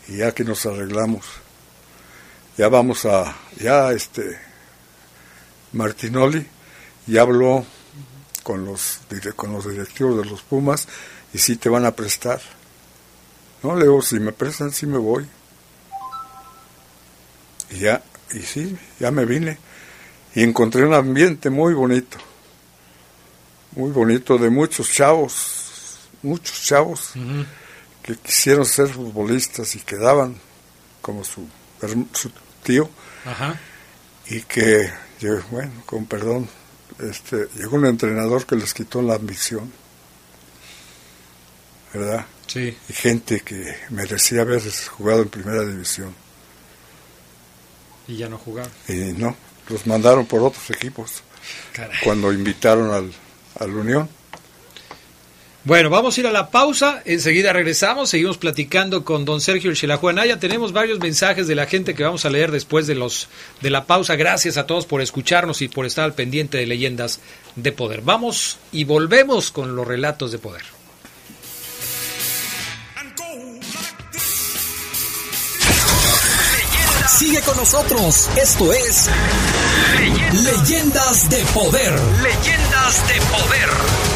y 0.08 0.16
ya 0.16 0.32
que 0.32 0.42
nos 0.42 0.66
arreglamos. 0.66 1.24
Ya 2.58 2.68
vamos 2.68 3.06
a, 3.06 3.36
ya 3.60 3.92
este, 3.92 4.36
Martinoli 5.72 6.44
ya 7.06 7.22
habló 7.22 7.64
con 8.42 8.64
los, 8.64 9.00
con 9.36 9.52
los 9.52 9.68
directivos 9.68 10.18
de 10.18 10.30
los 10.30 10.42
Pumas 10.42 10.86
y 11.32 11.38
sí 11.38 11.56
te 11.56 11.68
van 11.68 11.84
a 11.84 11.96
prestar. 11.96 12.40
No, 13.62 13.74
le 13.74 13.84
digo, 13.84 14.02
si 14.02 14.20
me 14.20 14.32
prestan, 14.32 14.72
sí 14.72 14.86
me 14.86 14.98
voy. 14.98 15.26
Y 17.70 17.78
ya, 17.78 18.02
y 18.32 18.40
sí, 18.40 18.76
ya 19.00 19.10
me 19.10 19.24
vine. 19.24 19.58
Y 20.34 20.42
encontré 20.42 20.84
un 20.84 20.94
ambiente 20.94 21.50
muy 21.50 21.74
bonito. 21.74 22.18
Muy 23.72 23.90
bonito 23.90 24.38
de 24.38 24.50
muchos 24.50 24.92
chavos, 24.92 25.98
muchos 26.22 26.62
chavos 26.62 27.12
que 28.02 28.16
quisieron 28.16 28.66
ser 28.66 28.88
futbolistas 28.88 29.74
y 29.74 29.80
quedaban 29.80 30.36
como 31.00 31.24
su, 31.24 31.48
su 32.12 32.30
tío. 32.62 32.88
Y 34.26 34.42
que, 34.42 34.90
bueno, 35.50 35.72
con 35.86 36.06
perdón, 36.06 36.48
este, 36.98 37.48
llegó 37.56 37.76
un 37.76 37.86
entrenador 37.86 38.46
que 38.46 38.56
les 38.56 38.72
quitó 38.74 39.02
la 39.02 39.14
ambición. 39.14 39.72
¿Verdad? 41.92 42.26
Sí. 42.46 42.76
Y 42.88 42.92
gente 42.92 43.40
que 43.40 43.76
merecía 43.90 44.42
haber 44.42 44.62
jugado 44.88 45.22
en 45.22 45.28
primera 45.28 45.64
división. 45.64 46.14
Y 48.06 48.16
ya 48.16 48.28
no 48.28 48.38
jugaron. 48.38 48.72
Y 48.88 49.12
no, 49.12 49.36
los 49.68 49.86
mandaron 49.86 50.26
por 50.26 50.42
otros 50.42 50.70
equipos. 50.70 51.22
Cuando 52.02 52.32
invitaron 52.32 52.92
al, 52.92 53.12
al 53.60 53.70
Unión. 53.74 54.08
Bueno, 55.66 55.88
vamos 55.88 56.14
a 56.14 56.20
ir 56.20 56.26
a 56.26 56.30
la 56.30 56.50
pausa, 56.50 57.00
enseguida 57.06 57.54
regresamos, 57.54 58.10
seguimos 58.10 58.36
platicando 58.36 59.02
con 59.02 59.24
don 59.24 59.40
Sergio 59.40 59.72
Ya 59.72 60.38
tenemos 60.38 60.72
varios 60.72 60.98
mensajes 60.98 61.46
de 61.46 61.54
la 61.54 61.64
gente 61.64 61.94
que 61.94 62.02
vamos 62.02 62.26
a 62.26 62.30
leer 62.30 62.50
después 62.50 62.86
de 62.86 62.94
los 62.94 63.28
de 63.62 63.70
la 63.70 63.86
pausa. 63.86 64.14
Gracias 64.14 64.58
a 64.58 64.66
todos 64.66 64.84
por 64.84 65.00
escucharnos 65.00 65.62
y 65.62 65.68
por 65.68 65.86
estar 65.86 66.04
al 66.04 66.12
pendiente 66.12 66.58
de 66.58 66.66
leyendas 66.66 67.20
de 67.56 67.72
poder. 67.72 68.02
Vamos 68.02 68.58
y 68.72 68.84
volvemos 68.84 69.50
con 69.50 69.74
los 69.74 69.88
relatos 69.88 70.32
de 70.32 70.38
poder. 70.38 70.64
Sigue 77.08 77.40
con 77.40 77.56
nosotros. 77.56 78.28
Esto 78.36 78.70
es 78.70 79.08
Leyendas 80.42 81.30
de 81.30 81.42
Poder. 81.54 81.98
Leyendas 82.22 83.08
de 83.08 83.14
Poder. 83.30 84.13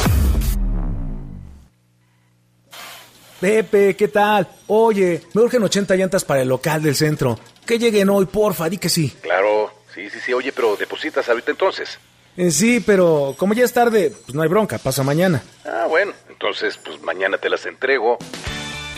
Pepe, 3.41 3.95
¿qué 3.95 4.09
tal? 4.09 4.49
Oye, 4.67 5.23
me 5.33 5.43
urgen 5.43 5.63
80 5.63 5.95
llantas 5.95 6.25
para 6.25 6.43
el 6.43 6.49
local 6.49 6.83
del 6.83 6.97
centro. 6.97 7.39
Que 7.65 7.79
lleguen 7.79 8.11
hoy, 8.11 8.27
porfa, 8.27 8.69
di 8.69 8.79
que 8.79 8.89
sí. 8.89 9.15
Claro, 9.21 9.73
sí, 9.95 10.11
sí, 10.11 10.19
sí. 10.25 10.33
Oye, 10.33 10.53
pero 10.53 10.77
depositas 10.77 11.29
ahorita 11.29 11.53
entonces. 11.53 11.99
Eh, 12.37 12.51
sí, 12.51 12.81
pero 12.85 13.35
como 13.39 13.55
ya 13.55 13.65
es 13.65 13.73
tarde, 13.73 14.13
pues 14.25 14.35
no 14.35 14.43
hay 14.43 14.49
bronca, 14.49 14.79
pasa 14.79 15.03
mañana. 15.03 15.43
Ah, 15.65 15.87
bueno, 15.89 16.13
entonces 16.29 16.79
pues 16.79 17.01
mañana 17.03 17.39
te 17.39 17.49
las 17.49 17.67
entrego. 17.67 18.19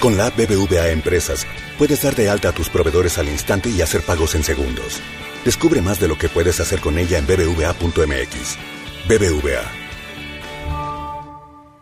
Con 0.00 0.16
la 0.16 0.30
BBVA 0.30 0.88
Empresas, 0.88 1.46
puedes 1.78 2.02
dar 2.02 2.14
de 2.14 2.30
alta 2.30 2.50
a 2.50 2.52
tus 2.52 2.70
proveedores 2.70 3.18
al 3.18 3.28
instante 3.28 3.68
y 3.68 3.82
hacer 3.82 4.02
pagos 4.02 4.34
en 4.34 4.44
segundos. 4.44 5.00
Descubre 5.44 5.82
más 5.82 6.00
de 6.00 6.08
lo 6.08 6.16
que 6.16 6.28
puedes 6.28 6.60
hacer 6.60 6.80
con 6.80 6.98
ella 6.98 7.18
en 7.18 7.26
bbva.mx. 7.26 8.56
BBVA 9.08 9.89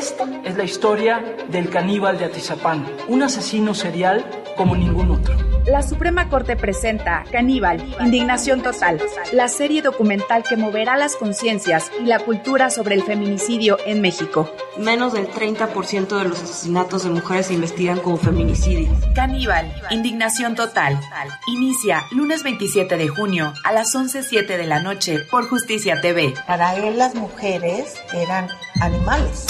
Esta 0.00 0.24
es 0.44 0.56
la 0.56 0.64
historia 0.64 1.22
del 1.50 1.68
caníbal 1.68 2.16
de 2.16 2.24
Atizapán, 2.24 2.86
un 3.08 3.22
asesino 3.22 3.74
serial 3.74 4.24
como 4.56 4.74
ningún 4.74 5.10
otro. 5.10 5.49
La 5.70 5.82
Suprema 5.84 6.28
Corte 6.28 6.56
presenta 6.56 7.24
Caníbal, 7.30 7.80
Indignación 8.00 8.60
Total, 8.60 9.00
la 9.30 9.46
serie 9.46 9.82
documental 9.82 10.42
que 10.42 10.56
moverá 10.56 10.96
las 10.96 11.14
conciencias 11.14 11.92
y 12.00 12.06
la 12.06 12.18
cultura 12.18 12.70
sobre 12.70 12.96
el 12.96 13.04
feminicidio 13.04 13.78
en 13.86 14.00
México. 14.00 14.52
Menos 14.78 15.12
del 15.12 15.30
30% 15.30 16.18
de 16.18 16.24
los 16.28 16.42
asesinatos 16.42 17.04
de 17.04 17.10
mujeres 17.10 17.46
se 17.46 17.54
investigan 17.54 18.00
como 18.00 18.16
feminicidio. 18.16 18.88
Caníbal, 19.14 19.72
Indignación 19.90 20.56
Total. 20.56 20.98
Inicia 21.46 22.04
lunes 22.10 22.42
27 22.42 22.96
de 22.96 23.06
junio 23.06 23.54
a 23.62 23.72
las 23.72 23.94
11.07 23.94 24.56
de 24.56 24.66
la 24.66 24.82
noche 24.82 25.20
por 25.30 25.48
Justicia 25.48 26.00
TV. 26.00 26.34
Para 26.48 26.74
él 26.74 26.98
las 26.98 27.14
mujeres 27.14 27.94
eran 28.12 28.48
animales. 28.80 29.46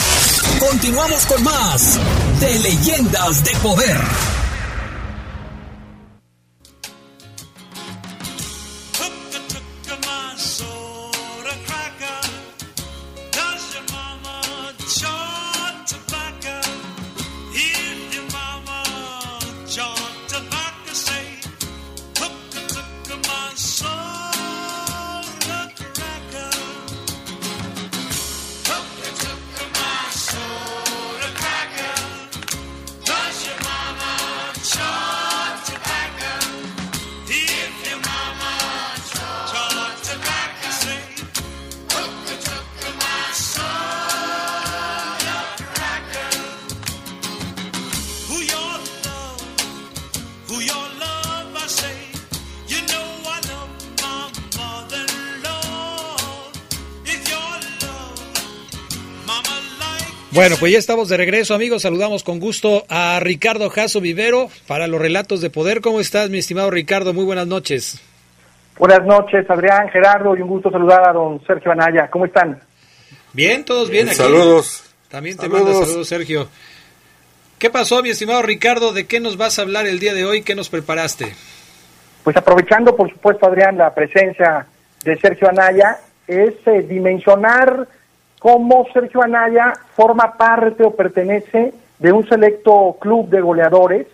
Continuamos 0.59 1.25
con 1.25 1.43
más 1.45 1.99
de 2.41 2.59
Leyendas 2.59 3.43
de 3.43 3.53
Poder. 3.63 4.40
Bueno, 60.41 60.57
pues 60.59 60.73
ya 60.73 60.79
estamos 60.79 61.11
de 61.11 61.19
regreso, 61.19 61.53
amigos. 61.55 61.83
Saludamos 61.83 62.25
con 62.25 62.41
gusto 62.41 62.87
a 62.89 63.21
Ricardo 63.21 63.69
Jasso 63.69 64.01
Vivero 64.01 64.49
para 64.67 64.87
los 64.87 64.99
relatos 64.99 65.43
de 65.43 65.51
poder. 65.51 65.83
¿Cómo 65.83 66.01
estás, 66.01 66.31
mi 66.31 66.39
estimado 66.39 66.71
Ricardo? 66.71 67.13
Muy 67.13 67.27
buenas 67.27 67.47
noches. 67.47 68.01
Buenas 68.79 69.05
noches, 69.05 69.45
Adrián, 69.51 69.91
Gerardo, 69.91 70.35
y 70.35 70.41
un 70.41 70.49
gusto 70.49 70.71
saludar 70.71 71.07
a 71.07 71.13
don 71.13 71.45
Sergio 71.45 71.71
Anaya. 71.73 72.09
¿Cómo 72.09 72.25
están? 72.25 72.59
Bien, 73.35 73.67
todos 73.67 73.91
bien, 73.91 74.07
aquí. 74.07 74.17
Saludos. 74.17 74.83
También 75.11 75.37
te 75.37 75.47
manda 75.47 75.75
saludos, 75.75 76.09
Sergio. 76.09 76.49
¿Qué 77.59 77.69
pasó, 77.69 78.03
mi 78.03 78.09
estimado 78.09 78.41
Ricardo? 78.41 78.95
¿De 78.95 79.07
qué 79.07 79.21
nos 79.21 79.37
vas 79.37 79.59
a 79.59 79.63
hablar 79.63 79.87
el 79.87 79.99
día 79.99 80.15
de 80.15 80.25
hoy? 80.25 80.41
¿Qué 80.41 80.55
nos 80.55 80.71
preparaste? 80.71 81.35
Pues 82.25 82.35
aprovechando, 82.39 82.97
por 82.97 83.11
supuesto, 83.11 83.45
Adrián, 83.47 83.77
la 83.77 83.93
presencia 83.93 84.67
de 85.05 85.19
Sergio 85.19 85.51
Anaya, 85.51 85.99
es 86.27 86.55
eh, 86.65 86.81
dimensionar 86.89 87.87
cómo 88.41 88.87
Sergio 88.93 89.23
Anaya 89.23 89.75
forma 89.95 90.37
parte 90.37 90.83
o 90.83 90.97
pertenece 90.97 91.73
de 92.01 92.13
un 92.13 92.27
selecto 92.27 92.97
club 92.99 93.29
de 93.29 93.41
goleadores. 93.41 94.07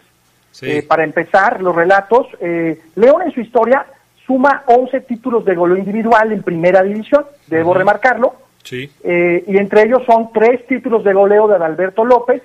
Eh, 0.63 0.83
para 0.83 1.05
empezar, 1.05 1.63
los 1.63 1.75
relatos, 1.75 2.27
eh, 2.41 2.81
León 2.97 3.23
en 3.23 3.33
su 3.33 3.41
historia 3.41 3.87
suma 4.27 4.65
11 4.67 5.03
títulos 5.03 5.45
de 5.45 5.55
goleo 5.55 5.77
individual 5.77 6.33
en 6.33 6.43
primera 6.43 6.83
división, 6.83 7.25
debo 7.47 7.73
remarcarlo. 7.73 8.35
Sí. 8.65 8.91
Eh, 9.05 9.45
y 9.47 9.59
entre 9.59 9.83
ellos 9.83 10.03
son 10.05 10.33
tres 10.33 10.67
títulos 10.67 11.05
de 11.05 11.13
goleo 11.13 11.47
de 11.47 11.55
Adalberto 11.55 12.05
López, 12.05 12.43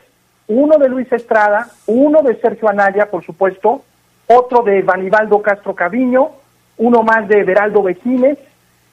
uno 0.47 0.77
de 0.77 0.87
Luis 0.87 1.11
Estrada, 1.11 1.67
uno 1.87 2.21
de 2.21 2.35
Sergio 2.35 2.69
Anaya, 2.69 3.09
por 3.09 3.25
supuesto, 3.25 3.81
otro 4.27 4.61
de 4.61 4.83
Vanibaldo 4.83 5.41
Castro 5.41 5.73
Caviño, 5.73 6.29
uno 6.77 7.01
más 7.01 7.27
de 7.27 7.43
Beraldo 7.43 7.81
Vejines, 7.81 8.37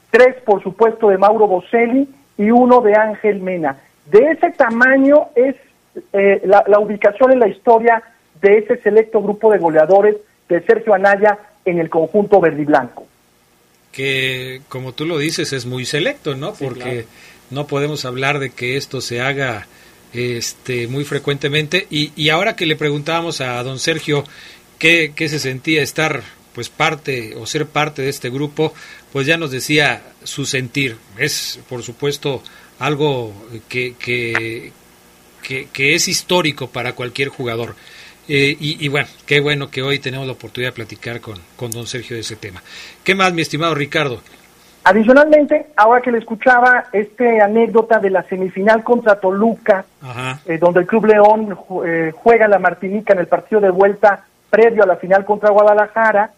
tres, 0.09 0.37
por 0.43 0.63
supuesto, 0.63 1.09
de 1.09 1.19
Mauro 1.19 1.45
Boselli 1.45 2.07
y 2.39 2.49
uno 2.49 2.79
de 2.81 2.95
Ángel 2.95 3.41
Mena. 3.41 3.77
De 4.09 4.31
ese 4.31 4.49
tamaño 4.51 5.27
es 5.35 5.55
eh, 6.13 6.41
la, 6.45 6.79
ubicación 6.79 7.33
en 7.33 7.39
la 7.39 7.49
historia 7.49 8.01
de 8.41 8.59
ese 8.59 8.77
selecto 8.77 9.21
grupo 9.21 9.51
de 9.51 9.59
goleadores 9.59 10.15
de 10.47 10.61
Sergio 10.61 10.93
Anaya 10.93 11.37
en 11.65 11.79
el 11.79 11.89
conjunto 11.89 12.39
verde 12.39 12.61
y 12.61 12.65
blanco. 12.65 13.05
Que, 13.91 14.61
como 14.69 14.93
tú 14.93 15.05
lo 15.05 15.17
dices, 15.17 15.51
es 15.51 15.65
muy 15.65 15.85
selecto, 15.85 16.35
¿no? 16.35 16.53
Porque 16.53 17.05
no 17.49 17.67
podemos 17.67 18.05
hablar 18.05 18.39
de 18.39 18.51
que 18.51 18.77
esto 18.77 19.01
se 19.01 19.19
haga 19.19 19.67
este, 20.13 20.87
muy 20.87 21.03
frecuentemente. 21.03 21.87
Y, 21.89 22.13
y 22.15 22.29
ahora 22.29 22.55
que 22.55 22.65
le 22.65 22.77
preguntábamos 22.77 23.41
a 23.41 23.61
don 23.63 23.79
Sergio 23.79 24.23
qué, 24.77 25.11
qué 25.13 25.27
se 25.27 25.39
sentía 25.39 25.83
estar 25.83 26.21
pues 26.53 26.69
parte 26.69 27.35
o 27.35 27.45
ser 27.45 27.67
parte 27.67 28.01
de 28.01 28.09
este 28.09 28.29
grupo, 28.29 28.73
pues 29.11 29.27
ya 29.27 29.37
nos 29.37 29.51
decía 29.51 30.01
su 30.23 30.45
sentir. 30.45 30.97
Es, 31.17 31.59
por 31.67 31.83
supuesto, 31.83 32.41
algo 32.79 33.33
que, 33.67 33.95
que, 33.97 34.71
que, 35.41 35.95
es 35.95 36.07
histórico 36.07 36.67
para 36.67 36.93
cualquier 36.93 37.29
jugador. 37.29 37.75
Eh, 38.27 38.55
y, 38.59 38.87
bueno, 38.89 39.07
qué 39.25 39.39
bueno 39.39 39.71
que 39.71 39.81
hoy 39.81 39.97
tenemos 39.97 40.27
la 40.27 40.33
oportunidad 40.33 40.71
de 40.71 40.75
platicar 40.75 41.19
con, 41.19 41.39
con 41.55 41.71
don 41.71 41.87
Sergio 41.87 42.15
de 42.15 42.21
ese 42.21 42.35
tema. 42.35 42.61
¿Qué 43.03 43.15
más, 43.15 43.33
mi 43.33 43.41
estimado 43.41 43.73
Ricardo? 43.73 44.21
Adicionalmente, 44.83 45.67
ahora 45.75 46.01
que 46.01 46.11
le 46.11 46.19
escuchaba 46.19 46.85
esta 46.93 47.25
anécdota 47.43 47.99
de 47.99 48.11
la 48.11 48.23
semifinal 48.23 48.83
contra 48.83 49.19
Toluca, 49.19 49.85
eh, 50.45 50.57
donde 50.57 50.81
el 50.81 50.87
Club 50.87 51.05
León 51.05 51.57
eh, 51.85 52.11
juega 52.15 52.47
la 52.47 52.59
Martinica 52.59 53.13
en 53.13 53.19
el 53.19 53.27
partido 53.27 53.61
de 53.61 53.71
vuelta 53.71 54.25
previo 54.49 54.83
a 54.83 54.87
la 54.87 54.95
final 54.95 55.25
contra 55.25 55.49
Guadalajara, 55.49 56.31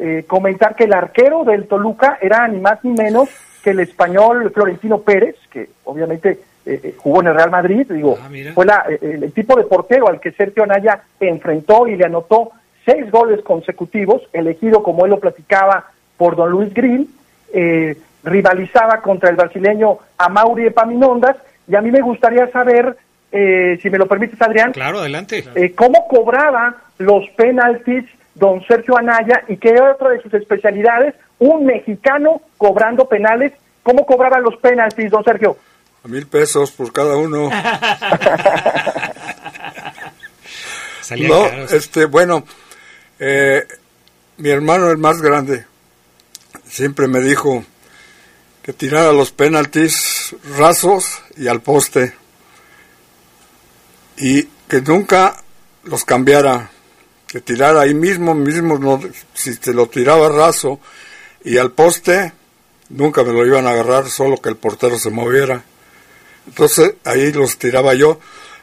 eh, 0.00 0.24
comentar 0.28 0.76
que 0.76 0.84
el 0.84 0.92
arquero 0.92 1.42
del 1.42 1.66
Toluca 1.66 2.18
era 2.22 2.46
ni 2.46 2.60
más 2.60 2.84
ni 2.84 2.92
menos 2.92 3.28
que 3.64 3.70
el 3.70 3.80
español 3.80 4.52
Florentino 4.54 5.00
Pérez, 5.00 5.34
que 5.50 5.70
obviamente 5.82 6.38
eh, 6.64 6.80
eh, 6.84 6.94
jugó 6.96 7.20
en 7.20 7.26
el 7.26 7.34
Real 7.34 7.50
Madrid, 7.50 7.84
digo, 7.90 8.16
ah, 8.22 8.28
fue 8.54 8.66
el, 9.00 9.32
tipo 9.32 9.56
de 9.56 9.64
portero 9.64 10.06
al 10.06 10.20
que 10.20 10.30
Sergio 10.30 10.62
Anaya 10.62 11.02
enfrentó 11.18 11.88
y 11.88 11.96
le 11.96 12.04
anotó 12.04 12.52
seis 12.84 13.10
goles 13.10 13.42
consecutivos, 13.42 14.22
elegido 14.32 14.84
como 14.84 15.04
él 15.04 15.10
lo 15.10 15.18
platicaba 15.18 15.86
por 16.16 16.36
don 16.36 16.52
Luis 16.52 16.72
Grill, 16.72 17.08
rivalizaba 18.22 19.00
contra 19.00 19.30
el 19.30 19.36
brasileño 19.36 19.98
Amauri 20.16 20.66
Epaminondas, 20.66 21.36
y 21.66 21.74
a 21.74 21.80
mí 21.80 21.90
me 21.90 22.02
gustaría 22.02 22.46
saber, 22.52 22.96
si 23.30 23.90
me 23.90 23.98
lo 23.98 24.06
permites 24.06 24.40
Adrián, 24.40 24.72
claro, 24.72 25.00
adelante. 25.00 25.44
cómo 25.74 26.06
cobraba 26.06 26.76
los 26.98 27.28
penaltis 27.30 28.04
don 28.38 28.64
Sergio 28.66 28.96
Anaya 28.96 29.42
y 29.48 29.56
que 29.56 29.70
era 29.70 29.90
otra 29.92 30.10
de 30.10 30.22
sus 30.22 30.32
especialidades, 30.34 31.14
un 31.38 31.66
mexicano 31.66 32.42
cobrando 32.56 33.08
penales. 33.08 33.52
¿Cómo 33.82 34.06
cobraban 34.06 34.42
los 34.42 34.56
penaltis, 34.56 35.10
don 35.10 35.24
Sergio? 35.24 35.56
A 36.04 36.08
mil 36.08 36.26
pesos 36.26 36.70
por 36.70 36.92
cada 36.92 37.16
uno. 37.16 37.50
no, 41.18 41.46
este, 41.70 42.04
bueno, 42.04 42.44
eh, 43.18 43.66
mi 44.36 44.50
hermano 44.50 44.90
el 44.90 44.98
más 44.98 45.22
grande 45.22 45.64
siempre 46.68 47.08
me 47.08 47.20
dijo 47.20 47.64
que 48.62 48.72
tirara 48.72 49.12
los 49.12 49.32
penaltis 49.32 50.36
rasos 50.56 51.20
y 51.36 51.48
al 51.48 51.62
poste 51.62 52.14
y 54.18 54.44
que 54.68 54.82
nunca 54.82 55.42
los 55.84 56.04
cambiara, 56.04 56.70
que 57.28 57.40
tirara 57.42 57.82
ahí 57.82 57.94
mismo, 57.94 58.34
mismo 58.34 58.78
no, 58.78 59.00
si 59.34 59.54
te 59.56 59.74
lo 59.74 59.86
tiraba 59.88 60.30
raso 60.30 60.80
y 61.44 61.58
al 61.58 61.70
poste, 61.72 62.32
nunca 62.88 63.22
me 63.22 63.32
lo 63.32 63.46
iban 63.46 63.66
a 63.66 63.70
agarrar, 63.70 64.08
solo 64.08 64.38
que 64.38 64.48
el 64.48 64.56
portero 64.56 64.98
se 64.98 65.10
moviera. 65.10 65.62
Entonces 66.46 66.94
ahí 67.04 67.30
los 67.32 67.58
tiraba 67.58 67.94
yo, 67.94 68.18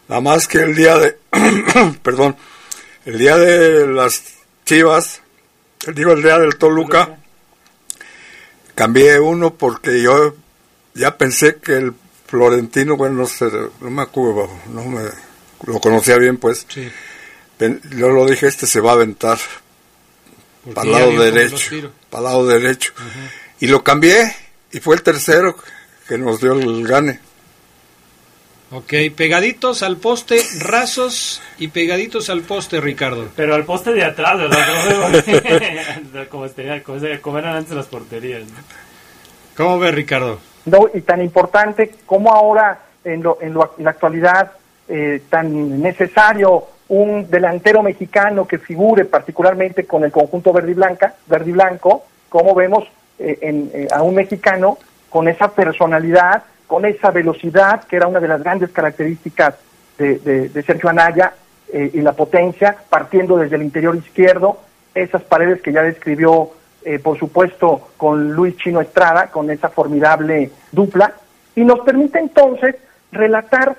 nada 0.10 0.20
más 0.20 0.48
que 0.48 0.58
el 0.58 0.76
día 0.76 0.98
de, 0.98 1.18
perdón, 2.04 2.36
el 3.06 3.20
día 3.20 3.38
de 3.38 3.86
las 3.88 4.24
chivas, 4.66 5.22
digo 5.94 6.14
el 6.14 6.24
día 6.24 6.40
del 6.40 6.58
Toluca, 6.58 7.18
cambié 8.74 9.20
uno 9.20 9.54
porque 9.54 10.02
yo 10.02 10.36
ya 10.96 11.18
pensé 11.18 11.58
que 11.58 11.74
el 11.74 11.94
Florentino, 12.26 12.98
bueno, 12.98 13.18
no 13.18 13.26
sé, 13.28 13.46
no 13.80 13.92
me 13.92 14.02
acuerdo, 14.02 14.50
no 14.74 14.84
me, 14.86 15.04
lo 15.68 15.80
conocía 15.80 16.18
bien 16.18 16.38
pues, 16.38 16.66
yo 17.60 18.10
lo 18.10 18.26
dije, 18.26 18.48
este 18.48 18.68
se 18.68 18.82
va 18.82 18.92
a 18.92 18.96
aventar 18.96 19.38
para 20.74 20.88
el 20.88 20.92
lado 20.92 21.24
derecho, 21.24 21.92
para 22.10 22.24
lado 22.24 22.48
derecho, 22.48 22.94
y 23.60 23.68
lo 23.68 23.84
cambié 23.84 24.36
y 24.72 24.80
fue 24.80 24.96
el 24.96 25.04
tercero 25.04 25.56
que 26.08 26.18
nos 26.18 26.42
dio 26.42 26.54
el 26.54 26.88
gane. 26.88 27.20
Ok, 28.72 28.94
pegaditos 29.16 29.84
al 29.84 29.98
poste, 29.98 30.42
rasos 30.60 31.42
y 31.60 31.68
pegaditos 31.68 32.30
al 32.30 32.42
poste, 32.42 32.82
Ricardo. 32.82 33.30
Pero 33.36 33.54
al 33.56 33.64
poste 33.64 33.94
de 33.94 34.04
atrás, 34.04 34.38
¿verdad? 34.38 36.28
como, 36.30 36.48
como, 37.22 37.38
eran 37.38 37.56
antes 37.56 37.76
las 37.76 37.86
porterías. 37.86 38.44
¿Cómo 39.56 39.80
ves, 39.80 39.94
Ricardo? 39.94 40.40
No, 40.66 40.90
y 40.94 41.02
tan 41.02 41.22
importante 41.22 41.96
como 42.06 42.34
ahora, 42.34 42.82
en, 43.04 43.22
lo, 43.22 43.38
en, 43.40 43.54
la 43.54 43.92
actualidad, 43.92 44.52
eh, 44.90 45.22
tan 45.30 45.80
necesario 45.82 46.68
un 46.90 47.30
delantero 47.30 47.82
mexicano 47.82 48.48
que 48.48 48.60
figure 48.60 49.06
particularmente 49.06 49.86
con 49.86 50.04
el 50.04 50.12
conjunto 50.12 50.54
verde 50.54 50.72
y, 50.72 50.76
blanca, 50.76 51.16
verde 51.28 51.50
y 51.50 51.54
blanco, 51.54 52.06
como 52.30 52.54
vemos 52.54 52.88
eh, 53.20 53.40
en, 53.42 53.72
eh, 53.74 53.88
a 53.92 54.04
un 54.04 54.16
mexicano 54.16 54.78
con 55.10 55.28
esa 55.28 55.48
personalidad, 55.50 56.44
con 56.68 56.86
esa 56.86 57.12
velocidad, 57.12 57.84
que 57.86 57.96
era 57.96 58.08
una 58.08 58.20
de 58.20 58.28
las 58.28 58.44
grandes 58.44 58.72
características 58.72 59.56
de, 59.98 60.64
Sergio 60.66 60.90
Anaya, 60.90 61.34
eh, 61.72 61.92
y 61.94 62.02
la 62.02 62.14
potencia, 62.14 62.76
partiendo 62.90 63.38
desde 63.38 63.56
el 63.56 63.64
interior 63.64 63.96
izquierdo, 63.96 64.60
esas 64.94 65.24
paredes 65.24 65.62
que 65.62 65.72
ya 65.72 65.82
describió, 65.84 66.52
eh, 66.84 67.00
por 67.00 67.18
supuesto, 67.18 67.90
con 67.98 68.34
Luis 68.34 68.56
Chino 68.58 68.82
Estrada, 68.82 69.28
con 69.28 69.50
esa 69.50 69.70
formidable 69.70 70.52
dupla, 70.72 71.14
y 71.56 71.64
nos 71.64 71.80
permite 71.82 72.20
entonces 72.20 72.76
relatar 73.12 73.76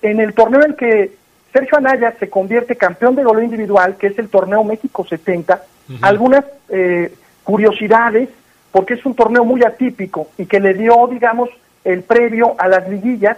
en 0.00 0.20
el 0.20 0.34
torneo 0.34 0.64
en 0.64 0.74
que 0.74 1.12
Sergio 1.52 1.78
Anaya 1.78 2.14
se 2.18 2.30
convierte 2.30 2.76
campeón 2.76 3.14
de 3.14 3.24
goleo 3.24 3.44
individual, 3.44 3.96
que 3.96 4.08
es 4.08 4.18
el 4.18 4.28
torneo 4.28 4.64
México 4.64 5.06
70, 5.06 5.62
algunas 6.00 6.44
eh, 6.70 7.12
curiosidades, 7.44 8.28
porque 8.70 8.94
es 8.94 9.04
un 9.04 9.14
torneo 9.14 9.44
muy 9.44 9.62
atípico 9.62 10.28
y 10.38 10.46
que 10.46 10.60
le 10.60 10.72
dio, 10.74 11.06
digamos, 11.08 11.50
el 11.84 12.02
previo 12.02 12.54
a 12.58 12.68
las 12.68 12.88
liguillas. 12.88 13.36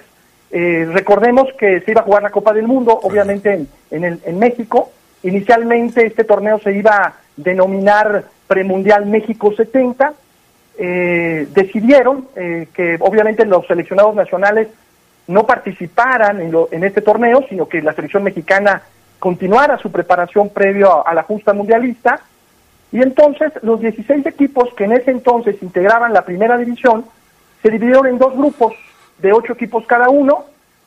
Eh, 0.51 0.89
recordemos 0.93 1.49
que 1.59 1.81
se 1.81 1.91
iba 1.91 2.03
a 2.03 2.05
jugar 2.05 2.23
la 2.23 2.31
Copa 2.31 2.53
del 2.53 2.69
Mundo, 2.69 2.99
obviamente 3.03 3.67
en, 3.91 4.21
en, 4.25 4.39
México. 4.39 4.93
Inicialmente 5.25 6.07
este 6.07 6.23
torneo 6.23 6.61
se 6.61 6.73
iba 6.73 6.97
a 6.97 7.15
denominar 7.37 8.25
Premundial 8.47 9.07
México 9.07 9.53
70. 9.53 10.15
Eh, 10.77 11.49
decidieron 11.53 12.29
eh, 12.37 12.69
que 12.75 12.97
obviamente 13.01 13.45
los 13.47 13.67
seleccionados 13.67 14.15
nacionales 14.15 14.69
no 15.27 15.47
participaran 15.47 16.41
en, 16.41 16.55
en, 16.71 16.85
este 16.85 17.01
torneo, 17.01 17.45
sino 17.49 17.69
que 17.69 17.83
la 17.83 17.95
selección 17.95 18.23
mexicana 18.23 18.83
continuara 19.19 19.79
su 19.79 19.91
preparación 19.91 20.51
previo 20.51 20.93
a, 20.93 21.11
a 21.11 21.15
la 21.15 21.23
justa 21.23 21.53
mundialista. 21.53 22.21
Y 22.93 23.03
entonces 23.03 23.53
los 23.63 23.81
16 23.81 24.27
equipos 24.27 24.73
que 24.75 24.85
en 24.85 24.93
ese 24.93 25.11
entonces 25.11 25.63
integraban 25.63 26.13
la 26.13 26.25
primera 26.25 26.57
división 26.57 27.05
se 27.63 27.71
dividieron 27.71 28.07
en 28.07 28.19
dos 28.19 28.35
grupos 28.37 28.75
de 29.19 29.33
ocho 29.33 29.55
equipos 29.55 29.87
cada 29.87 30.11
uno, 30.11 30.45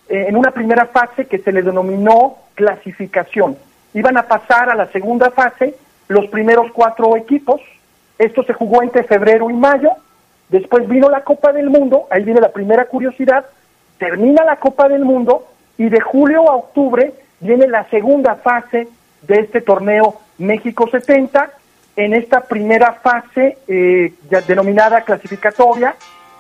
eh, 0.09 0.25
en 0.27 0.37
una 0.37 0.51
primera 0.51 0.85
fase 0.85 1.25
que 1.25 1.39
se 1.39 1.51
le 1.51 1.63
denominó 1.63 2.37
clasificación. 2.55 3.57
Iban 3.93 4.15
a 4.17 4.27
pasar 4.27 4.69
a 4.69 4.75
la 4.75 4.87
segunda 4.91 5.31
fase 5.31 5.75
los 6.07 6.27
primeros 6.27 6.71
cuatro 6.71 7.17
equipos. 7.17 7.61
Esto 8.17 8.43
se 8.43 8.53
jugó 8.53 8.83
entre 8.83 9.03
febrero 9.03 9.49
y 9.49 9.53
mayo. 9.53 9.89
Después 10.49 10.87
vino 10.87 11.09
la 11.09 11.23
Copa 11.23 11.51
del 11.51 11.69
Mundo, 11.69 12.07
ahí 12.09 12.23
viene 12.23 12.39
la 12.39 12.53
primera 12.53 12.85
curiosidad, 12.85 13.45
termina 13.97 14.43
la 14.43 14.57
Copa 14.57 14.87
del 14.87 15.05
Mundo 15.05 15.47
y 15.77 15.89
de 15.89 16.01
julio 16.01 16.49
a 16.49 16.55
octubre 16.55 17.13
viene 17.39 17.67
la 17.67 17.87
segunda 17.89 18.35
fase 18.35 18.87
de 19.21 19.39
este 19.39 19.61
torneo 19.61 20.19
México 20.37 20.87
70. 20.89 21.51
En 21.95 22.13
esta 22.13 22.41
primera 22.41 22.93
fase, 22.93 23.57
eh, 23.67 24.13
ya 24.29 24.41
denominada 24.41 25.01
clasificatoria, 25.01 25.95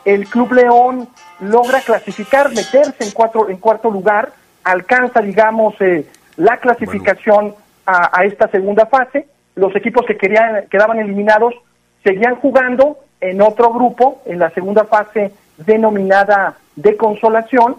el 0.05 0.27
Club 0.27 0.53
León 0.53 1.09
logra 1.39 1.81
clasificar, 1.81 2.49
meterse 2.49 3.03
en, 3.03 3.11
cuatro, 3.11 3.49
en 3.49 3.57
cuarto 3.57 3.89
lugar, 3.89 4.31
alcanza, 4.63 5.21
digamos, 5.21 5.75
eh, 5.81 6.05
la 6.37 6.57
clasificación 6.57 7.55
a, 7.85 8.23
esta 8.23 8.47
segunda 8.49 8.85
fase. 8.85 9.27
Los 9.55 9.75
equipos 9.75 10.05
que 10.05 10.17
querían, 10.17 10.67
quedaban 10.69 10.99
eliminados 10.99 11.55
seguían 12.03 12.35
jugando 12.35 12.99
en 13.19 13.41
otro 13.41 13.73
grupo, 13.73 14.21
en 14.25 14.39
la 14.39 14.49
segunda 14.51 14.85
fase 14.85 15.31
denominada 15.57 16.55
de 16.77 16.95
consolación. 16.95 17.75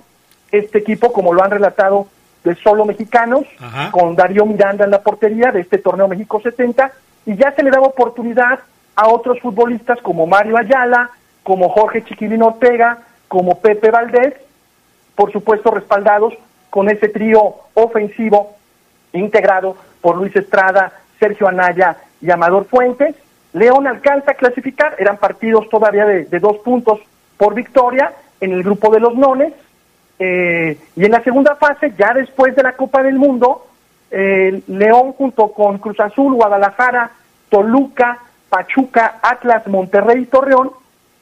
Este 0.53 0.79
equipo, 0.79 1.13
como 1.13 1.33
lo 1.33 1.43
han 1.43 1.51
relatado, 1.51 2.09
de 2.45 2.55
solo 2.57 2.85
mexicanos, 2.85 3.45
con 3.91 4.15
Darío 4.15 4.45
Miranda 4.45 4.85
en 4.85 4.91
la 4.91 5.03
portería 5.03 5.51
de 5.51 5.61
este 5.61 5.79
torneo 5.79 6.07
México 6.07 6.41
70, 6.41 6.93
y 7.27 7.37
ya 7.37 7.53
se 7.53 7.63
le 7.63 7.71
daba 7.71 7.87
oportunidad 7.87 8.61
a 8.95 9.09
otros 9.09 9.41
futbolistas 9.41 10.01
como 10.03 10.27
Mario 10.27 10.57
Ayala, 10.57 11.11
como 11.43 11.69
Jorge 11.71 12.05
Chiquilín 12.05 12.43
Ortega, 12.43 12.99
como 13.29 13.61
Pepe 13.61 13.91
Valdés, 13.91 14.35
por 15.15 15.33
supuesto 15.33 15.71
respaldados 15.71 16.35
con 16.71 16.89
ese 16.89 17.09
trío 17.09 17.55
ofensivo 17.75 18.57
integrado 19.13 19.77
por 20.01 20.17
Luis 20.17 20.35
Estrada, 20.37 20.93
Sergio 21.19 21.49
Anaya 21.49 21.97
y 22.21 22.31
Amador 22.31 22.67
Fuentes. 22.67 23.15
León 23.53 23.87
alcanza 23.87 24.33
a 24.33 24.35
clasificar, 24.35 24.95
eran 24.99 25.17
partidos 25.17 25.69
todavía 25.69 26.05
de, 26.05 26.39
dos 26.39 26.59
puntos 26.59 27.01
por 27.37 27.55
victoria 27.55 28.13
en 28.41 28.53
el 28.53 28.63
grupo 28.63 28.93
de 28.93 29.01
los 29.01 29.15
nones. 29.15 29.53
Eh, 30.19 30.79
y 30.97 31.05
en 31.05 31.13
la 31.13 31.23
segunda 31.23 31.57
fase, 31.57 31.93
ya 31.97 32.13
después 32.13 32.55
de 32.57 32.63
la 32.63 32.73
Copa 32.73 33.03
del 33.03 33.17
Mundo, 33.19 33.65
León 34.11 35.13
junto 35.13 35.53
con 35.53 35.77
Cruz 35.79 36.01
Azul, 36.01 36.33
Guadalajara, 36.33 37.11
Toluca, 37.51 38.19
Pachuca, 38.49 39.19
Atlas, 39.23 39.67
Monterrey 39.67 40.23
y 40.23 40.27
Torreón 40.27 40.71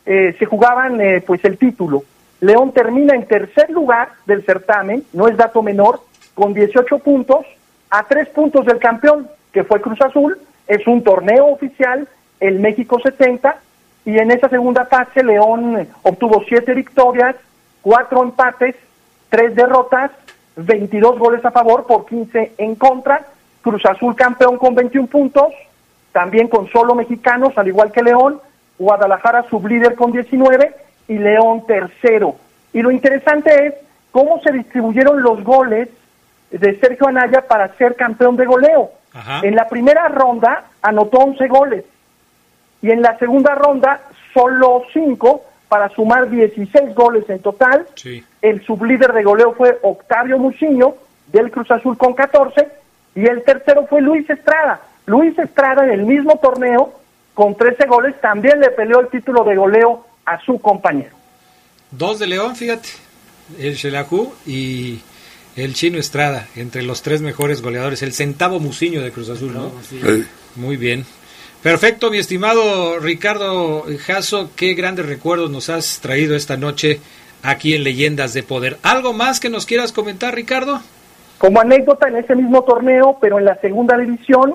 eh, 0.05 0.37
se 0.39 0.47
jugaban 0.47 1.01
eh, 1.01 1.23
pues 1.27 1.45
el 1.45 1.59
título. 1.59 2.05
León 2.41 2.73
termina 2.73 3.15
en 3.15 3.27
tercer 3.27 3.71
lugar 3.71 4.11
del 4.27 4.45
certamen, 4.45 5.05
no 5.13 5.27
es 5.27 5.37
dato 5.37 5.63
menor, 5.63 6.01
con 6.35 6.55
18 6.55 6.99
puntos, 6.99 7.45
a 7.91 8.05
tres 8.05 8.29
puntos 8.29 8.67
del 8.67 8.79
campeón, 8.79 9.29
que 9.53 9.65
fue 9.65 9.81
Cruz 9.81 10.01
Azul, 10.01 10.39
es 10.69 10.87
un 10.87 11.03
torneo 11.03 11.47
oficial, 11.47 12.07
el 12.41 12.61
México 12.61 13.01
70, 13.01 13.59
y 14.07 14.19
en 14.19 14.31
esa 14.31 14.49
segunda 14.49 14.87
fase 14.87 15.23
León 15.23 15.89
obtuvo 16.03 16.43
siete 16.49 16.73
victorias, 16.75 17.35
cuatro 17.83 18.23
empates, 18.23 18.77
tres 19.29 19.55
derrotas, 19.57 20.13
22 20.55 21.19
goles 21.19 21.45
a 21.45 21.51
favor 21.51 21.87
por 21.87 22.07
15 22.07 22.53
en 22.57 22.77
contra, 22.77 23.27
Cruz 23.63 23.85
Azul 23.85 24.15
campeón 24.15 24.59
con 24.59 24.77
21 24.77 25.09
puntos, 25.09 25.53
también 26.13 26.47
con 26.47 26.69
solo 26.69 26.95
mexicanos, 26.95 27.59
al 27.59 27.67
igual 27.67 27.91
que 27.91 28.05
León, 28.05 28.41
Guadalajara 28.79 29.43
sublíder 29.51 29.97
con 29.97 30.13
19 30.13 30.73
y 31.09 31.19
León 31.19 31.67
tercero. 31.67 32.37
Y 32.73 32.83
lo 32.83 32.93
interesante 32.93 33.67
es 33.67 33.75
cómo 34.13 34.41
se 34.41 34.53
distribuyeron 34.53 35.21
los 35.21 35.43
goles 35.43 35.89
de 36.53 36.79
Sergio 36.79 37.09
Anaya 37.09 37.43
para 37.49 37.75
ser 37.75 37.97
campeón 37.97 38.37
de 38.37 38.47
goleo. 38.47 38.91
En 39.43 39.57
la 39.57 39.67
primera 39.67 40.07
ronda 40.09 40.67
anotó 40.81 41.19
11 41.19 41.49
goles 41.49 41.85
y 42.83 42.91
en 42.91 43.03
la 43.03 43.19
segunda 43.19 43.55
ronda 43.55 44.03
solo 44.33 44.83
5 44.93 45.43
para 45.69 45.89
sumar 45.91 46.31
16 46.31 46.95
goles 46.95 47.29
en 47.29 47.41
total. 47.41 47.87
El 48.43 48.65
sublíder 48.65 49.13
de 49.13 49.23
goleo 49.23 49.55
fue 49.55 49.79
Octavio 49.83 50.39
Muciño 50.39 50.95
del 51.33 51.51
Cruz 51.51 51.71
Azul 51.71 51.97
con 51.99 52.15
14 52.15 52.69
y 53.15 53.27
el 53.27 53.43
tercero 53.43 53.87
fue 53.87 54.01
Luis 54.01 54.29
Estrada 54.31 54.81
Luis 55.07 55.39
Estrada 55.39 55.85
en 55.85 55.93
el 55.93 56.05
mismo 56.05 56.39
torneo, 56.43 56.93
con 57.35 57.57
13 57.57 57.87
goles, 57.87 58.21
también 58.21 58.61
le 58.61 58.71
peleó 58.71 59.01
el 59.01 59.09
título 59.09 59.45
de 59.45 59.57
goleo 59.57 60.05
a 60.25 60.41
su 60.45 60.59
compañero. 60.59 61.15
Dos 61.91 62.19
de 62.19 62.27
León, 62.27 62.57
fíjate, 62.57 62.89
el 63.59 63.75
Shelahu 63.75 64.33
y 64.47 65.01
el 65.55 65.75
Chino 65.75 65.99
Estrada, 65.99 66.49
entre 66.57 66.83
los 66.83 67.03
tres 67.03 67.23
mejores 67.23 67.63
goleadores, 67.63 68.03
el 68.03 68.13
centavo 68.13 68.59
Musiño 68.59 69.01
de 69.01 69.13
Cruz 69.13 69.29
Azul, 69.29 69.55
¿no? 69.55 69.73
Muy 70.57 70.77
bien. 70.77 71.07
Perfecto, 71.67 72.13
mi 72.13 72.19
estimado 72.19 73.01
Ricardo 73.01 73.87
Jasso, 74.07 74.51
qué 74.55 74.75
grandes 74.75 75.05
recuerdos 75.05 75.51
nos 75.51 75.69
has 75.69 75.99
traído 75.99 76.37
esta 76.37 76.57
noche 76.57 77.01
aquí 77.43 77.75
en 77.75 77.83
Leyendas 77.83 78.35
de 78.35 78.45
Poder. 78.45 78.77
¿Algo 78.85 79.13
más 79.13 79.41
que 79.41 79.51
nos 79.51 79.67
quieras 79.67 79.91
comentar, 79.91 80.33
Ricardo? 80.33 80.79
Como 81.39 81.61
anécdota, 81.61 82.07
en 82.07 82.19
ese 82.19 82.37
mismo 82.37 82.63
torneo, 82.63 83.19
pero 83.21 83.41
en 83.41 83.47
la 83.47 83.57
segunda 83.57 83.99
división, 83.99 84.55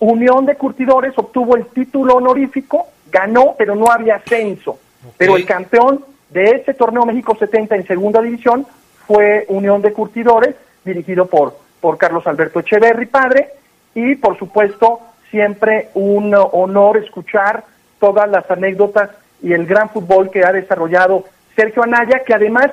Unión 0.00 0.46
de 0.46 0.56
Curtidores 0.56 1.12
obtuvo 1.14 1.54
el 1.54 1.66
título 1.66 2.16
honorífico, 2.16 2.88
ganó, 3.08 3.54
pero 3.56 3.76
no 3.76 3.92
había 3.92 4.16
ascenso. 4.16 4.80
Pero 5.16 5.36
el 5.36 5.46
campeón 5.46 6.04
de 6.30 6.56
ese 6.56 6.74
torneo 6.74 7.06
México 7.06 7.36
70 7.38 7.76
en 7.76 7.86
segunda 7.86 8.20
división 8.20 8.66
fue 9.06 9.44
Unión 9.46 9.80
de 9.80 9.92
Curtidores, 9.92 10.56
dirigido 10.84 11.26
por, 11.26 11.56
por 11.80 11.96
Carlos 11.98 12.26
Alberto 12.26 12.58
Echeverri, 12.58 13.06
padre, 13.06 13.50
y 13.94 14.16
por 14.16 14.36
supuesto 14.36 15.02
siempre 15.30 15.88
un 15.94 16.34
honor 16.34 16.96
escuchar 16.98 17.64
todas 17.98 18.28
las 18.28 18.50
anécdotas 18.50 19.10
y 19.42 19.52
el 19.52 19.66
gran 19.66 19.90
fútbol 19.90 20.30
que 20.30 20.44
ha 20.44 20.52
desarrollado 20.52 21.24
Sergio 21.54 21.82
Anaya, 21.82 22.22
que 22.24 22.34
además, 22.34 22.70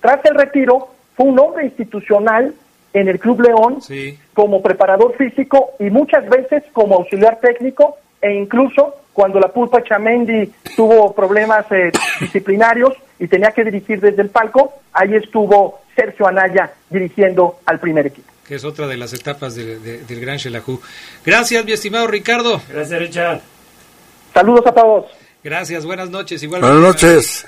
tras 0.00 0.24
el 0.24 0.34
retiro, 0.34 0.88
fue 1.14 1.26
un 1.26 1.38
hombre 1.38 1.66
institucional 1.66 2.54
en 2.92 3.08
el 3.08 3.18
Club 3.18 3.42
León 3.42 3.78
como 4.34 4.62
preparador 4.62 5.14
físico 5.16 5.70
y 5.78 5.90
muchas 5.90 6.28
veces 6.28 6.64
como 6.72 6.96
auxiliar 6.96 7.38
técnico 7.40 7.98
e 8.20 8.32
incluso 8.32 8.94
cuando 9.12 9.38
la 9.38 9.48
Pulpa 9.48 9.82
Chamendi 9.82 10.50
tuvo 10.76 11.12
problemas 11.14 11.66
eh, 11.70 11.90
disciplinarios 12.20 12.94
y 13.18 13.28
tenía 13.28 13.52
que 13.52 13.64
dirigir 13.64 14.00
desde 14.00 14.22
el 14.22 14.30
palco, 14.30 14.72
ahí 14.92 15.14
estuvo 15.14 15.80
Sergio 15.94 16.26
Anaya 16.26 16.72
dirigiendo 16.88 17.58
al 17.66 17.78
primer 17.78 18.06
equipo. 18.06 18.32
Que 18.50 18.56
es 18.56 18.64
otra 18.64 18.88
de 18.88 18.96
las 18.96 19.12
etapas 19.12 19.54
del 19.54 20.20
Gran 20.20 20.38
Shelahu. 20.38 20.80
Gracias, 21.24 21.64
mi 21.64 21.70
estimado 21.70 22.08
Ricardo. 22.08 22.60
Gracias, 22.68 22.98
Richard. 22.98 23.40
Saludos 24.34 24.66
a 24.66 24.72
todos. 24.72 25.06
Gracias, 25.44 25.84
buenas 25.84 26.10
noches. 26.10 26.42
Igual 26.42 26.62
buenas 26.62 26.80
noches. 26.80 27.46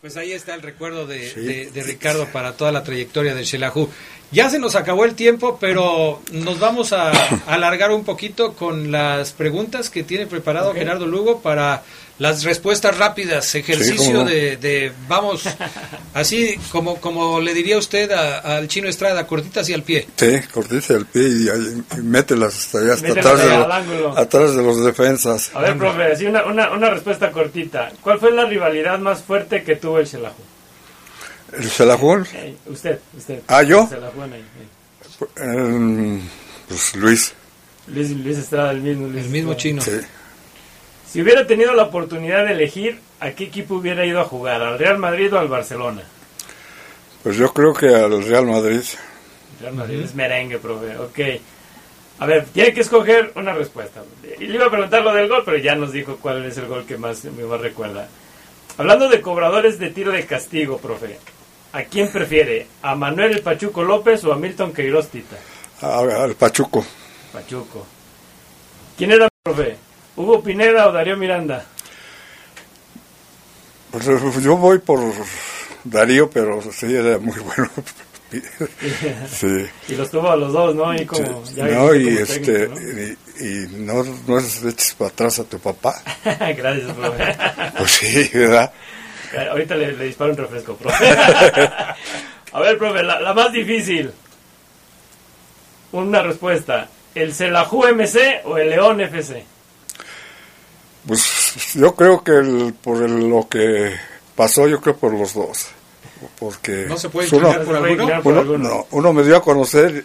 Pues 0.00 0.16
ahí 0.16 0.32
está 0.32 0.56
el 0.56 0.62
recuerdo 0.62 1.06
de, 1.06 1.70
Ricardo 1.86 2.26
para 2.32 2.54
toda 2.54 2.72
la 2.72 2.82
trayectoria 2.82 3.36
del 3.36 3.44
Shelahu. 3.44 3.88
Ya 4.32 4.50
se 4.50 4.58
nos 4.58 4.74
acabó 4.74 5.04
el 5.04 5.14
tiempo, 5.14 5.58
pero 5.60 6.20
nos 6.32 6.58
vamos 6.58 6.92
a, 6.92 7.12
alargar 7.46 7.92
un 7.92 8.02
poquito 8.02 8.54
con 8.54 8.90
las 8.90 9.30
preguntas 9.30 9.90
que 9.90 10.02
tiene 10.02 10.26
preparado 10.26 10.74
Gerardo 10.74 11.06
Lugo 11.06 11.40
para 11.40 11.84
las 12.18 12.44
respuestas 12.44 12.96
rápidas, 12.98 13.54
ejercicio 13.54 14.24
de, 14.24 14.92
vamos, 15.08 15.44
así 16.14 16.56
como 16.70 17.00
como 17.00 17.40
le 17.40 17.54
diría 17.54 17.78
usted 17.78 18.10
al 18.10 18.68
chino 18.68 18.88
Estrada, 18.88 19.26
cortitas 19.26 19.68
y 19.68 19.74
al 19.74 19.82
pie. 19.82 20.06
Sí, 20.16 20.40
cortitas 20.52 20.90
y 20.90 20.92
al 20.92 21.06
pie 21.06 21.22
y, 21.22 22.00
mételas 22.02 22.56
hasta, 22.56 22.78
allá, 22.78 22.94
hasta 22.94 24.20
atrás, 24.20 24.54
de 24.54 24.62
los 24.62 24.84
defensas. 24.84 25.50
A 25.54 25.60
ver, 25.60 25.76
profe, 25.78 26.12
así 26.12 26.26
una, 26.26 26.44
una, 26.44 26.70
una, 26.70 26.90
respuesta 26.90 27.32
cortita. 27.32 27.90
¿Cuál 28.00 28.18
fue 28.18 28.30
la 28.32 28.44
rivalidad 28.44 28.98
más 28.98 29.22
fuerte 29.22 29.62
que 29.62 29.76
tuvo 29.76 29.98
el 29.98 30.06
Shelahu? 30.06 30.34
¿El 31.52 31.68
Shelahu? 31.68 32.24
usted, 32.66 32.98
usted. 33.16 33.40
¿Ah, 33.48 33.62
yo? 33.62 33.88
El, 35.36 36.20
pues 36.68 36.94
Luis. 36.96 37.34
Luis. 37.88 38.10
Luis 38.10 38.38
Estrada, 38.38 38.70
el 38.70 38.80
mismo. 38.80 39.06
el 39.06 39.28
mismo 39.28 39.54
chino. 39.54 39.82
Sí. 39.82 40.00
Si 41.12 41.20
hubiera 41.20 41.46
tenido 41.46 41.74
la 41.74 41.82
oportunidad 41.82 42.46
de 42.46 42.52
elegir, 42.52 42.98
¿a 43.20 43.32
qué 43.32 43.44
equipo 43.44 43.74
hubiera 43.74 44.06
ido 44.06 44.18
a 44.18 44.24
jugar? 44.24 44.62
¿Al 44.62 44.78
Real 44.78 44.96
Madrid 44.96 45.30
o 45.34 45.38
al 45.38 45.48
Barcelona? 45.48 46.00
Pues 47.22 47.36
yo 47.36 47.52
creo 47.52 47.74
que 47.74 47.94
al 47.94 48.24
Real 48.24 48.46
Madrid. 48.46 48.80
Real 49.60 49.74
Madrid 49.74 50.00
es 50.00 50.14
merengue, 50.14 50.58
profe. 50.58 50.96
Ok. 50.96 51.18
A 52.18 52.24
ver, 52.24 52.46
tiene 52.46 52.72
que 52.72 52.80
escoger 52.80 53.30
una 53.34 53.52
respuesta. 53.52 54.02
Y 54.40 54.46
le 54.46 54.54
iba 54.54 54.64
a 54.64 54.70
preguntar 54.70 55.02
lo 55.02 55.12
del 55.12 55.28
gol, 55.28 55.42
pero 55.44 55.58
ya 55.58 55.74
nos 55.74 55.92
dijo 55.92 56.16
cuál 56.16 56.46
es 56.46 56.56
el 56.56 56.66
gol 56.66 56.86
que 56.86 56.96
más 56.96 57.22
me 57.24 57.58
recuerda. 57.58 58.08
Hablando 58.78 59.10
de 59.10 59.20
cobradores 59.20 59.78
de 59.78 59.90
tiro 59.90 60.12
de 60.12 60.24
castigo, 60.24 60.78
profe, 60.78 61.18
¿a 61.74 61.82
quién 61.82 62.10
prefiere? 62.10 62.68
¿A 62.80 62.94
Manuel 62.94 63.32
el 63.32 63.42
Pachuco 63.42 63.82
López 63.82 64.24
o 64.24 64.32
a 64.32 64.36
Milton 64.36 64.72
Queiroz 64.72 65.08
Tita? 65.08 65.36
Al 65.82 66.36
Pachuco. 66.36 66.82
Pachuco. 67.34 67.86
¿Quién 68.96 69.12
era, 69.12 69.28
profe? 69.42 69.76
¿Hugo 70.16 70.42
Pineda 70.42 70.88
o 70.88 70.92
Darío 70.92 71.16
Miranda? 71.16 71.64
Pues 73.90 74.06
yo 74.42 74.56
voy 74.56 74.78
por 74.78 75.00
Darío, 75.84 76.30
pero 76.30 76.60
sí 76.72 76.94
era 76.94 77.18
muy 77.18 77.38
bueno. 77.40 77.70
sí. 79.30 79.66
Y 79.88 79.94
los 79.94 80.10
tuvo 80.10 80.30
a 80.30 80.36
los 80.36 80.52
dos, 80.52 80.74
¿no? 80.74 80.94
Y 80.94 81.04
como, 81.04 81.42
no, 81.56 81.94
y, 81.94 82.08
este, 82.08 82.70
Y, 83.40 83.66
no, 83.76 84.04
no 84.26 84.38
es 84.38 84.64
eches 84.64 84.94
para 84.94 85.10
atrás 85.10 85.38
a 85.40 85.44
tu 85.44 85.58
papá. 85.58 86.02
Gracias, 86.24 86.92
profe. 86.92 87.36
pues 87.76 87.90
sí, 87.90 88.30
¿verdad? 88.32 88.72
Ahorita 89.50 89.74
le, 89.76 89.96
disparo 89.96 90.30
un 90.32 90.36
refresco, 90.36 90.76
profe. 90.76 91.10
a 92.52 92.60
ver, 92.60 92.78
profe, 92.78 93.02
la, 93.02 93.20
la, 93.20 93.34
más 93.34 93.52
difícil. 93.52 94.10
Una 95.92 96.22
respuesta. 96.22 96.88
¿El 97.14 97.34
Celajú 97.34 97.84
MC 97.94 98.42
o 98.44 98.56
el 98.56 98.70
León 98.70 99.00
FC? 99.02 99.44
Pues 101.06 101.72
yo 101.74 101.94
creo 101.94 102.22
que 102.22 102.32
el, 102.32 102.74
por 102.80 102.98
lo 102.98 103.48
que 103.48 103.94
pasó, 104.36 104.68
yo 104.68 104.80
creo 104.80 104.96
por 104.96 105.12
los 105.12 105.34
dos. 105.34 105.66
Porque 106.38 106.86
no 106.88 106.96
se 106.96 107.08
puede 107.08 107.28
uno, 107.36 107.64
por, 108.22 108.36
alguno? 108.36 108.58
No, 108.58 108.86
uno 108.92 109.12
me 109.12 109.24
dio 109.24 109.36
a 109.36 109.42
conocer 109.42 110.04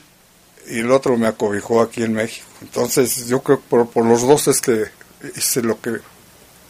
y 0.68 0.80
el 0.80 0.92
otro 0.92 1.16
me 1.16 1.28
acobijó 1.28 1.82
aquí 1.82 2.04
en 2.04 2.14
México. 2.14 2.48
Entonces 2.62 3.28
yo 3.28 3.44
creo 3.44 3.60
que 3.60 3.66
por, 3.70 3.90
por 3.90 4.06
los 4.06 4.24
dos 4.24 4.48
es 4.48 4.60
que 4.60 4.86
hice 5.36 5.62
lo 5.62 5.80
que, 5.80 5.98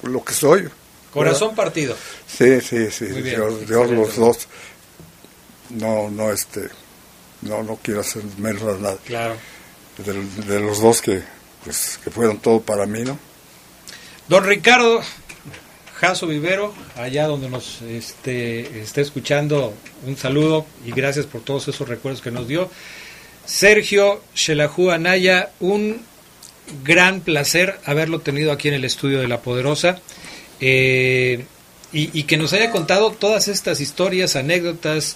lo 0.04 0.24
que 0.24 0.34
soy. 0.34 0.70
Corazón 1.14 1.56
partido. 1.56 1.96
Sí, 2.28 2.60
sí, 2.60 2.92
sí. 2.92 3.06
Dios, 3.06 3.90
los 3.90 4.16
dos. 4.18 4.48
No, 5.70 6.10
no, 6.10 6.32
este, 6.32 6.70
no, 7.42 7.64
no 7.64 7.80
quiero 7.82 8.02
hacer 8.02 8.24
menos 8.38 8.80
nada. 8.80 8.98
Claro. 9.06 9.36
De, 9.98 10.14
de 10.46 10.60
los 10.60 10.82
dos 10.82 11.02
que, 11.02 11.24
pues, 11.64 12.00
que 12.04 12.12
fueron 12.12 12.38
todo 12.40 12.62
para 12.62 12.86
mí, 12.86 13.04
¿no? 13.04 13.18
Don 14.28 14.44
Ricardo 14.44 15.02
Jaso 16.02 16.28
Vivero, 16.28 16.74
allá 16.98 17.28
donde 17.28 17.50
nos 17.50 17.82
este, 17.82 18.82
escuchando, 18.82 19.74
un 20.06 20.18
saludo 20.18 20.66
y 20.86 20.92
gracias 20.92 21.26
por 21.26 21.42
todos 21.42 21.70
esos 21.70 21.88
recuerdos 21.88 22.22
que 22.22 22.30
nos 22.30 22.46
dio. 22.46 22.70
Sergio 23.46 24.22
Shelahu 24.36 24.92
Anaya, 24.92 25.52
un 25.62 26.02
gran 26.84 27.22
placer 27.22 27.80
haberlo 27.86 28.20
tenido 28.20 28.52
aquí 28.52 28.68
en 28.68 28.74
el 28.74 28.84
estudio 28.84 29.22
de 29.22 29.30
La 29.30 29.40
Poderosa 29.40 30.02
eh, 30.60 31.46
y, 31.94 32.24
que 32.24 32.36
nos 32.36 32.52
haya 32.52 32.70
contado 32.70 33.12
todas 33.12 33.48
estas 33.48 33.80
historias, 33.80 34.36
anécdotas 34.36 35.16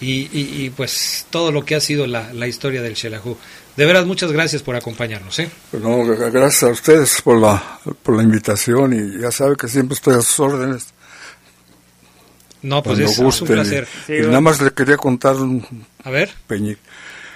y, 0.00 0.70
pues 0.70 1.26
todo 1.30 1.50
lo 1.50 1.64
que 1.64 1.74
ha 1.74 1.80
sido 1.80 2.06
la, 2.06 2.32
la 2.32 2.46
historia 2.46 2.80
del 2.80 2.94
Shelahu. 2.94 3.36
De 3.76 3.86
veras, 3.86 4.04
muchas 4.04 4.32
gracias 4.32 4.62
por 4.62 4.76
acompañarnos. 4.76 5.38
¿eh? 5.38 5.50
No, 5.72 6.04
gracias 6.04 6.62
a 6.62 6.68
ustedes 6.68 7.22
por 7.22 7.38
la, 7.38 7.80
por 8.02 8.16
la 8.16 8.22
invitación 8.22 8.92
y 8.92 9.20
ya 9.20 9.30
sabe 9.30 9.56
que 9.56 9.68
siempre 9.68 9.94
estoy 9.94 10.14
a 10.14 10.22
sus 10.22 10.40
órdenes. 10.40 10.92
No, 12.62 12.82
pues 12.82 12.98
es, 13.00 13.18
un 13.18 13.46
placer. 13.46 13.88
Y, 14.08 14.20
nada 14.20 14.40
más 14.40 14.60
le 14.60 14.72
quería 14.72 14.96
contar 14.96 15.34
un 15.36 15.86
a 16.04 16.10
ver, 16.10 16.30
Peñi. 16.46 16.76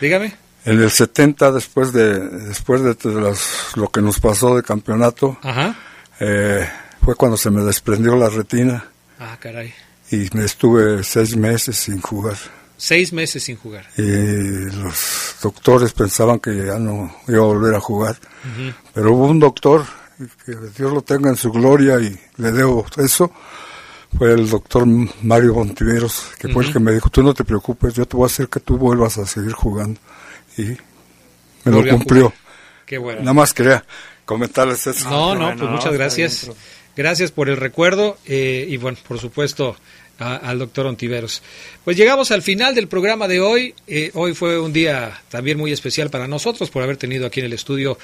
Dígame. 0.00 0.34
En 0.64 0.80
el 0.80 0.90
70, 0.90 1.52
después 1.52 1.92
de 1.92 2.18
después 2.18 2.82
de 2.82 2.96
lo 3.74 3.88
que 3.88 4.02
nos 4.02 4.20
pasó 4.20 4.56
de 4.56 4.62
campeonato, 4.62 5.38
eh, 6.20 6.68
fue 7.04 7.14
cuando 7.14 7.36
se 7.36 7.50
me 7.50 7.62
desprendió 7.62 8.14
la 8.14 8.28
retina. 8.28 8.84
Ah, 9.18 9.36
caray. 9.40 9.72
Y 10.10 10.28
me 10.32 10.44
estuve 10.44 11.02
seis 11.02 11.36
meses 11.36 11.76
sin 11.76 12.00
jugar. 12.00 12.36
Seis 12.76 13.12
meses 13.12 13.42
sin 13.42 13.56
jugar. 13.56 13.86
Y 13.96 14.02
los 14.02 15.36
doctores 15.42 15.92
pensaban 15.92 16.40
que 16.40 16.54
ya 16.54 16.78
no 16.78 17.16
iba 17.26 17.38
a 17.38 17.46
volver 17.46 17.74
a 17.74 17.80
jugar. 17.80 18.16
Pero 18.92 19.12
hubo 19.12 19.26
un 19.26 19.40
doctor, 19.40 19.84
que 20.44 20.52
Dios 20.76 20.92
lo 20.92 21.02
tenga 21.02 21.30
en 21.30 21.36
su 21.36 21.50
gloria 21.50 21.98
y 22.00 22.18
le 22.36 22.52
debo 22.52 22.84
eso, 22.98 23.32
fue 24.16 24.32
el 24.32 24.48
doctor 24.48 24.86
Mario 25.22 25.54
Montiveros, 25.54 26.32
que 26.38 26.48
fue 26.48 26.64
el 26.64 26.72
que 26.72 26.78
me 26.78 26.92
dijo, 26.92 27.10
tú 27.10 27.22
no 27.22 27.34
te 27.34 27.44
preocupes, 27.44 27.94
yo 27.94 28.06
te 28.06 28.16
voy 28.16 28.24
a 28.24 28.26
hacer 28.26 28.48
que 28.48 28.60
tú 28.60 28.76
vuelvas 28.76 29.18
a 29.18 29.26
seguir 29.26 29.52
jugando. 29.52 29.98
Y 30.56 30.76
me 31.64 31.82
lo 31.82 31.88
cumplió. 31.88 32.32
Qué 32.84 32.98
bueno. 32.98 33.20
Nada 33.20 33.34
más 33.34 33.52
quería 33.52 33.84
comentarles 34.24 34.86
eso. 34.86 35.10
No, 35.10 35.34
no, 35.34 35.56
pues 35.56 35.70
muchas 35.70 35.92
gracias. 35.92 36.50
Gracias 36.96 37.30
por 37.30 37.50
el 37.50 37.58
recuerdo 37.58 38.16
eh, 38.24 38.66
y 38.68 38.78
bueno, 38.78 38.96
por 39.06 39.18
supuesto 39.18 39.76
al 40.18 40.58
doctor 40.58 40.86
Ontiveros. 40.86 41.42
Pues 41.84 41.96
llegamos 41.96 42.30
al 42.30 42.42
final 42.42 42.74
del 42.74 42.88
programa 42.88 43.28
de 43.28 43.40
hoy. 43.40 43.74
Eh, 43.86 44.10
hoy 44.14 44.34
fue 44.34 44.58
un 44.58 44.72
día 44.72 45.20
también 45.28 45.58
muy 45.58 45.72
especial 45.72 46.10
para 46.10 46.26
nosotros 46.26 46.70
por 46.70 46.82
haber 46.82 46.96
tenido 46.96 47.26
aquí 47.26 47.40
en 47.40 47.46
el 47.46 47.52
estudio 47.52 47.98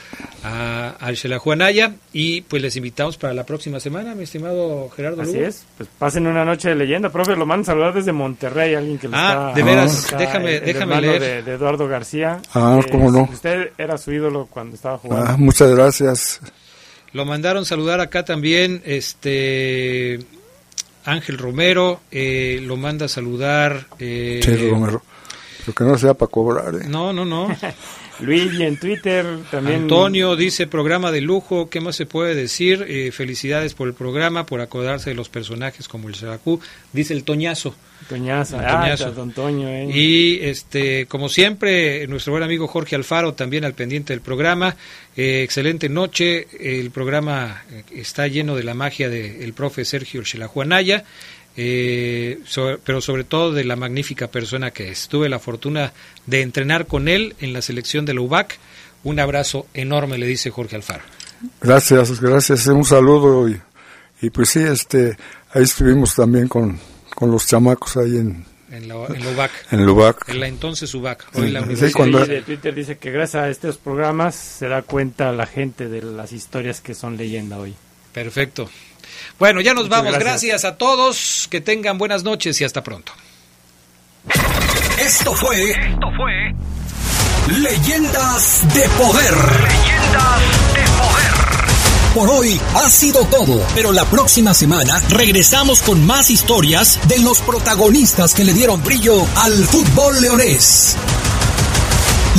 a, 0.44 0.94
a 1.00 1.38
Juanaya 1.38 1.94
y 2.12 2.42
pues 2.42 2.62
les 2.62 2.76
invitamos 2.76 3.16
para 3.16 3.32
la 3.32 3.44
próxima 3.44 3.80
semana, 3.80 4.14
mi 4.14 4.24
estimado 4.24 4.90
Gerardo. 4.90 5.22
Así 5.22 5.38
es, 5.38 5.64
pues 5.76 5.88
pasen 5.98 6.26
una 6.26 6.44
noche 6.44 6.70
de 6.70 6.74
leyenda, 6.74 7.10
profe, 7.10 7.36
lo 7.36 7.46
mandan 7.46 7.62
a 7.62 7.66
saludar 7.66 7.94
desde 7.94 8.12
Monterrey, 8.12 8.74
alguien 8.74 8.98
que 8.98 9.08
lo 9.08 9.16
ah, 9.16 9.52
de 9.54 9.62
veras, 9.62 10.14
déjame, 10.18 10.60
déjame 10.60 11.00
leer. 11.00 11.44
De, 11.44 11.52
Eduardo 11.52 11.86
García. 11.86 12.40
Ah, 12.54 12.80
cómo 12.90 13.10
no. 13.10 13.28
Usted 13.32 13.70
era 13.78 13.96
su 13.98 14.12
ídolo 14.12 14.48
cuando 14.50 14.74
estaba 14.74 14.98
jugando. 14.98 15.26
Ah, 15.30 15.36
muchas 15.38 15.70
gracias. 15.74 16.40
Lo 17.12 17.24
mandaron 17.24 17.64
saludar 17.64 18.00
acá 18.00 18.24
también, 18.24 18.82
este 18.84 20.20
Ángel 21.04 21.38
Romero 21.38 22.00
eh, 22.10 22.60
lo 22.62 22.76
manda 22.76 23.06
a 23.06 23.08
saludar. 23.08 23.86
Eh, 23.98 24.40
Romero. 24.70 25.02
Pero 25.60 25.74
que 25.74 25.84
no 25.84 25.98
sea 25.98 26.14
para 26.14 26.30
cobrar. 26.30 26.74
¿eh? 26.74 26.88
No, 26.88 27.12
no, 27.12 27.24
no. 27.24 27.48
Luigi 28.22 28.62
en 28.62 28.78
Twitter 28.78 29.26
también. 29.50 29.82
Antonio 29.82 30.36
dice 30.36 30.66
programa 30.66 31.10
de 31.10 31.20
lujo, 31.20 31.68
¿qué 31.68 31.80
más 31.80 31.96
se 31.96 32.06
puede 32.06 32.34
decir? 32.34 32.84
Eh, 32.88 33.10
felicidades 33.12 33.74
por 33.74 33.88
el 33.88 33.94
programa, 33.94 34.46
por 34.46 34.60
acordarse 34.60 35.10
de 35.10 35.16
los 35.16 35.28
personajes 35.28 35.88
como 35.88 36.08
el 36.08 36.14
Saracú, 36.14 36.60
dice 36.92 37.14
el 37.14 37.24
Toñazo. 37.24 37.74
Toñazo, 38.08 38.58
ah, 38.58 38.96
don 39.14 39.32
Toño, 39.32 39.68
eh. 39.68 39.88
Y 39.92 40.40
este, 40.42 41.06
como 41.06 41.28
siempre, 41.28 42.06
nuestro 42.08 42.32
buen 42.32 42.42
amigo 42.42 42.66
Jorge 42.66 42.96
Alfaro 42.96 43.34
también 43.34 43.64
al 43.64 43.74
pendiente 43.74 44.12
del 44.12 44.20
programa. 44.20 44.76
Eh, 45.16 45.42
excelente 45.42 45.88
noche, 45.88 46.48
el 46.58 46.90
programa 46.90 47.62
está 47.94 48.26
lleno 48.26 48.56
de 48.56 48.64
la 48.64 48.74
magia 48.74 49.08
del 49.08 49.52
profe 49.52 49.84
Sergio 49.84 50.22
Chelajuanaya. 50.22 51.04
Eh, 51.56 52.40
pero 52.84 53.00
sobre 53.00 53.24
todo 53.24 53.52
de 53.52 53.64
la 53.64 53.76
magnífica 53.76 54.28
persona 54.28 54.70
que 54.70 54.90
es. 54.90 55.08
Tuve 55.08 55.28
la 55.28 55.38
fortuna 55.38 55.92
de 56.26 56.42
entrenar 56.42 56.86
con 56.86 57.08
él 57.08 57.34
en 57.40 57.52
la 57.52 57.62
selección 57.62 58.04
de 58.04 58.14
la 58.14 58.20
UBAC. 58.22 58.58
Un 59.04 59.20
abrazo 59.20 59.66
enorme, 59.74 60.18
le 60.18 60.26
dice 60.26 60.50
Jorge 60.50 60.76
Alfaro. 60.76 61.02
Gracias, 61.60 62.20
gracias, 62.20 62.66
un 62.68 62.84
saludo 62.84 63.48
y, 63.48 63.60
y 64.20 64.30
pues 64.30 64.50
sí, 64.50 64.60
este, 64.60 65.16
ahí 65.52 65.64
estuvimos 65.64 66.14
también 66.14 66.46
con, 66.46 66.78
con 67.14 67.30
los 67.32 67.46
chamacos 67.46 67.96
ahí 67.96 68.16
en, 68.16 68.44
en 68.72 68.88
la, 68.88 68.96
UBAC. 68.96 69.10
En 69.70 69.86
UBAC. 69.86 70.28
En 70.28 70.40
la 70.40 70.48
entonces 70.48 70.94
UBAC. 70.94 71.26
Hoy 71.34 71.50
la 71.50 71.60
de 71.60 72.42
Twitter 72.42 72.74
dice 72.74 72.96
que 72.96 73.10
gracias 73.10 73.42
a 73.42 73.50
estos 73.50 73.76
programas 73.76 74.34
se 74.34 74.66
da 74.66 74.80
cuenta 74.80 75.30
la 75.32 75.46
gente 75.46 75.88
de 75.88 76.00
las 76.00 76.32
historias 76.32 76.80
que 76.80 76.94
son 76.94 77.18
leyenda 77.18 77.58
hoy. 77.58 77.74
Perfecto. 78.14 78.70
Bueno, 79.42 79.60
ya 79.60 79.74
nos 79.74 79.88
vamos. 79.88 80.16
Gracias. 80.20 80.64
a 80.64 80.76
todos. 80.76 81.48
Que 81.50 81.60
tengan 81.60 81.98
buenas 81.98 82.22
noches 82.22 82.60
y 82.60 82.64
hasta 82.64 82.80
pronto. 82.84 83.12
Esto 85.00 85.34
fue. 85.34 85.72
Esto 85.72 86.06
fue. 86.16 86.54
Leyendas 87.58 88.60
de 88.72 88.88
poder. 88.90 89.34
Leyendas 89.34 90.42
de 90.74 90.82
poder. 90.96 92.14
Por 92.14 92.30
hoy 92.30 92.60
ha 92.76 92.88
sido 92.88 93.24
todo, 93.24 93.66
pero 93.74 93.90
la 93.90 94.04
próxima 94.04 94.54
semana 94.54 95.02
regresamos 95.08 95.82
con 95.82 96.06
más 96.06 96.30
historias 96.30 97.00
de 97.08 97.18
los 97.18 97.40
protagonistas 97.40 98.34
que 98.34 98.44
le 98.44 98.52
dieron 98.52 98.80
brillo 98.84 99.26
al 99.38 99.54
fútbol 99.64 100.20
leonés. 100.20 100.96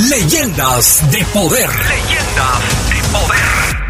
Leyendas 0.08 1.02
de 1.10 1.22
poder. 1.26 1.68
Leyendas 1.68 2.88
de 2.88 3.08
poder. 3.12 3.83